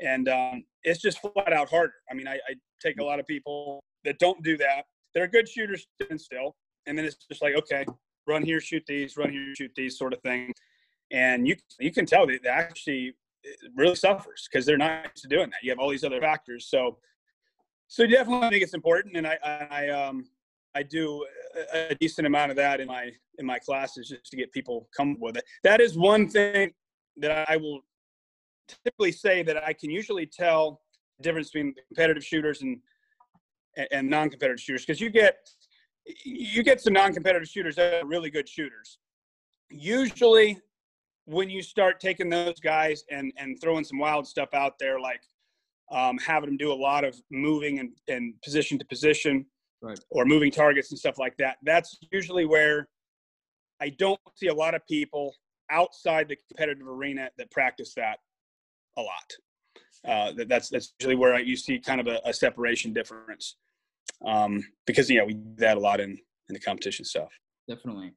and 0.00 0.28
um, 0.30 0.64
it's 0.82 1.00
just 1.00 1.18
flat 1.20 1.52
out 1.52 1.68
harder. 1.68 1.92
I 2.10 2.14
mean, 2.14 2.26
I, 2.26 2.34
I 2.34 2.54
take 2.80 2.98
a 3.00 3.04
lot 3.04 3.20
of 3.20 3.26
people 3.26 3.84
that 4.04 4.18
don't 4.18 4.42
do 4.42 4.56
that. 4.56 4.84
They're 5.14 5.28
good 5.28 5.48
shooters 5.48 5.86
still, 6.16 6.56
and 6.86 6.96
then 6.96 7.04
it's 7.04 7.16
just 7.28 7.42
like, 7.42 7.54
okay, 7.56 7.84
run 8.26 8.42
here, 8.42 8.60
shoot 8.60 8.84
these, 8.86 9.16
run 9.16 9.30
here, 9.30 9.54
shoot 9.54 9.72
these, 9.74 9.98
sort 9.98 10.12
of 10.12 10.20
thing 10.20 10.52
and 11.10 11.46
you 11.46 11.56
you 11.78 11.92
can 11.92 12.06
tell 12.06 12.26
that 12.26 12.46
actually 12.46 13.14
really 13.74 13.94
suffers 13.94 14.48
because 14.50 14.66
they're 14.66 14.78
not 14.78 15.14
to 15.16 15.28
doing 15.28 15.50
that. 15.50 15.62
You 15.62 15.70
have 15.70 15.78
all 15.78 15.90
these 15.90 16.04
other 16.04 16.20
factors, 16.20 16.68
so 16.68 16.98
so 17.88 18.06
definitely 18.06 18.50
think 18.50 18.62
it's 18.62 18.74
important, 18.74 19.16
and 19.16 19.26
I 19.26 19.38
I 19.70 19.88
um 19.88 20.24
I 20.74 20.82
do 20.84 21.26
a, 21.74 21.96
decent 21.96 22.26
amount 22.26 22.52
of 22.52 22.56
that 22.56 22.80
in 22.80 22.86
my 22.86 23.10
in 23.38 23.46
my 23.46 23.58
classes 23.58 24.08
just 24.08 24.30
to 24.30 24.36
get 24.36 24.52
people 24.52 24.88
comfortable 24.96 25.26
with 25.26 25.38
it. 25.38 25.44
That 25.64 25.80
is 25.80 25.96
one 25.96 26.28
thing 26.28 26.72
that 27.16 27.48
I 27.50 27.56
will 27.56 27.80
typically 28.68 29.10
say 29.10 29.42
that 29.42 29.64
I 29.64 29.72
can 29.72 29.90
usually 29.90 30.26
tell 30.26 30.80
the 31.18 31.24
difference 31.24 31.50
between 31.50 31.74
competitive 31.88 32.24
shooters 32.24 32.62
and 32.62 32.78
and 33.90 34.08
non-competitive 34.08 34.60
shooters 34.60 34.84
because 34.84 35.00
you 35.00 35.10
get 35.10 35.36
you 36.24 36.62
get 36.62 36.80
some 36.80 36.92
non-competitive 36.92 37.48
shooters 37.48 37.76
that 37.76 38.02
are 38.02 38.06
really 38.06 38.30
good 38.30 38.48
shooters. 38.48 38.98
Usually 39.68 40.58
when 41.26 41.48
you 41.48 41.62
start 41.62 42.00
taking 42.00 42.28
those 42.28 42.58
guys 42.60 43.04
and 43.10 43.32
and 43.36 43.60
throwing 43.60 43.84
some 43.84 43.98
wild 43.98 44.26
stuff 44.26 44.48
out 44.54 44.78
there, 44.78 44.98
like 44.98 45.22
um, 45.90 46.18
having 46.18 46.50
them 46.50 46.56
do 46.56 46.72
a 46.72 46.74
lot 46.74 47.04
of 47.04 47.20
moving 47.30 47.78
and, 47.80 47.90
and 48.08 48.34
position 48.42 48.78
to 48.78 48.84
position, 48.84 49.44
right. 49.82 49.98
or 50.10 50.24
moving 50.24 50.50
targets 50.50 50.90
and 50.90 50.98
stuff 50.98 51.18
like 51.18 51.36
that, 51.38 51.56
that's 51.64 51.98
usually 52.12 52.46
where 52.46 52.88
I 53.80 53.90
don't 53.90 54.20
see 54.34 54.48
a 54.48 54.54
lot 54.54 54.74
of 54.74 54.86
people 54.86 55.34
outside 55.70 56.28
the 56.28 56.36
competitive 56.48 56.86
arena 56.86 57.30
that 57.38 57.50
practice 57.50 57.94
that 57.94 58.18
a 58.96 59.02
lot. 59.02 59.30
Uh, 60.06 60.32
that, 60.32 60.48
that's 60.48 60.68
that's 60.70 60.94
usually 60.98 61.14
where 61.14 61.34
I, 61.34 61.40
you 61.40 61.56
see 61.56 61.78
kind 61.78 62.00
of 62.00 62.06
a, 62.06 62.20
a 62.24 62.32
separation 62.32 62.92
difference, 62.92 63.56
um, 64.24 64.64
because 64.86 65.10
yeah, 65.10 65.24
we 65.24 65.34
do 65.34 65.54
that 65.58 65.76
a 65.76 65.80
lot 65.80 66.00
in 66.00 66.10
in 66.10 66.54
the 66.54 66.60
competition 66.60 67.04
stuff. 67.04 67.28
Definitely. 67.68 68.12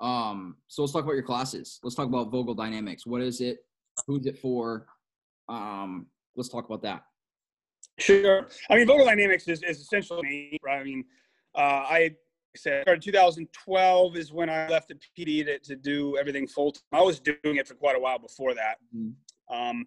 Um, 0.00 0.56
so 0.68 0.82
let's 0.82 0.92
talk 0.92 1.04
about 1.04 1.14
your 1.14 1.22
classes. 1.22 1.78
Let's 1.82 1.94
talk 1.94 2.06
about 2.06 2.30
Vogel 2.30 2.54
Dynamics. 2.54 3.06
What 3.06 3.22
is 3.22 3.40
it? 3.40 3.58
Who's 4.06 4.26
it 4.26 4.38
for? 4.38 4.86
Um, 5.48 6.06
let's 6.36 6.48
talk 6.48 6.66
about 6.66 6.82
that. 6.82 7.02
Sure. 7.98 8.48
I 8.70 8.76
mean, 8.76 8.86
Vogel 8.86 9.04
Dynamics 9.04 9.46
is, 9.46 9.62
is 9.62 9.80
essentially 9.80 10.22
me, 10.22 10.58
right? 10.62 10.80
I 10.80 10.84
mean, 10.84 11.04
uh, 11.54 11.84
I 11.88 12.16
said 12.56 12.82
started 12.82 13.02
2012 13.02 14.16
is 14.16 14.32
when 14.32 14.50
I 14.50 14.68
left 14.68 14.88
the 14.88 14.94
PD 15.16 15.44
to, 15.46 15.58
to 15.58 15.76
do 15.76 16.16
everything 16.18 16.46
full 16.46 16.72
time. 16.72 16.82
I 16.92 17.02
was 17.02 17.20
doing 17.20 17.38
it 17.44 17.68
for 17.68 17.74
quite 17.74 17.96
a 17.96 18.00
while 18.00 18.18
before 18.18 18.54
that. 18.54 18.76
Mm-hmm. 18.96 19.54
Um, 19.54 19.86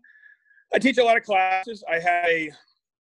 I 0.73 0.79
teach 0.79 0.97
a 0.97 1.03
lot 1.03 1.17
of 1.17 1.23
classes. 1.23 1.83
I 1.89 1.99
had 1.99 2.25
a, 2.25 2.51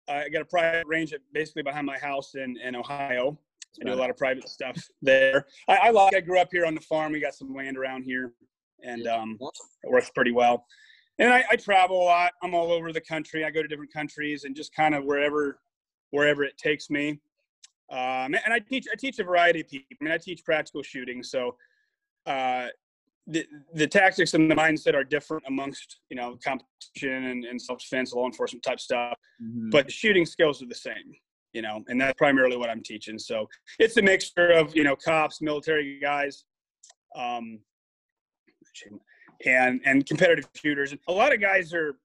I 0.09 0.29
got 0.29 0.41
a 0.41 0.45
private 0.45 0.85
range 0.87 1.13
basically 1.33 1.63
behind 1.63 1.85
my 1.85 1.97
house 1.97 2.35
in, 2.35 2.57
in 2.57 2.75
Ohio. 2.75 3.37
I 3.79 3.85
do 3.85 3.93
a 3.93 3.95
lot 3.95 4.09
of 4.09 4.17
private 4.17 4.49
stuff 4.49 4.75
there. 5.01 5.45
I, 5.69 5.77
I 5.77 5.89
like. 5.91 6.13
I 6.13 6.19
grew 6.19 6.39
up 6.39 6.49
here 6.51 6.65
on 6.65 6.75
the 6.75 6.81
farm. 6.81 7.13
We 7.13 7.21
got 7.21 7.33
some 7.33 7.55
land 7.55 7.77
around 7.77 8.03
here, 8.03 8.33
and 8.83 9.07
um, 9.07 9.37
it 9.83 9.89
works 9.89 10.11
pretty 10.13 10.33
well. 10.33 10.65
And 11.19 11.31
I, 11.31 11.45
I 11.49 11.55
travel 11.55 12.01
a 12.01 12.03
lot. 12.03 12.33
I'm 12.43 12.53
all 12.53 12.71
over 12.73 12.91
the 12.91 12.99
country. 13.01 13.45
I 13.45 13.51
go 13.51 13.61
to 13.61 13.67
different 13.67 13.93
countries 13.93 14.43
and 14.43 14.55
just 14.55 14.75
kind 14.75 14.93
of 14.93 15.05
wherever 15.05 15.59
wherever 16.09 16.43
it 16.43 16.57
takes 16.57 16.89
me. 16.89 17.21
Um, 17.89 18.35
and 18.35 18.51
I 18.51 18.59
teach 18.59 18.87
I 18.91 18.95
teach 18.95 19.19
a 19.19 19.23
variety 19.23 19.61
of 19.61 19.69
people. 19.69 19.87
I 20.01 20.03
mean, 20.03 20.13
I 20.13 20.17
teach 20.17 20.43
practical 20.43 20.83
shooting, 20.83 21.23
so 21.23 21.55
uh, 22.25 22.67
the 23.27 23.45
the 23.73 23.87
tactics 23.87 24.33
and 24.33 24.49
the 24.49 24.55
mindset 24.55 24.95
are 24.95 25.03
different 25.03 25.43
amongst 25.47 25.99
you 26.09 26.17
know 26.17 26.37
competition 26.43 27.25
and, 27.25 27.45
and 27.45 27.61
self 27.61 27.79
defense, 27.79 28.13
law 28.13 28.25
enforcement 28.25 28.63
type 28.63 28.79
stuff. 28.79 29.17
Mm-hmm. 29.41 29.69
But 29.69 29.85
the 29.85 29.91
shooting 29.91 30.25
skills 30.25 30.61
are 30.61 30.67
the 30.67 30.75
same. 30.75 31.15
you 31.53 31.61
know, 31.61 31.83
and 31.87 31.99
that's 31.99 32.17
primarily 32.17 32.57
what 32.57 32.69
I'm 32.69 32.81
teaching. 32.81 33.19
So 33.19 33.47
it's 33.79 33.97
a 33.97 34.01
mixture 34.01 34.51
of, 34.51 34.75
you 34.75 34.83
know, 34.83 34.95
cops, 34.95 35.41
military 35.41 35.99
guys, 35.99 36.45
um, 37.15 37.59
and, 39.45 39.81
and 39.85 40.05
competitive 40.05 40.47
shooters. 40.55 40.95
A 41.07 41.11
lot 41.11 41.33
of 41.33 41.41
guys 41.41 41.73
are, 41.73 41.95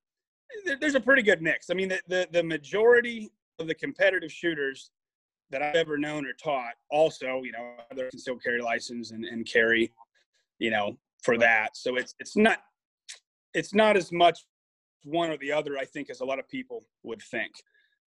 there's 0.81 0.95
a 0.95 1.01
pretty 1.01 1.23
good 1.23 1.43
mix. 1.43 1.71
I 1.71 1.75
mean, 1.75 1.89
the, 1.89 2.01
the, 2.09 2.29
the 2.33 2.43
majority 2.43 3.31
of 3.59 3.67
the 3.67 3.75
competitive 3.75 4.33
shooters 4.33 4.91
that 5.51 5.63
I've 5.63 5.77
ever 5.77 5.97
known 5.97 6.27
or 6.27 6.33
taught 6.33 6.75
also, 6.91 7.43
you 7.45 7.53
know, 7.53 7.75
they 7.95 8.09
can 8.09 8.19
still 8.19 8.37
carry 8.37 8.61
license 8.61 9.13
and, 9.13 9.25
and 9.25 9.47
carry, 9.47 9.93
you 10.59 10.71
know, 10.71 10.99
for 11.27 11.39
that. 11.39 11.77
So 11.77 11.97
it's, 11.97 12.15
it's 12.19 12.37
not, 12.37 12.59
it's 13.53 13.75
not 13.75 13.97
as 13.97 14.11
much 14.13 14.39
one 15.05 15.31
or 15.31 15.37
the 15.37 15.53
other, 15.53 15.77
I 15.79 15.85
think, 15.85 16.09
as 16.11 16.21
a 16.21 16.25
lot 16.25 16.39
of 16.39 16.49
people 16.49 16.85
would 17.03 17.21
think. 17.23 17.53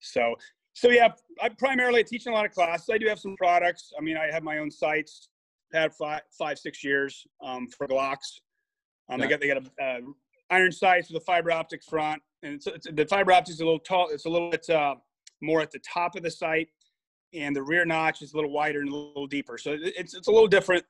So 0.01 0.37
so 0.77 0.91
yeah, 0.91 1.09
I 1.41 1.49
primarily 1.49 2.05
teach 2.05 2.27
a 2.27 2.31
lot 2.31 2.45
of 2.45 2.53
classes. 2.53 2.91
I 2.93 2.99
do 2.99 3.09
have 3.09 3.19
some 3.19 3.35
products. 3.35 3.95
I 3.99 4.03
mean, 4.03 4.19
I 4.19 4.31
have 4.31 4.43
my 4.43 4.59
own 4.59 4.71
sites. 4.71 5.31
Had 5.73 5.95
five, 5.95 6.21
five, 6.39 6.59
six 6.59 6.85
years 6.85 7.27
um, 7.43 7.67
for 7.69 7.89
Glocks. 7.89 8.41
Um, 9.09 9.19
yeah. 9.19 9.27
They 9.27 9.29
got 9.31 9.41
they 9.41 9.49
got 9.49 9.63
a 9.81 9.83
uh, 9.83 10.01
iron 10.51 10.71
sights 10.71 11.11
with 11.11 11.23
a 11.23 11.25
fiber 11.25 11.51
optic 11.51 11.83
front, 11.83 12.21
and 12.43 12.55
it's, 12.55 12.67
it's, 12.67 12.87
the 12.93 13.07
fiber 13.07 13.33
optic 13.33 13.55
is 13.55 13.61
a 13.61 13.65
little 13.65 13.81
tall. 13.81 14.11
It's 14.11 14.27
a 14.27 14.29
little 14.29 14.51
bit 14.51 14.69
uh, 14.69 14.97
more 15.41 15.63
at 15.63 15.71
the 15.71 15.81
top 15.81 16.15
of 16.15 16.23
the 16.23 16.31
sight, 16.31 16.69
and 17.33 17.57
the 17.57 17.63
rear 17.63 17.87
notch 17.87 18.21
is 18.21 18.35
a 18.35 18.37
little 18.37 18.53
wider 18.53 18.81
and 18.81 18.91
a 18.91 18.95
little 18.95 19.27
deeper. 19.27 19.57
So 19.57 19.79
it's 19.81 20.15
it's 20.15 20.29
a 20.29 20.31
little 20.31 20.47
different. 20.47 20.85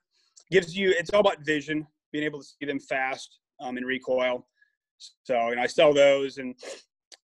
Gives 0.51 0.75
you 0.75 0.93
it's 0.99 1.11
all 1.11 1.21
about 1.21 1.39
vision, 1.45 1.87
being 2.11 2.23
able 2.23 2.39
to 2.39 2.45
see 2.45 2.65
them 2.65 2.79
fast 2.79 3.39
um, 3.59 3.77
in 3.77 3.85
recoil. 3.85 4.45
So 5.23 5.49
and 5.49 5.59
I 5.59 5.67
sell 5.67 5.93
those 5.93 6.37
and 6.37 6.55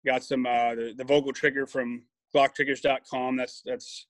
got 0.05 0.23
some 0.23 0.45
uh, 0.45 0.75
the, 0.75 0.93
the 0.97 1.03
Vogel 1.03 1.33
trigger 1.33 1.65
from 1.65 2.03
glocktriggers.com. 2.35 3.37
That's 3.37 3.61
that's 3.65 4.07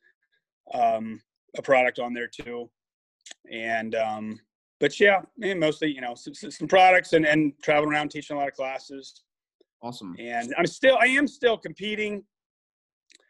um, 0.74 1.22
a 1.58 1.62
product 1.62 2.00
on 2.00 2.14
there 2.14 2.28
too. 2.28 2.70
And 3.52 3.96
um, 3.96 4.40
but 4.80 5.00
yeah, 5.00 5.22
and 5.42 5.60
mostly 5.60 5.92
you 5.92 6.02
know 6.02 6.16
some, 6.16 6.34
some 6.34 6.68
products 6.68 7.14
and 7.14 7.26
and 7.26 7.54
traveling 7.62 7.94
around 7.94 8.10
teaching 8.10 8.36
a 8.36 8.40
lot 8.40 8.48
of 8.48 8.54
classes. 8.54 9.24
Awesome. 9.82 10.16
And 10.20 10.54
I'm 10.58 10.66
still 10.66 10.98
I 11.00 11.06
am 11.08 11.28
still 11.28 11.58
competing. 11.58 12.24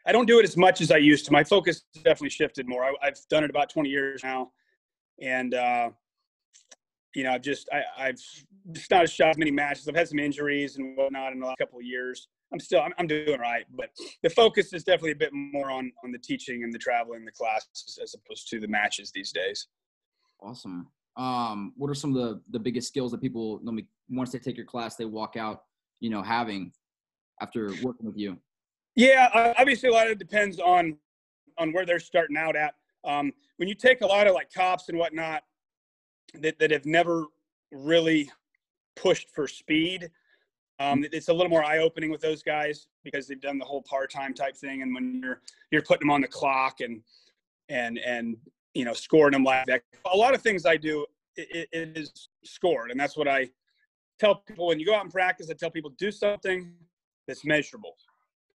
I 0.06 0.12
don't 0.12 0.26
do 0.26 0.40
it 0.40 0.44
as 0.44 0.58
much 0.58 0.82
as 0.82 0.92
I 0.92 0.98
used 0.98 1.26
to. 1.26 1.32
My 1.32 1.44
focus 1.44 1.84
definitely 2.04 2.30
shifted 2.30 2.68
more. 2.68 2.84
I, 2.84 2.94
have 3.04 3.18
done 3.30 3.44
it 3.44 3.50
about 3.50 3.70
20 3.70 3.90
years 3.90 4.22
now, 4.24 4.52
and 5.22 5.54
uh, 5.54 5.92
you 7.14 7.24
know, 7.24 7.32
I've 7.32 7.42
just 7.42 7.70
I, 7.72 8.08
I've 8.08 8.20
just 8.72 8.92
not 8.92 9.10
shot 9.10 9.30
as 9.30 9.38
many 9.38 9.52
matches. 9.52 9.88
I've 9.88 9.96
had 9.96 10.08
some 10.08 10.20
injuries 10.20 10.78
and 10.78 10.98
whatnot 10.98 11.34
in 11.34 11.40
the 11.40 11.46
last 11.46 11.58
couple 11.58 11.80
of 11.80 11.86
years. 11.86 12.28
I'm 12.52 12.60
still 12.60 12.82
I'm, 12.82 12.94
I'm 12.98 13.08
doing 13.08 13.40
right, 13.40 13.66
but 13.76 13.90
the 14.22 14.30
focus 14.30 14.74
is 14.74 14.84
definitely 14.84 15.12
a 15.12 15.16
bit 15.16 15.32
more 15.34 15.70
on 15.70 15.92
on 16.04 16.12
the 16.12 16.20
teaching 16.20 16.64
and 16.64 16.74
the 16.74 16.80
traveling, 16.80 17.26
the 17.26 17.32
classes, 17.32 18.00
as 18.02 18.16
opposed 18.16 18.50
to 18.50 18.60
the 18.60 18.68
matches 18.68 19.12
these 19.14 19.32
days. 19.32 19.68
Awesome. 20.42 20.88
Um, 21.16 21.74
what 21.78 21.90
are 21.90 21.96
some 21.96 22.16
of 22.16 22.22
the 22.22 22.42
the 22.52 22.60
biggest 22.60 22.88
skills 22.88 23.12
that 23.12 23.22
people 23.22 23.60
me, 23.64 23.86
once 24.10 24.32
they 24.32 24.40
take 24.40 24.58
your 24.58 24.66
class 24.66 24.96
they 24.96 25.06
walk 25.06 25.36
out, 25.38 25.64
you 26.00 26.10
know, 26.10 26.24
having 26.24 26.72
after 27.42 27.68
working 27.84 28.06
with 28.06 28.18
you? 28.18 28.38
Yeah, 28.96 29.54
obviously 29.58 29.90
a 29.90 29.92
lot 29.92 30.06
of 30.08 30.14
it 30.14 30.20
depends 30.20 30.60
on 30.60 30.98
on 31.58 31.72
where 31.72 31.86
they're 31.86 32.00
starting 32.00 32.38
out 32.38 32.56
at. 32.56 32.74
Um, 33.06 33.32
when 33.58 33.68
you 33.68 33.76
take 33.76 34.02
a 34.02 34.06
lot 34.06 34.28
of 34.28 34.34
like 34.34 34.52
cops 34.52 34.90
and 34.90 34.98
whatnot 34.98 35.44
that 36.36 36.60
that 36.60 36.72
have 36.72 36.86
never 36.86 37.26
really 37.72 38.32
pushed 38.96 39.30
for 39.30 39.48
speed, 39.48 40.10
um, 40.80 41.06
it's 41.12 41.30
a 41.30 41.34
little 41.34 41.50
more 41.50 41.64
eye-opening 41.64 42.10
with 42.10 42.22
those 42.22 42.44
guys 42.44 42.88
because 43.04 43.28
they've 43.28 43.42
done 43.42 43.58
the 43.58 43.66
whole 43.66 43.84
part-time 43.84 44.34
type 44.34 44.56
thing, 44.56 44.82
and 44.82 44.94
when 44.94 45.22
you're 45.24 45.42
you're 45.72 45.82
putting 45.82 46.08
them 46.08 46.12
on 46.12 46.22
the 46.22 46.28
clock 46.28 46.82
and 46.82 47.02
and 47.70 48.00
and 48.00 48.38
you 48.74 48.86
know 48.86 48.94
scoring 48.94 49.34
them 49.34 49.44
like 49.44 49.66
that. 49.68 49.84
A 50.12 50.18
lot 50.18 50.34
of 50.34 50.42
things 50.42 50.66
I 50.66 50.78
do 50.78 51.06
it, 51.36 51.70
it 51.72 51.98
is 51.98 52.30
scored, 52.44 52.92
and 52.92 53.00
that's 53.00 53.16
what 53.16 53.28
I 53.28 53.50
tell 54.20 54.36
people 54.36 54.68
when 54.68 54.80
you 54.80 54.86
go 54.86 54.96
out 54.96 55.04
and 55.04 55.12
practice. 55.12 55.50
I 55.50 55.54
tell 55.54 55.72
people 55.72 55.92
do 55.98 56.12
something 56.12 56.74
that's 57.28 57.46
measurable, 57.46 57.96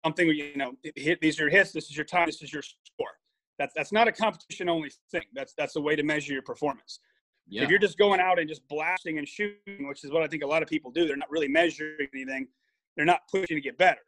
something 0.03 0.27
you 0.29 0.55
know 0.55 0.73
hit 0.95 1.19
these 1.21 1.39
are 1.39 1.43
your 1.43 1.51
hits, 1.51 1.71
this 1.71 1.85
is 1.85 1.97
your 1.97 2.05
time, 2.05 2.27
this 2.27 2.41
is 2.41 2.53
your 2.53 2.63
score. 2.63 3.19
That's 3.59 3.73
that's 3.73 3.91
not 3.91 4.07
a 4.07 4.11
competition 4.11 4.69
only 4.69 4.91
thing. 5.11 5.23
That's 5.33 5.53
that's 5.57 5.75
a 5.75 5.81
way 5.81 5.95
to 5.95 6.03
measure 6.03 6.33
your 6.33 6.41
performance. 6.41 6.99
Yeah. 7.47 7.63
If 7.63 7.69
you're 7.69 7.79
just 7.79 7.97
going 7.97 8.19
out 8.19 8.39
and 8.39 8.49
just 8.49 8.67
blasting 8.67 9.19
and 9.19 9.27
shooting, 9.27 9.87
which 9.87 10.03
is 10.03 10.11
what 10.11 10.23
I 10.23 10.27
think 10.27 10.43
a 10.43 10.47
lot 10.47 10.63
of 10.63 10.69
people 10.69 10.91
do, 10.91 11.07
they're 11.07 11.15
not 11.15 11.29
really 11.29 11.47
measuring 11.47 12.07
anything. 12.13 12.47
They're 12.95 13.05
not 13.05 13.21
pushing 13.29 13.57
to 13.57 13.61
get 13.61 13.77
better. 13.77 14.01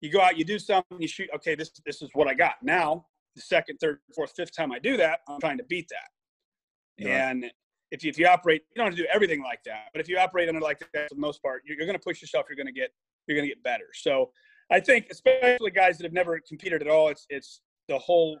You 0.00 0.10
go 0.10 0.20
out, 0.20 0.36
you 0.36 0.44
do 0.44 0.58
something, 0.58 1.00
you 1.00 1.08
shoot. 1.08 1.28
Okay, 1.34 1.54
this 1.54 1.70
this 1.84 2.02
is 2.02 2.10
what 2.12 2.28
I 2.28 2.34
got. 2.34 2.54
Now, 2.62 3.06
the 3.34 3.40
second, 3.40 3.78
third, 3.78 4.00
fourth, 4.14 4.32
fifth 4.36 4.54
time 4.54 4.72
I 4.72 4.78
do 4.78 4.96
that, 4.96 5.20
I'm 5.28 5.40
trying 5.40 5.58
to 5.58 5.64
beat 5.64 5.88
that. 5.90 7.04
Yeah. 7.04 7.30
And 7.30 7.46
if 7.90 8.02
you, 8.02 8.10
if 8.10 8.18
you 8.18 8.26
operate, 8.26 8.62
you 8.70 8.76
don't 8.76 8.86
have 8.86 8.96
to 8.96 9.02
do 9.02 9.08
everything 9.12 9.42
like 9.42 9.62
that. 9.64 9.90
But 9.92 10.00
if 10.00 10.08
you 10.08 10.18
operate 10.18 10.48
under 10.48 10.60
like 10.60 10.80
that 10.80 11.08
for 11.08 11.14
the 11.14 11.20
most 11.20 11.42
part, 11.42 11.62
you're, 11.64 11.76
you're 11.76 11.86
going 11.86 11.98
to 11.98 12.04
push 12.04 12.20
yourself. 12.20 12.46
You're 12.48 12.56
going 12.56 12.66
to 12.66 12.72
get 12.72 12.90
you're 13.26 13.36
going 13.36 13.48
to 13.48 13.54
get 13.54 13.62
better. 13.62 13.86
So 13.92 14.30
I 14.70 14.80
think, 14.80 15.06
especially 15.10 15.70
guys 15.70 15.98
that 15.98 16.04
have 16.04 16.12
never 16.12 16.40
competed 16.46 16.82
at 16.82 16.88
all, 16.88 17.08
it's 17.08 17.26
it's 17.28 17.60
the 17.88 17.98
whole 17.98 18.38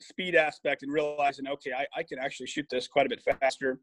speed 0.00 0.34
aspect 0.34 0.82
and 0.82 0.92
realizing, 0.92 1.46
okay, 1.48 1.72
I, 1.72 1.86
I 1.96 2.02
can 2.02 2.18
actually 2.18 2.46
shoot 2.46 2.66
this 2.70 2.86
quite 2.86 3.06
a 3.06 3.08
bit 3.08 3.22
faster. 3.40 3.80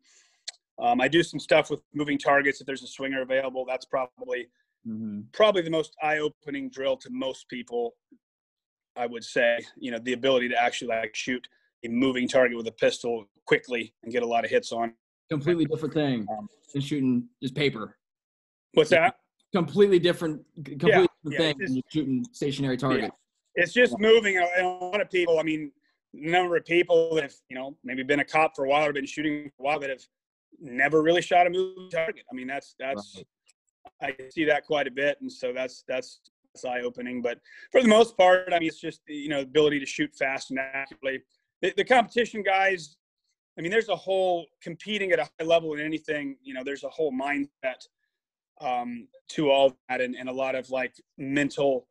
Um, 0.82 1.00
I 1.00 1.08
do 1.08 1.24
some 1.24 1.40
stuff 1.40 1.70
with 1.70 1.82
moving 1.94 2.18
targets. 2.18 2.60
If 2.60 2.68
there's 2.68 2.84
a 2.84 2.88
swinger 2.88 3.22
available, 3.22 3.66
that's 3.66 3.86
probably 3.86 4.48
mm-hmm. 4.88 5.22
probably 5.32 5.62
the 5.62 5.70
most 5.70 5.96
eye-opening 6.04 6.70
drill 6.70 6.98
to 6.98 7.10
most 7.12 7.48
people. 7.50 7.96
I 8.98 9.08
would 9.08 9.24
say, 9.24 9.60
you 9.78 9.92
know, 9.92 10.00
the 10.00 10.14
ability 10.14 10.48
to 10.50 10.62
actually 10.62 10.88
like 10.88 11.16
shoot 11.16 11.46
a 11.84 11.90
moving 11.90 12.28
target 12.28 12.56
with 12.56 12.68
a 12.68 12.72
pistol 12.72 13.26
quickly 13.46 13.94
and 14.04 14.12
get 14.12 14.24
a 14.24 14.26
lot 14.26 14.46
of 14.46 14.52
hits 14.52 14.72
on. 14.72 14.94
Completely 15.30 15.66
different 15.66 15.94
thing 15.94 16.26
um, 16.32 16.48
than 16.74 16.82
shooting 16.82 17.28
just 17.42 17.56
paper. 17.56 17.98
What's 18.74 18.92
that? 18.92 19.16
Completely 19.54 20.00
different. 20.00 20.42
Completely 20.56 20.90
yeah, 20.90 21.08
different 21.24 21.32
yeah, 21.32 21.38
thing 21.38 21.58
than 21.60 21.82
shooting 21.90 22.26
stationary 22.32 22.78
targets. 22.78 23.18
Yeah. 23.56 23.64
It's 23.64 23.74
just 23.74 24.00
moving. 24.00 24.38
And 24.38 24.66
a 24.66 24.68
lot 24.68 25.02
of 25.02 25.10
people, 25.10 25.40
I 25.40 25.44
mean, 25.44 25.72
number 26.16 26.58
of 26.58 26.66
people 26.66 27.14
that 27.16 27.24
have, 27.24 27.36
you 27.50 27.56
know, 27.56 27.76
maybe 27.84 28.04
been 28.04 28.20
a 28.20 28.26
cop 28.26 28.56
for 28.56 28.66
a 28.66 28.70
while 28.70 28.86
or 28.86 28.94
been 28.94 29.06
shooting 29.06 29.52
for 29.56 29.64
a 29.64 29.66
while 29.66 29.80
that 29.80 29.90
have 29.90 30.04
never 30.60 31.02
really 31.02 31.22
shot 31.22 31.48
a 31.48 31.50
moving 31.50 31.90
target. 31.90 32.24
I 32.32 32.36
mean, 32.36 32.48
that's 32.48 32.76
that's 32.80 33.16
right. 33.18 33.26
I 34.02 34.30
see 34.30 34.46
that 34.46 34.66
quite 34.66 34.88
a 34.88 34.92
bit, 34.92 35.18
and 35.22 35.32
so 35.32 35.54
that's 35.54 35.84
that's, 35.88 36.20
that's 36.54 36.66
eye 36.66 36.82
opening. 36.82 37.22
But 37.22 37.40
for 37.72 37.82
the 37.82 37.88
most 37.88 38.18
part, 38.18 38.52
I 38.52 38.60
mean, 38.60 38.68
it's 38.68 38.80
just 38.80 39.02
you 39.08 39.30
know, 39.30 39.42
ability 39.42 39.80
to 39.80 39.86
shoot 39.86 40.14
fast 40.18 40.52
and 40.52 40.60
accurately. 40.60 41.24
The, 41.62 41.74
the 41.78 41.84
competition 41.84 42.44
guys, 42.44 42.98
I 43.58 43.62
mean, 43.62 43.72
there's 43.72 43.90
a 43.90 43.96
whole 43.96 44.46
competing 44.62 45.12
at 45.12 45.20
a 45.20 45.30
high 45.40 45.46
level 45.46 45.74
in 45.74 45.80
anything. 45.80 46.38
You 46.44 46.54
know, 46.54 46.64
there's 46.64 46.84
a 46.84 46.90
whole 46.90 47.12
mindset 47.12 47.88
um, 48.62 49.08
to 49.30 49.50
all 49.50 49.78
that, 49.90 50.02
and, 50.02 50.16
and 50.16 50.30
a 50.30 50.34
lot 50.34 50.56
of 50.56 50.70
like 50.70 50.94
mental 51.18 51.88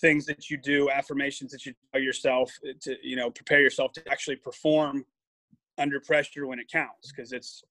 things 0.00 0.26
that 0.26 0.50
you 0.50 0.56
do, 0.56 0.90
affirmations 0.90 1.52
that 1.52 1.66
you 1.66 1.74
tell 1.92 2.02
yourself 2.02 2.52
to, 2.82 2.96
you 3.02 3.16
know, 3.16 3.30
prepare 3.30 3.60
yourself 3.60 3.92
to 3.92 4.02
actually 4.10 4.36
perform 4.36 5.04
under 5.78 6.00
pressure 6.00 6.46
when 6.46 6.58
it 6.58 6.70
counts. 6.70 7.12
Because 7.12 7.32
it's 7.32 7.62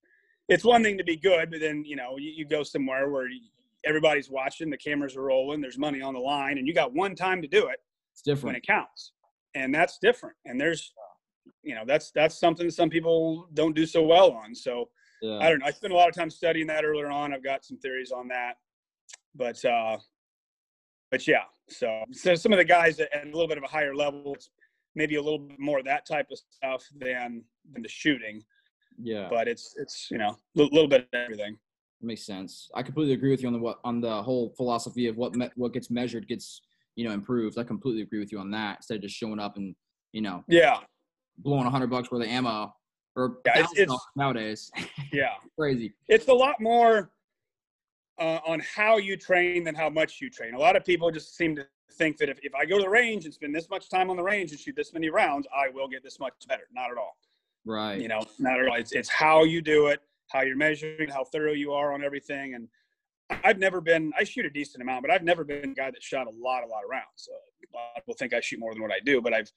it's 0.50 0.64
one 0.64 0.84
thing 0.84 0.98
to 0.98 1.04
be 1.04 1.16
good, 1.16 1.52
but 1.52 1.60
then 1.60 1.84
you 1.86 1.96
know 1.96 2.18
you, 2.18 2.32
you 2.32 2.46
go 2.46 2.64
somewhere 2.64 3.10
where 3.10 3.28
you, 3.28 3.42
everybody's 3.86 4.30
watching, 4.30 4.70
the 4.70 4.78
cameras 4.78 5.16
are 5.16 5.24
rolling, 5.24 5.62
there's 5.62 5.78
money 5.78 6.02
on 6.02 6.14
the 6.14 6.20
line, 6.20 6.58
and 6.58 6.68
you 6.68 6.74
got 6.74 6.94
one 6.94 7.16
time 7.16 7.42
to 7.42 7.48
do 7.48 7.68
it. 7.68 7.80
It's 8.12 8.22
different 8.22 8.46
when 8.46 8.56
it 8.56 8.66
counts, 8.66 9.14
and 9.56 9.74
that's 9.74 9.98
different. 9.98 10.36
And 10.46 10.60
there's, 10.60 10.94
you 11.64 11.76
know, 11.76 11.84
that's 11.86 12.12
that's 12.12 12.40
something 12.40 12.70
some 12.70 12.90
people 12.90 13.48
don't 13.54 13.76
do 13.76 13.86
so 13.86 14.04
well 14.04 14.32
on. 14.32 14.54
So 14.54 14.90
yeah. 15.22 15.40
I 15.40 15.50
don't 15.50 15.60
know. 15.60 15.66
I 15.66 15.72
spent 15.72 15.94
a 15.94 15.96
lot 15.96 16.10
of 16.10 16.16
time 16.16 16.30
studying 16.30 16.68
that 16.68 16.86
earlier 16.86 17.10
on. 17.10 17.34
I've 17.34 17.44
got 17.44 17.66
some 17.66 17.78
theories 17.78 18.12
on 18.12 18.28
that, 18.28 18.58
but 19.36 19.64
uh, 19.66 19.98
but 21.10 21.28
yeah, 21.28 21.44
so, 21.70 22.04
so 22.12 22.36
some 22.36 22.52
of 22.52 22.58
the 22.58 22.66
guys 22.66 23.00
at 23.00 23.10
a 23.14 23.26
little 23.26 23.48
bit 23.48 23.58
of 23.58 23.64
a 23.64 23.68
higher 23.68 23.96
level, 23.96 24.34
it's 24.34 24.50
maybe 24.96 25.16
a 25.16 25.22
little 25.22 25.40
bit 25.40 25.60
more 25.60 25.80
of 25.80 25.86
that 25.86 26.06
type 26.06 26.28
of 26.32 26.40
stuff 26.50 26.84
than 26.98 27.44
than 27.72 27.82
the 27.82 27.90
shooting. 27.90 28.44
Yeah, 29.02 29.28
but 29.30 29.48
it's 29.48 29.76
it's 29.78 30.08
you 30.12 30.18
know 30.18 30.30
a 30.30 30.62
little, 30.62 30.88
bit 30.88 31.02
of 31.02 31.08
everything. 31.14 31.58
Makes 32.02 32.26
sense. 32.26 32.70
I 32.76 32.84
completely 32.84 33.14
agree 33.14 33.32
with 33.32 33.42
you 33.42 33.48
on 33.48 33.54
the 33.54 33.60
what 33.60 33.80
on 33.84 34.02
the 34.02 34.22
whole 34.22 34.54
philosophy 34.56 35.08
of 35.08 35.18
what 35.18 35.36
me, 35.36 35.50
what 35.56 35.74
gets 35.74 35.90
measured 35.90 36.28
gets 36.28 36.62
you 36.96 37.08
know 37.08 37.14
improved. 37.14 37.58
I 37.58 37.64
completely 37.64 38.02
agree 38.02 38.20
with 38.20 38.32
you 38.32 38.40
on 38.40 38.52
that. 38.52 38.78
Instead 38.78 38.98
of 38.98 39.02
just 39.02 39.16
showing 39.16 39.40
up 39.40 39.58
and 39.58 39.76
you 40.12 40.22
know 40.22 40.44
yeah 40.48 40.80
blowing 41.40 41.66
a 41.66 41.70
hundred 41.70 41.90
bucks 41.90 42.12
worth 42.12 42.22
of 42.22 42.28
ammo 42.28 42.74
or 43.16 43.38
yeah, 43.46 43.60
it's, 43.60 43.72
it's, 43.76 44.08
nowadays. 44.16 44.72
Yeah, 45.12 45.30
crazy. 45.58 45.94
It's 46.08 46.28
a 46.28 46.34
lot 46.34 46.60
more 46.60 47.12
uh, 48.20 48.40
on 48.46 48.62
how 48.76 48.98
you 48.98 49.18
train 49.18 49.64
than 49.64 49.76
how 49.76 49.90
much 49.90 50.22
you 50.22 50.30
train. 50.30 50.54
A 50.54 50.60
lot 50.60 50.76
of 50.76 50.86
people 50.86 51.12
just 51.12 51.36
seem 51.36 51.56
to 51.56 51.66
think 51.94 52.18
that 52.18 52.30
if, 52.30 52.40
if 52.44 52.54
I 52.56 52.66
go 52.66 52.78
to 52.78 52.84
the 52.84 52.90
range 52.90 53.26
and 53.26 53.34
spend 53.34 53.54
this 53.54 53.70
much 53.70 53.90
time 53.90 54.10
on 54.10 54.18
the 54.18 54.24
range 54.24 54.52
and 54.52 54.60
shoot 54.60 54.76
this 54.76 54.94
many 54.94 55.10
rounds, 55.10 55.48
I 55.56 55.70
will 55.70 55.88
get 55.88 56.04
this 56.04 56.20
much 56.20 56.34
better. 56.48 56.64
Not 56.74 56.92
at 56.92 56.98
all. 56.98 57.18
Right. 57.66 58.00
You 58.00 58.08
know, 58.08 58.22
not 58.40 58.60
at 58.60 58.68
all. 58.68 58.76
It's, 58.76 58.92
it's 58.92 59.10
how 59.10 59.44
you 59.44 59.62
do 59.62 59.88
it, 59.88 60.02
how 60.30 60.42
you're 60.42 60.58
measuring, 60.58 61.10
how 61.10 61.24
thorough 61.24 61.54
you 61.54 61.72
are 61.74 61.94
on 61.94 62.04
everything. 62.04 62.56
And 62.56 62.68
I've 63.44 63.60
never 63.60 63.82
been. 63.82 64.12
I 64.18 64.24
shoot 64.24 64.46
a 64.46 64.50
decent 64.50 64.82
amount, 64.82 65.04
but 65.04 65.12
I've 65.12 65.24
never 65.24 65.44
been 65.44 65.72
a 65.72 65.74
guy 65.74 65.92
that 65.92 66.04
shot 66.04 66.28
a 66.28 66.32
lot, 66.32 66.64
a 66.64 66.68
lot 66.68 66.84
of 66.84 66.90
rounds. 66.90 67.06
So 67.16 67.32
a 67.32 67.76
lot 67.76 67.92
of 67.96 68.04
people 68.04 68.16
think 68.16 68.34
I 68.34 68.42
shoot 68.42 68.60
more 68.60 68.74
than 68.74 68.82
what 68.82 68.92
I 68.92 69.00
do, 69.06 69.22
but 69.22 69.34
I've. 69.34 69.52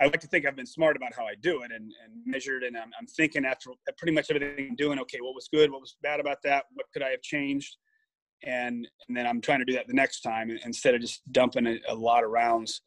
I 0.00 0.04
like 0.04 0.20
to 0.20 0.26
think 0.26 0.46
I've 0.46 0.56
been 0.56 0.66
smart 0.66 0.96
about 0.96 1.14
how 1.14 1.24
I 1.24 1.34
do 1.40 1.62
it 1.62 1.72
and, 1.72 1.92
and 2.04 2.12
measured, 2.24 2.62
and 2.62 2.76
I'm, 2.76 2.90
I'm 2.98 3.06
thinking 3.06 3.44
after 3.44 3.70
pretty 3.96 4.12
much 4.12 4.30
everything 4.30 4.68
I'm 4.70 4.76
doing. 4.76 4.98
Okay, 5.00 5.18
what 5.20 5.34
was 5.34 5.48
good? 5.52 5.70
What 5.70 5.80
was 5.80 5.96
bad 6.02 6.20
about 6.20 6.38
that? 6.44 6.64
What 6.74 6.86
could 6.92 7.02
I 7.02 7.10
have 7.10 7.22
changed? 7.22 7.76
And 8.44 8.86
and 9.08 9.16
then 9.16 9.26
I'm 9.26 9.40
trying 9.40 9.58
to 9.58 9.64
do 9.64 9.72
that 9.74 9.88
the 9.88 9.94
next 9.94 10.20
time 10.20 10.56
instead 10.64 10.94
of 10.94 11.00
just 11.00 11.22
dumping 11.32 11.66
a, 11.66 11.78
a 11.88 11.94
lot 11.94 12.24
of 12.24 12.30
rounds 12.30 12.82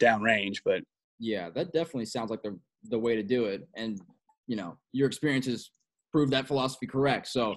downrange. 0.00 0.58
But 0.64 0.82
yeah, 1.18 1.50
that 1.50 1.72
definitely 1.72 2.06
sounds 2.06 2.30
like 2.30 2.42
the 2.42 2.58
the 2.84 2.98
way 2.98 3.16
to 3.16 3.22
do 3.22 3.46
it. 3.46 3.68
And 3.76 4.00
you 4.46 4.56
know, 4.56 4.76
your 4.92 5.06
experiences 5.06 5.70
prove 6.12 6.30
that 6.30 6.46
philosophy 6.46 6.86
correct. 6.86 7.28
So 7.28 7.56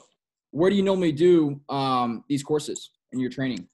where 0.51 0.69
do 0.69 0.75
you 0.75 0.83
normally 0.83 1.11
do 1.11 1.59
um, 1.69 2.23
these 2.29 2.43
courses 2.43 2.91
in 3.11 3.19
your 3.19 3.29
training? 3.29 3.67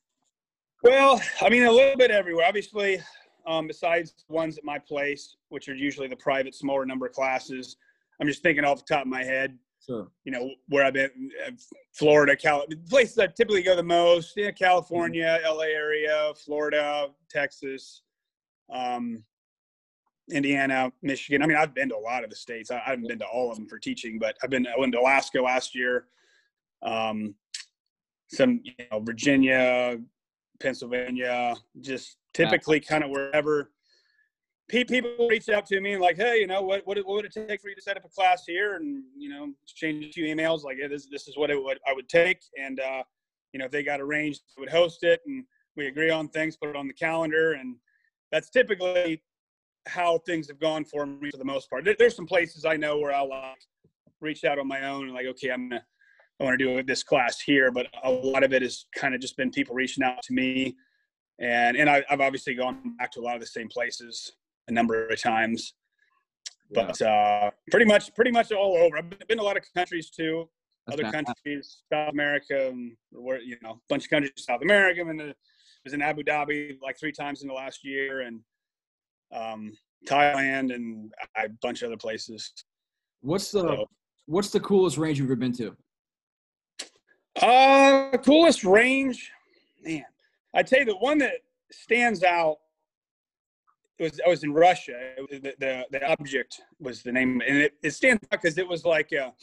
Well, 0.81 1.21
I 1.41 1.49
mean, 1.49 1.63
a 1.63 1.71
little 1.71 1.97
bit 1.97 2.09
everywhere. 2.09 2.45
Obviously, 2.47 3.01
um, 3.49 3.67
besides 3.67 4.13
ones 4.29 4.57
at 4.57 4.63
my 4.63 4.79
place, 4.79 5.35
which 5.49 5.67
are 5.67 5.75
usually 5.75 6.07
the 6.07 6.15
private, 6.15 6.55
smaller 6.55 6.85
number 6.85 7.05
of 7.05 7.13
classes. 7.13 7.77
I'm 8.21 8.27
just 8.27 8.43
thinking 8.43 8.63
off 8.63 8.85
the 8.85 8.93
top 8.93 9.03
of 9.03 9.07
my 9.07 9.23
head. 9.23 9.57
Sure. 9.85 10.09
You 10.25 10.31
know 10.31 10.51
where 10.67 10.85
I've 10.85 10.93
been, 10.93 11.31
uh, 11.45 11.51
Florida, 11.93 12.35
Cal, 12.35 12.65
places 12.89 13.17
I 13.17 13.27
typically 13.27 13.63
go 13.63 13.75
the 13.75 13.83
most. 13.83 14.33
Yeah, 14.35 14.51
California, 14.51 15.39
LA 15.45 15.63
area, 15.63 16.33
Florida, 16.45 17.07
Texas, 17.29 18.01
um, 18.71 19.23
Indiana, 20.31 20.91
Michigan. 21.01 21.41
I 21.41 21.47
mean, 21.47 21.57
I've 21.57 21.73
been 21.73 21.89
to 21.89 21.95
a 21.95 21.97
lot 21.97 22.23
of 22.23 22.29
the 22.29 22.35
states. 22.35 22.71
I, 22.71 22.75
I 22.75 22.89
haven't 22.89 23.07
been 23.07 23.19
to 23.19 23.25
all 23.25 23.49
of 23.49 23.57
them 23.57 23.67
for 23.67 23.79
teaching, 23.79 24.19
but 24.19 24.37
I've 24.43 24.49
been. 24.49 24.67
I 24.67 24.77
went 24.77 24.91
to 24.93 24.99
Alaska 24.99 25.41
last 25.41 25.73
year 25.73 26.07
um, 26.81 27.35
some 28.31 28.61
you 28.63 28.73
know 28.91 28.99
Virginia, 28.99 29.97
Pennsylvania, 30.59 31.55
just 31.81 32.17
typically 32.33 32.79
kind 32.79 33.03
of 33.03 33.09
wherever 33.09 33.71
people 34.69 35.27
reach 35.27 35.49
out 35.49 35.65
to 35.65 35.81
me 35.81 35.93
and 35.93 36.01
like, 36.01 36.15
hey, 36.15 36.39
you 36.39 36.47
know, 36.47 36.61
what, 36.61 36.85
what, 36.85 36.97
what 36.97 37.15
would 37.15 37.25
it 37.25 37.33
take 37.33 37.59
for 37.59 37.69
you 37.69 37.75
to 37.75 37.81
set 37.81 37.97
up 37.97 38.05
a 38.05 38.09
class 38.09 38.43
here? 38.45 38.75
And, 38.75 39.03
you 39.17 39.29
know, 39.29 39.51
exchange 39.63 40.05
a 40.05 40.11
few 40.11 40.25
emails 40.25 40.63
like, 40.63 40.77
yeah, 40.79 40.87
this, 40.87 41.07
this 41.11 41.27
is 41.27 41.37
what 41.37 41.49
it 41.49 41.61
would, 41.61 41.79
I 41.87 41.93
would 41.93 42.07
take. 42.07 42.39
And, 42.63 42.79
uh, 42.79 43.03
you 43.51 43.59
know, 43.59 43.65
if 43.65 43.71
they 43.71 43.83
got 43.83 43.99
arranged, 43.99 44.41
I 44.57 44.61
would 44.61 44.69
host 44.69 45.03
it 45.03 45.21
and 45.25 45.43
we 45.75 45.87
agree 45.87 46.11
on 46.11 46.27
things, 46.29 46.55
put 46.55 46.69
it 46.69 46.75
on 46.75 46.87
the 46.87 46.93
calendar. 46.93 47.53
And 47.53 47.77
that's 48.31 48.51
typically 48.51 49.23
how 49.87 50.19
things 50.19 50.47
have 50.49 50.59
gone 50.59 50.85
for 50.85 51.05
me 51.05 51.31
for 51.31 51.37
the 51.37 51.45
most 51.45 51.69
part. 51.69 51.83
There, 51.83 51.95
there's 51.97 52.15
some 52.15 52.27
places 52.27 52.63
I 52.63 52.77
know 52.77 52.99
where 52.99 53.13
I'll 53.13 53.33
uh, 53.33 53.53
reach 54.21 54.43
out 54.43 54.59
on 54.59 54.67
my 54.67 54.85
own 54.85 55.05
and 55.05 55.13
like, 55.13 55.25
okay, 55.25 55.49
I'm 55.49 55.69
going 55.69 55.81
to, 55.81 55.85
I 56.39 56.43
want 56.43 56.59
to 56.59 56.65
do 56.65 56.83
this 56.83 57.03
class 57.03 57.41
here, 57.41 57.71
but 57.71 57.87
a 58.03 58.11
lot 58.11 58.43
of 58.43 58.53
it 58.53 58.61
has 58.61 58.85
kind 58.95 59.15
of 59.15 59.19
just 59.19 59.35
been 59.35 59.49
people 59.49 59.75
reaching 59.75 60.03
out 60.03 60.21
to 60.23 60.33
me, 60.33 60.75
and 61.39 61.77
and 61.77 61.89
I, 61.89 62.03
have 62.09 62.21
obviously 62.21 62.53
gone 62.53 62.95
back 62.97 63.11
to 63.13 63.19
a 63.19 63.23
lot 63.23 63.35
of 63.35 63.41
the 63.41 63.47
same 63.47 63.67
places 63.67 64.33
a 64.67 64.71
number 64.71 65.07
of 65.07 65.21
times, 65.21 65.73
but 66.71 67.01
uh, 67.01 67.51
pretty 67.71 67.85
much 67.85 68.13
pretty 68.15 68.31
much 68.31 68.51
all 68.51 68.75
over. 68.77 68.97
I've 68.97 69.09
been, 69.09 69.19
been 69.27 69.37
to 69.37 69.43
a 69.43 69.45
lot 69.45 69.57
of 69.57 69.63
countries 69.75 70.09
too, 70.09 70.49
That's 70.87 71.01
other 71.01 71.11
countries, 71.11 71.83
South 71.91 72.11
America, 72.11 72.73
where 73.11 73.41
you 73.41 73.57
know 73.61 73.71
a 73.71 73.79
bunch 73.89 74.05
of 74.05 74.09
countries 74.09 74.31
in 74.37 74.43
South 74.43 74.61
America, 74.61 75.01
and 75.01 75.21
I 75.21 75.33
was 75.83 75.93
in 75.93 76.01
Abu 76.01 76.23
Dhabi 76.23 76.77
like 76.81 76.99
three 76.99 77.13
times 77.13 77.41
in 77.41 77.47
the 77.47 77.53
last 77.53 77.83
year, 77.83 78.21
and 78.21 78.41
um, 79.33 79.71
Thailand, 80.07 80.73
and 80.73 81.11
a 81.37 81.49
bunch 81.61 81.81
of 81.81 81.87
other 81.87 81.97
places. 81.97 82.51
What's 83.21 83.51
the 83.51 83.61
so, 83.61 83.89
What's 84.29 84.51
the 84.51 84.59
coolest 84.59 84.97
range 84.99 85.17
you've 85.17 85.27
ever 85.27 85.35
been 85.35 85.53
to? 85.53 85.75
Uh, 87.41 88.15
coolest 88.17 88.63
range, 88.63 89.31
man. 89.83 90.05
I'd 90.53 90.69
say 90.69 90.83
the 90.83 90.95
one 90.97 91.19
that 91.19 91.35
stands 91.71 92.23
out 92.23 92.57
was 93.99 94.19
I 94.25 94.29
was 94.29 94.43
in 94.43 94.53
Russia. 94.53 95.13
The, 95.29 95.53
the, 95.59 95.85
the 95.91 96.09
object 96.09 96.61
was 96.79 97.03
the 97.03 97.11
name, 97.11 97.41
and 97.45 97.57
it, 97.57 97.73
it 97.83 97.91
stands 97.91 98.23
out 98.31 98.41
because 98.41 98.57
it 98.57 98.67
was 98.67 98.85
like 98.85 99.11
a, 99.11 99.33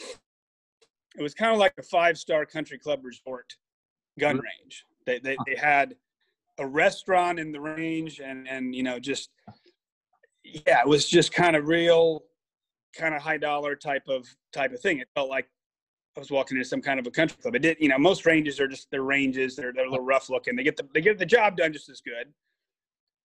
it 1.16 1.22
was 1.22 1.34
kind 1.34 1.52
of 1.52 1.58
like 1.58 1.74
a 1.78 1.82
five 1.82 2.18
star 2.18 2.46
country 2.46 2.78
club 2.78 3.04
resort 3.04 3.54
gun 4.18 4.36
mm-hmm. 4.36 4.44
range. 4.44 4.84
They, 5.04 5.18
they 5.18 5.36
they 5.46 5.56
uh-huh. 5.56 5.66
had 5.66 5.94
a 6.58 6.66
restaurant 6.66 7.38
in 7.38 7.52
the 7.52 7.60
range, 7.60 8.20
and 8.20 8.48
and 8.48 8.74
you 8.74 8.82
know 8.82 8.98
just 8.98 9.30
yeah, 10.44 10.80
it 10.80 10.88
was 10.88 11.08
just 11.08 11.32
kind 11.32 11.56
of 11.56 11.66
real, 11.66 12.24
kind 12.96 13.14
of 13.14 13.22
high 13.22 13.38
dollar 13.38 13.76
type 13.76 14.08
of 14.08 14.26
type 14.52 14.72
of 14.72 14.80
thing. 14.80 14.98
It 14.98 15.08
felt 15.14 15.28
like 15.28 15.48
I 16.16 16.20
was 16.20 16.30
walking 16.30 16.56
into 16.56 16.68
some 16.68 16.80
kind 16.80 16.98
of 16.98 17.06
a 17.06 17.10
country 17.10 17.36
club. 17.42 17.54
It 17.56 17.62
did, 17.62 17.76
you 17.78 17.88
know, 17.88 17.98
most 17.98 18.24
ranges 18.24 18.58
are 18.58 18.68
just 18.68 18.90
their 18.90 19.02
ranges. 19.02 19.54
They're 19.54 19.72
they're 19.72 19.86
a 19.86 19.90
little 19.90 20.04
rough 20.04 20.30
looking. 20.30 20.56
They 20.56 20.62
get 20.62 20.76
the 20.76 20.88
they 20.94 21.02
get 21.02 21.18
the 21.18 21.26
job 21.26 21.56
done 21.56 21.72
just 21.72 21.90
as 21.90 22.00
good. 22.00 22.32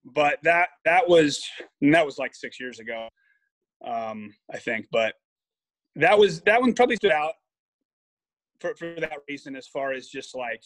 But 0.03 0.39
that 0.43 0.69
that 0.83 1.07
was 1.07 1.41
that 1.81 2.05
was 2.05 2.17
like 2.17 2.35
six 2.35 2.59
years 2.59 2.79
ago, 2.79 3.07
um, 3.85 4.33
I 4.53 4.57
think. 4.57 4.87
But 4.91 5.13
that 5.95 6.19
was 6.19 6.41
that 6.41 6.59
one 6.59 6.73
probably 6.73 6.97
stood 6.97 7.11
out 7.11 7.33
for 8.59 8.75
for 8.75 8.93
that 8.99 9.19
reason, 9.29 9.55
as 9.55 9.67
far 9.67 9.93
as 9.93 10.07
just 10.07 10.35
like, 10.35 10.63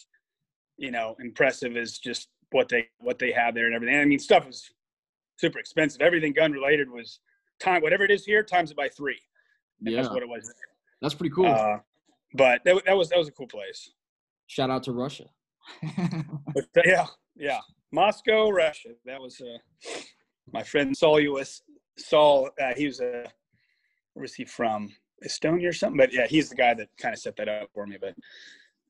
you 0.78 0.90
know, 0.90 1.16
impressive 1.20 1.78
is 1.78 2.00
just 2.00 2.30
what 2.52 2.70
they 2.70 2.88
what 3.00 3.20
they 3.20 3.32
have 3.34 3.54
there 3.54 3.68
and 3.68 3.76
everything. 3.76 4.00
I 4.00 4.06
mean, 4.06 4.20
stuff 4.20 4.48
was 4.48 4.68
super 5.38 5.60
expensive. 5.60 6.02
Everything 6.02 6.34
gun 6.34 6.52
related 6.52 6.90
was 6.90 7.20
time 7.60 7.84
whatever 7.84 8.04
it 8.04 8.12
is 8.12 8.26
here 8.26 8.42
times 8.42 8.72
it 8.72 8.78
by 8.78 8.90
three. 8.90 9.20
yeah, 9.82 10.02
that's 10.02 10.12
what 10.12 10.24
it 10.24 10.30
was. 10.30 10.52
That's 11.02 11.14
pretty 11.14 11.34
cool. 11.36 11.46
Uh, 11.46 11.78
but 12.36 12.62
that, 12.66 12.82
that 12.86 12.98
was 12.98 13.10
that 13.10 13.18
was 13.18 13.28
a 13.28 13.32
cool 13.32 13.48
place. 13.48 13.92
Shout 14.48 14.70
out 14.70 14.84
to 14.84 14.92
Russia. 14.92 15.26
but, 16.54 16.66
yeah, 16.86 17.08
yeah, 17.36 17.60
Moscow, 17.92 18.50
Russia. 18.50 18.90
That 19.06 19.20
was 19.20 19.42
uh, 19.42 19.58
my 20.52 20.64
friend 20.64 20.96
Saul 20.96 21.20
US. 21.20 21.62
Saul, 21.98 22.50
uh, 22.62 22.74
he 22.76 22.86
was 22.88 23.00
a 23.00 23.24
where 24.14 24.22
was 24.22 24.36
he 24.36 24.46
from? 24.46 24.92
Estonia 25.26 25.70
or 25.70 25.74
something. 25.74 25.98
But 25.98 26.14
yeah, 26.14 26.28
he's 26.28 26.50
the 26.50 26.56
guy 26.56 26.74
that 26.74 26.90
kind 27.00 27.14
of 27.14 27.20
set 27.20 27.36
that 27.38 27.48
up 27.48 27.70
for 27.74 27.88
me. 27.88 27.98
But 28.00 28.16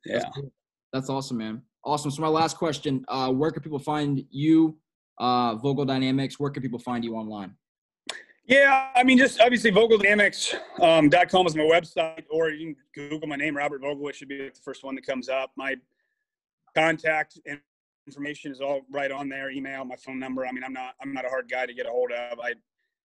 yeah, 0.06 0.20
that's, 0.20 0.36
cool. 0.36 0.52
that's 0.92 1.10
awesome, 1.10 1.38
man. 1.38 1.62
Awesome. 1.84 2.12
So 2.12 2.22
my 2.22 2.28
last 2.28 2.58
question: 2.58 3.06
uh, 3.08 3.32
Where 3.32 3.52
can 3.52 3.62
people 3.62 3.80
find 3.80 4.24
you, 4.30 4.78
uh, 5.20 5.56
Vogel 5.56 5.86
Dynamics? 5.86 6.40
Where 6.40 6.50
can 6.50 6.62
people 6.62 6.80
find 6.80 7.04
you 7.04 7.16
online? 7.16 7.56
Yeah, 8.48 8.90
I 8.96 9.04
mean, 9.04 9.18
just 9.18 9.42
obviously 9.42 9.72
VogelDynamics.com 9.72 11.42
um, 11.42 11.48
is 11.48 11.56
my 11.56 11.64
website, 11.64 12.26
or 12.30 12.50
you 12.50 12.76
can 12.94 13.10
Google 13.10 13.28
my 13.28 13.36
name, 13.36 13.58
Robert 13.58 13.82
Vogel. 13.82 14.08
It 14.08 14.16
should 14.16 14.28
be 14.28 14.38
the 14.38 14.52
first 14.64 14.84
one 14.84 14.94
that 14.96 15.06
comes 15.06 15.30
up. 15.30 15.52
My 15.58 15.76
contact 16.76 17.40
information 18.06 18.52
is 18.52 18.62
all 18.62 18.82
right 18.92 19.12
on 19.12 19.30
there. 19.30 19.50
Email, 19.50 19.84
my 19.84 19.96
phone 19.96 20.20
number. 20.20 20.46
I 20.46 20.52
mean, 20.52 20.64
I'm 20.64 20.74
not 20.74 20.94
I'm 21.02 21.12
not 21.12 21.26
a 21.26 21.30
hard 21.30 21.50
guy 21.50 21.66
to 21.66 21.74
get 21.74 21.88
a 21.88 21.90
hold 21.90 22.12
of. 22.12 22.40
I 22.40 22.54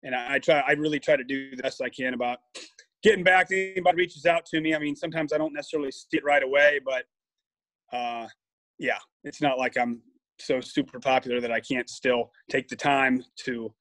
and 0.02 0.14
I, 0.14 0.34
I 0.34 0.38
try. 0.38 0.60
I 0.66 0.72
really 0.72 1.00
try 1.00 1.16
to 1.16 1.24
do 1.24 1.54
the 1.54 1.62
best 1.62 1.82
I 1.82 1.90
can 1.90 2.14
about 2.14 2.38
getting 3.02 3.22
back 3.22 3.48
to 3.48 3.72
anybody 3.72 3.98
reaches 3.98 4.24
out 4.24 4.46
to 4.46 4.60
me. 4.62 4.74
I 4.74 4.78
mean, 4.78 4.96
sometimes 4.96 5.34
I 5.34 5.38
don't 5.38 5.52
necessarily 5.52 5.92
see 5.92 6.16
it 6.16 6.24
right 6.24 6.42
away, 6.42 6.80
but 6.82 7.04
uh, 7.92 8.26
yeah, 8.78 8.98
it's 9.24 9.42
not 9.42 9.58
like 9.58 9.76
I'm 9.76 10.00
so 10.38 10.62
super 10.62 10.98
popular 10.98 11.40
that 11.42 11.52
I 11.52 11.60
can't 11.60 11.90
still 11.90 12.30
take 12.50 12.68
the 12.68 12.76
time 12.76 13.22
to 13.44 13.72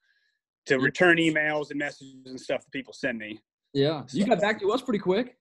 to 0.65 0.77
return 0.79 1.17
emails 1.17 1.69
and 1.69 1.79
messages 1.79 2.25
and 2.25 2.39
stuff 2.39 2.63
that 2.63 2.71
people 2.71 2.93
send 2.93 3.17
me. 3.17 3.39
Yeah, 3.73 4.03
so, 4.05 4.17
you 4.17 4.25
got 4.25 4.39
back 4.39 4.59
to 4.61 4.71
us 4.71 4.81
pretty 4.81 4.99
quick. 4.99 5.37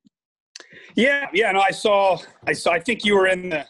Yeah, 0.97 1.27
yeah. 1.33 1.53
No, 1.53 1.61
I 1.61 1.70
saw. 1.70 2.18
I 2.47 2.53
saw. 2.53 2.72
I 2.72 2.81
think 2.81 3.05
you 3.05 3.14
were 3.14 3.29
in 3.29 3.51
the 3.51 3.66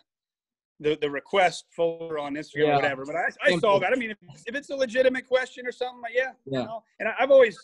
the, 0.81 0.99
the 1.01 1.11
request 1.11 1.67
folder 1.75 2.19
on 2.19 2.35
Instagram 2.35 2.67
yeah. 2.67 2.73
or 2.73 2.77
whatever. 2.77 3.05
But 3.07 3.17
I, 3.17 3.29
I 3.45 3.59
saw 3.59 3.79
that. 3.79 3.93
I 3.93 3.97
mean, 3.97 4.11
if, 4.11 4.19
if, 4.47 4.55
it's 4.55 4.71
a 4.71 4.77
legitimate 4.77 5.27
question 5.27 5.67
or 5.67 5.73
something, 5.73 6.01
like, 6.03 6.13
yeah, 6.15 6.33
yeah. 6.47 6.61
You 6.61 6.65
know, 6.67 6.83
and 6.99 7.09
I, 7.09 7.13
have 7.19 7.31
always 7.31 7.57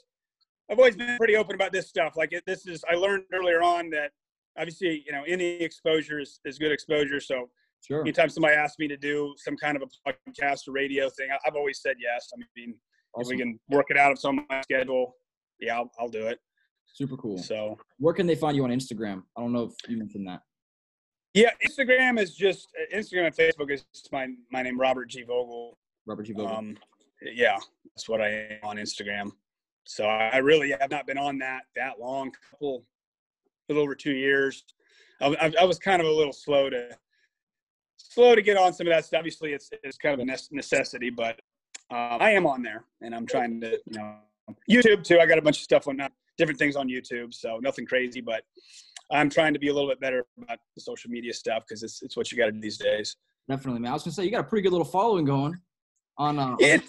I've 0.71 0.79
always 0.79 0.97
been 0.97 1.17
pretty 1.17 1.37
open 1.37 1.55
about 1.55 1.73
this 1.73 1.89
stuff. 1.89 2.17
Like 2.17 2.33
it, 2.33 2.45
this 2.47 2.67
is 2.67 2.85
I 2.91 2.95
learned 2.95 3.25
earlier 3.33 3.63
on 3.63 3.91
that 3.91 4.11
obviously 4.59 5.03
you 5.07 5.13
know 5.13 5.23
any 5.27 5.63
exposure 5.63 6.21
is, 6.21 6.41
is 6.45 6.59
good 6.59 6.73
exposure. 6.73 7.21
So 7.21 7.49
Sure. 7.87 8.03
Anytime 8.03 8.29
somebody 8.29 8.55
asks 8.55 8.79
me 8.79 8.89
to 8.89 8.97
do 8.97 9.35
some 9.39 9.57
kind 9.57 9.77
of 9.77 9.83
a 9.83 10.13
podcast 10.13 10.69
or 10.69 10.73
radio 10.73 11.09
thing, 11.09 11.29
I've 11.47 11.55
always 11.55 11.81
said 11.81 11.97
yes. 11.99 12.31
I 12.35 12.41
mean, 12.55 12.75
Awesome. 13.15 13.33
If 13.33 13.37
we 13.37 13.43
can 13.43 13.59
work 13.69 13.87
it 13.91 13.97
out 13.97 14.13
of 14.13 14.19
some 14.19 14.47
my 14.49 14.63
schedule, 14.63 15.17
yeah, 15.61 15.77
I'll, 15.77 15.91
I'll 15.99 16.09
do 16.09 16.27
it. 16.27 16.39
Super 16.93 17.17
cool. 17.17 17.39
So, 17.39 17.79
where 17.99 18.15
can 18.15 18.27
they 18.27 18.35
find 18.35 18.57
you 18.57 18.65
on 18.65 18.71
Instagram? 18.71 19.23
I 19.37 19.41
don't 19.41 19.53
know 19.53 19.65
if 19.65 19.91
you 19.91 19.97
mentioned 19.97 20.27
that. 20.29 20.41
Yeah, 21.35 21.51
Instagram 21.65 22.19
is 22.19 22.35
just 22.35 22.69
Instagram 22.93 23.27
and 23.27 23.37
Facebook 23.37 23.71
is 23.71 23.85
my 24.11 24.29
my 24.51 24.63
name 24.63 24.79
Robert 24.79 25.09
G 25.09 25.23
Vogel. 25.23 25.79
Robert 26.07 26.25
G 26.25 26.33
Vogel. 26.33 26.57
Um, 26.57 26.77
yeah, 27.23 27.59
that's 27.85 28.09
what 28.09 28.21
I 28.21 28.29
am 28.29 28.59
on 28.65 28.77
Instagram. 28.77 29.31
So 29.85 30.05
I 30.05 30.39
really 30.39 30.75
have 30.79 30.91
not 30.91 31.07
been 31.07 31.19
on 31.19 31.39
that 31.39 31.63
that 31.77 32.01
long, 32.01 32.33
couple, 32.51 32.85
a 33.69 33.73
little 33.73 33.85
over 33.85 33.95
two 33.95 34.13
years. 34.13 34.65
I, 35.21 35.53
I 35.61 35.65
was 35.65 35.79
kind 35.79 36.01
of 36.01 36.09
a 36.09 36.13
little 36.13 36.33
slow 36.33 36.71
to 36.71 36.97
slow 37.97 38.35
to 38.35 38.43
get 38.43 38.57
on 38.57 38.73
some 38.73 38.87
of 38.87 38.93
that 38.93 39.05
stuff. 39.05 39.19
Obviously, 39.19 39.53
it's 39.53 39.71
it's 39.85 39.99
kind 39.99 40.21
of 40.21 40.27
a 40.27 40.55
necessity, 40.55 41.11
but 41.11 41.39
uh, 41.91 42.17
I 42.21 42.31
am 42.31 42.47
on 42.47 42.63
there, 42.63 42.85
and 43.01 43.15
I'm 43.15 43.27
trying 43.27 43.61
to, 43.63 43.71
you 43.87 43.99
know, 43.99 44.17
YouTube 44.71 45.05
too. 45.05 45.19
I 45.21 45.27
got 45.27 45.39
a 45.39 45.43
bunch 45.43 45.59
of 45.59 45.63
stuff 45.65 45.89
on 45.89 46.01
uh, 46.01 46.09
different 46.39 46.59
things 46.59 46.77
on 46.77 46.89
YouTube, 46.89 47.33
so 47.35 47.59
nothing 47.63 47.87
crazy, 47.87 48.21
but 48.21 48.43
I'm 49.13 49.29
trying 49.31 49.53
to 49.55 49.59
be 49.59 49.69
a 49.69 49.75
little 49.75 49.89
bit 49.89 50.01
better 50.01 50.25
about 50.43 50.59
the 50.75 50.81
social 50.81 51.11
media 51.11 51.33
stuff 51.33 51.65
because 51.67 51.83
it's 51.83 52.03
it's 52.03 52.17
what 52.17 52.31
you 52.31 52.39
got 52.39 52.47
to 52.47 52.53
do 52.53 52.61
these 52.61 52.79
days. 52.79 53.17
Definitely, 53.49 53.81
man. 53.81 53.91
I 53.91 53.95
was 53.95 54.05
gonna 54.05 54.13
say 54.13 54.25
you 54.25 54.31
got 54.31 54.41
a 54.41 54.45
pretty 54.45 54.63
good 54.63 54.73
little 54.73 54.85
following 54.85 55.25
going 55.25 55.59
on. 56.19 56.39
Uh, 56.39 56.57
And 56.63 56.83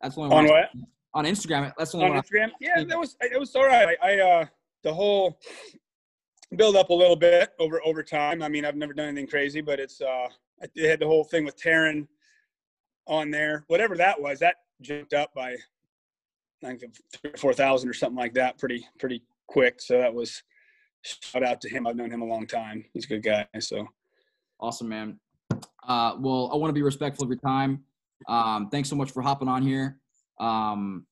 that's 0.00 0.16
only 0.16 0.34
on 0.34 0.46
what? 0.46 0.70
on 1.14 1.24
Instagram. 1.24 1.72
That's 1.76 1.92
the 1.92 1.98
only 1.98 2.08
on 2.10 2.14
one. 2.16 2.18
I- 2.18 2.20
Instagram. 2.22 2.50
Yeah, 2.60 2.84
that 2.84 2.98
was 2.98 3.16
it 3.20 3.38
was 3.38 3.54
all 3.54 3.66
right. 3.66 3.96
I, 4.02 4.12
I 4.18 4.18
uh 4.20 4.46
the 4.82 4.94
whole 4.94 5.38
build 6.54 6.76
up 6.76 6.90
a 6.90 6.94
little 6.94 7.16
bit 7.16 7.50
over 7.58 7.80
over 7.84 8.02
time. 8.02 8.42
I 8.42 8.48
mean, 8.48 8.64
I've 8.64 8.76
never 8.76 8.92
done 8.94 9.08
anything 9.08 9.26
crazy, 9.26 9.60
but 9.60 9.78
it's 9.80 10.00
uh 10.00 10.28
I 10.62 10.66
had 10.80 11.00
the 11.00 11.06
whole 11.06 11.24
thing 11.24 11.44
with 11.44 11.60
Taran 11.60 12.06
on 13.06 13.30
there. 13.30 13.64
Whatever 13.68 13.96
that 13.96 14.20
was, 14.20 14.38
that 14.40 14.56
jumped 14.80 15.14
up 15.14 15.32
by 15.34 15.56
I 16.64 16.74
think 16.74 16.82
three 17.12 17.30
or 17.32 17.36
four 17.36 17.52
thousand 17.52 17.88
or 17.88 17.94
something 17.94 18.16
like 18.16 18.34
that, 18.34 18.58
pretty 18.58 18.86
pretty 18.98 19.22
quick. 19.46 19.80
So 19.80 19.98
that 19.98 20.12
was 20.12 20.42
shout 21.02 21.42
out 21.42 21.60
to 21.60 21.68
him. 21.68 21.86
I've 21.86 21.96
known 21.96 22.10
him 22.10 22.22
a 22.22 22.26
long 22.26 22.46
time. 22.46 22.84
He's 22.92 23.04
a 23.04 23.08
good 23.08 23.22
guy. 23.22 23.46
So 23.60 23.86
Awesome, 24.58 24.88
man. 24.88 25.20
Uh, 25.86 26.16
well, 26.18 26.50
I 26.52 26.56
want 26.56 26.70
to 26.70 26.74
be 26.74 26.82
respectful 26.82 27.24
of 27.24 27.30
your 27.30 27.38
time. 27.38 27.84
Um, 28.26 28.68
thanks 28.70 28.88
so 28.88 28.96
much 28.96 29.10
for 29.10 29.22
hopping 29.22 29.48
on 29.48 29.62
here. 29.62 29.98
Um, 30.40 31.06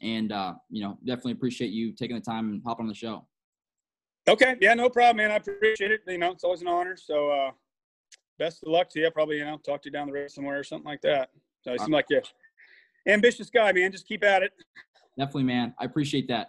and 0.00 0.32
uh, 0.32 0.54
you 0.70 0.82
know, 0.82 0.98
definitely 1.04 1.32
appreciate 1.32 1.70
you 1.70 1.92
taking 1.92 2.16
the 2.16 2.22
time 2.22 2.50
and 2.50 2.62
hopping 2.64 2.84
on 2.84 2.88
the 2.88 2.94
show. 2.94 3.26
okay, 4.28 4.56
yeah, 4.60 4.74
no 4.74 4.88
problem, 4.88 5.18
man. 5.18 5.32
I 5.32 5.36
appreciate 5.36 5.90
it. 5.90 6.02
You 6.06 6.18
know, 6.18 6.30
it's 6.30 6.44
always 6.44 6.62
an 6.62 6.68
honor. 6.68 6.96
So 6.96 7.30
uh 7.30 7.50
best 8.38 8.62
of 8.62 8.68
luck 8.70 8.88
to 8.90 9.00
you. 9.00 9.10
Probably, 9.10 9.38
you 9.38 9.44
know, 9.44 9.58
talk 9.58 9.82
to 9.82 9.88
you 9.88 9.92
down 9.92 10.06
the 10.06 10.12
road 10.12 10.30
somewhere 10.30 10.58
or 10.58 10.64
something 10.64 10.86
like 10.86 11.02
that. 11.02 11.30
So 11.62 11.70
you 11.70 11.76
uh, 11.76 11.84
seem 11.84 11.92
like 11.92 12.06
a 12.12 12.22
ambitious 13.10 13.50
guy, 13.50 13.72
man. 13.72 13.92
Just 13.92 14.06
keep 14.06 14.24
at 14.24 14.42
it. 14.42 14.52
Definitely, 15.18 15.44
man. 15.44 15.74
I 15.78 15.84
appreciate 15.84 16.28
that. 16.28 16.48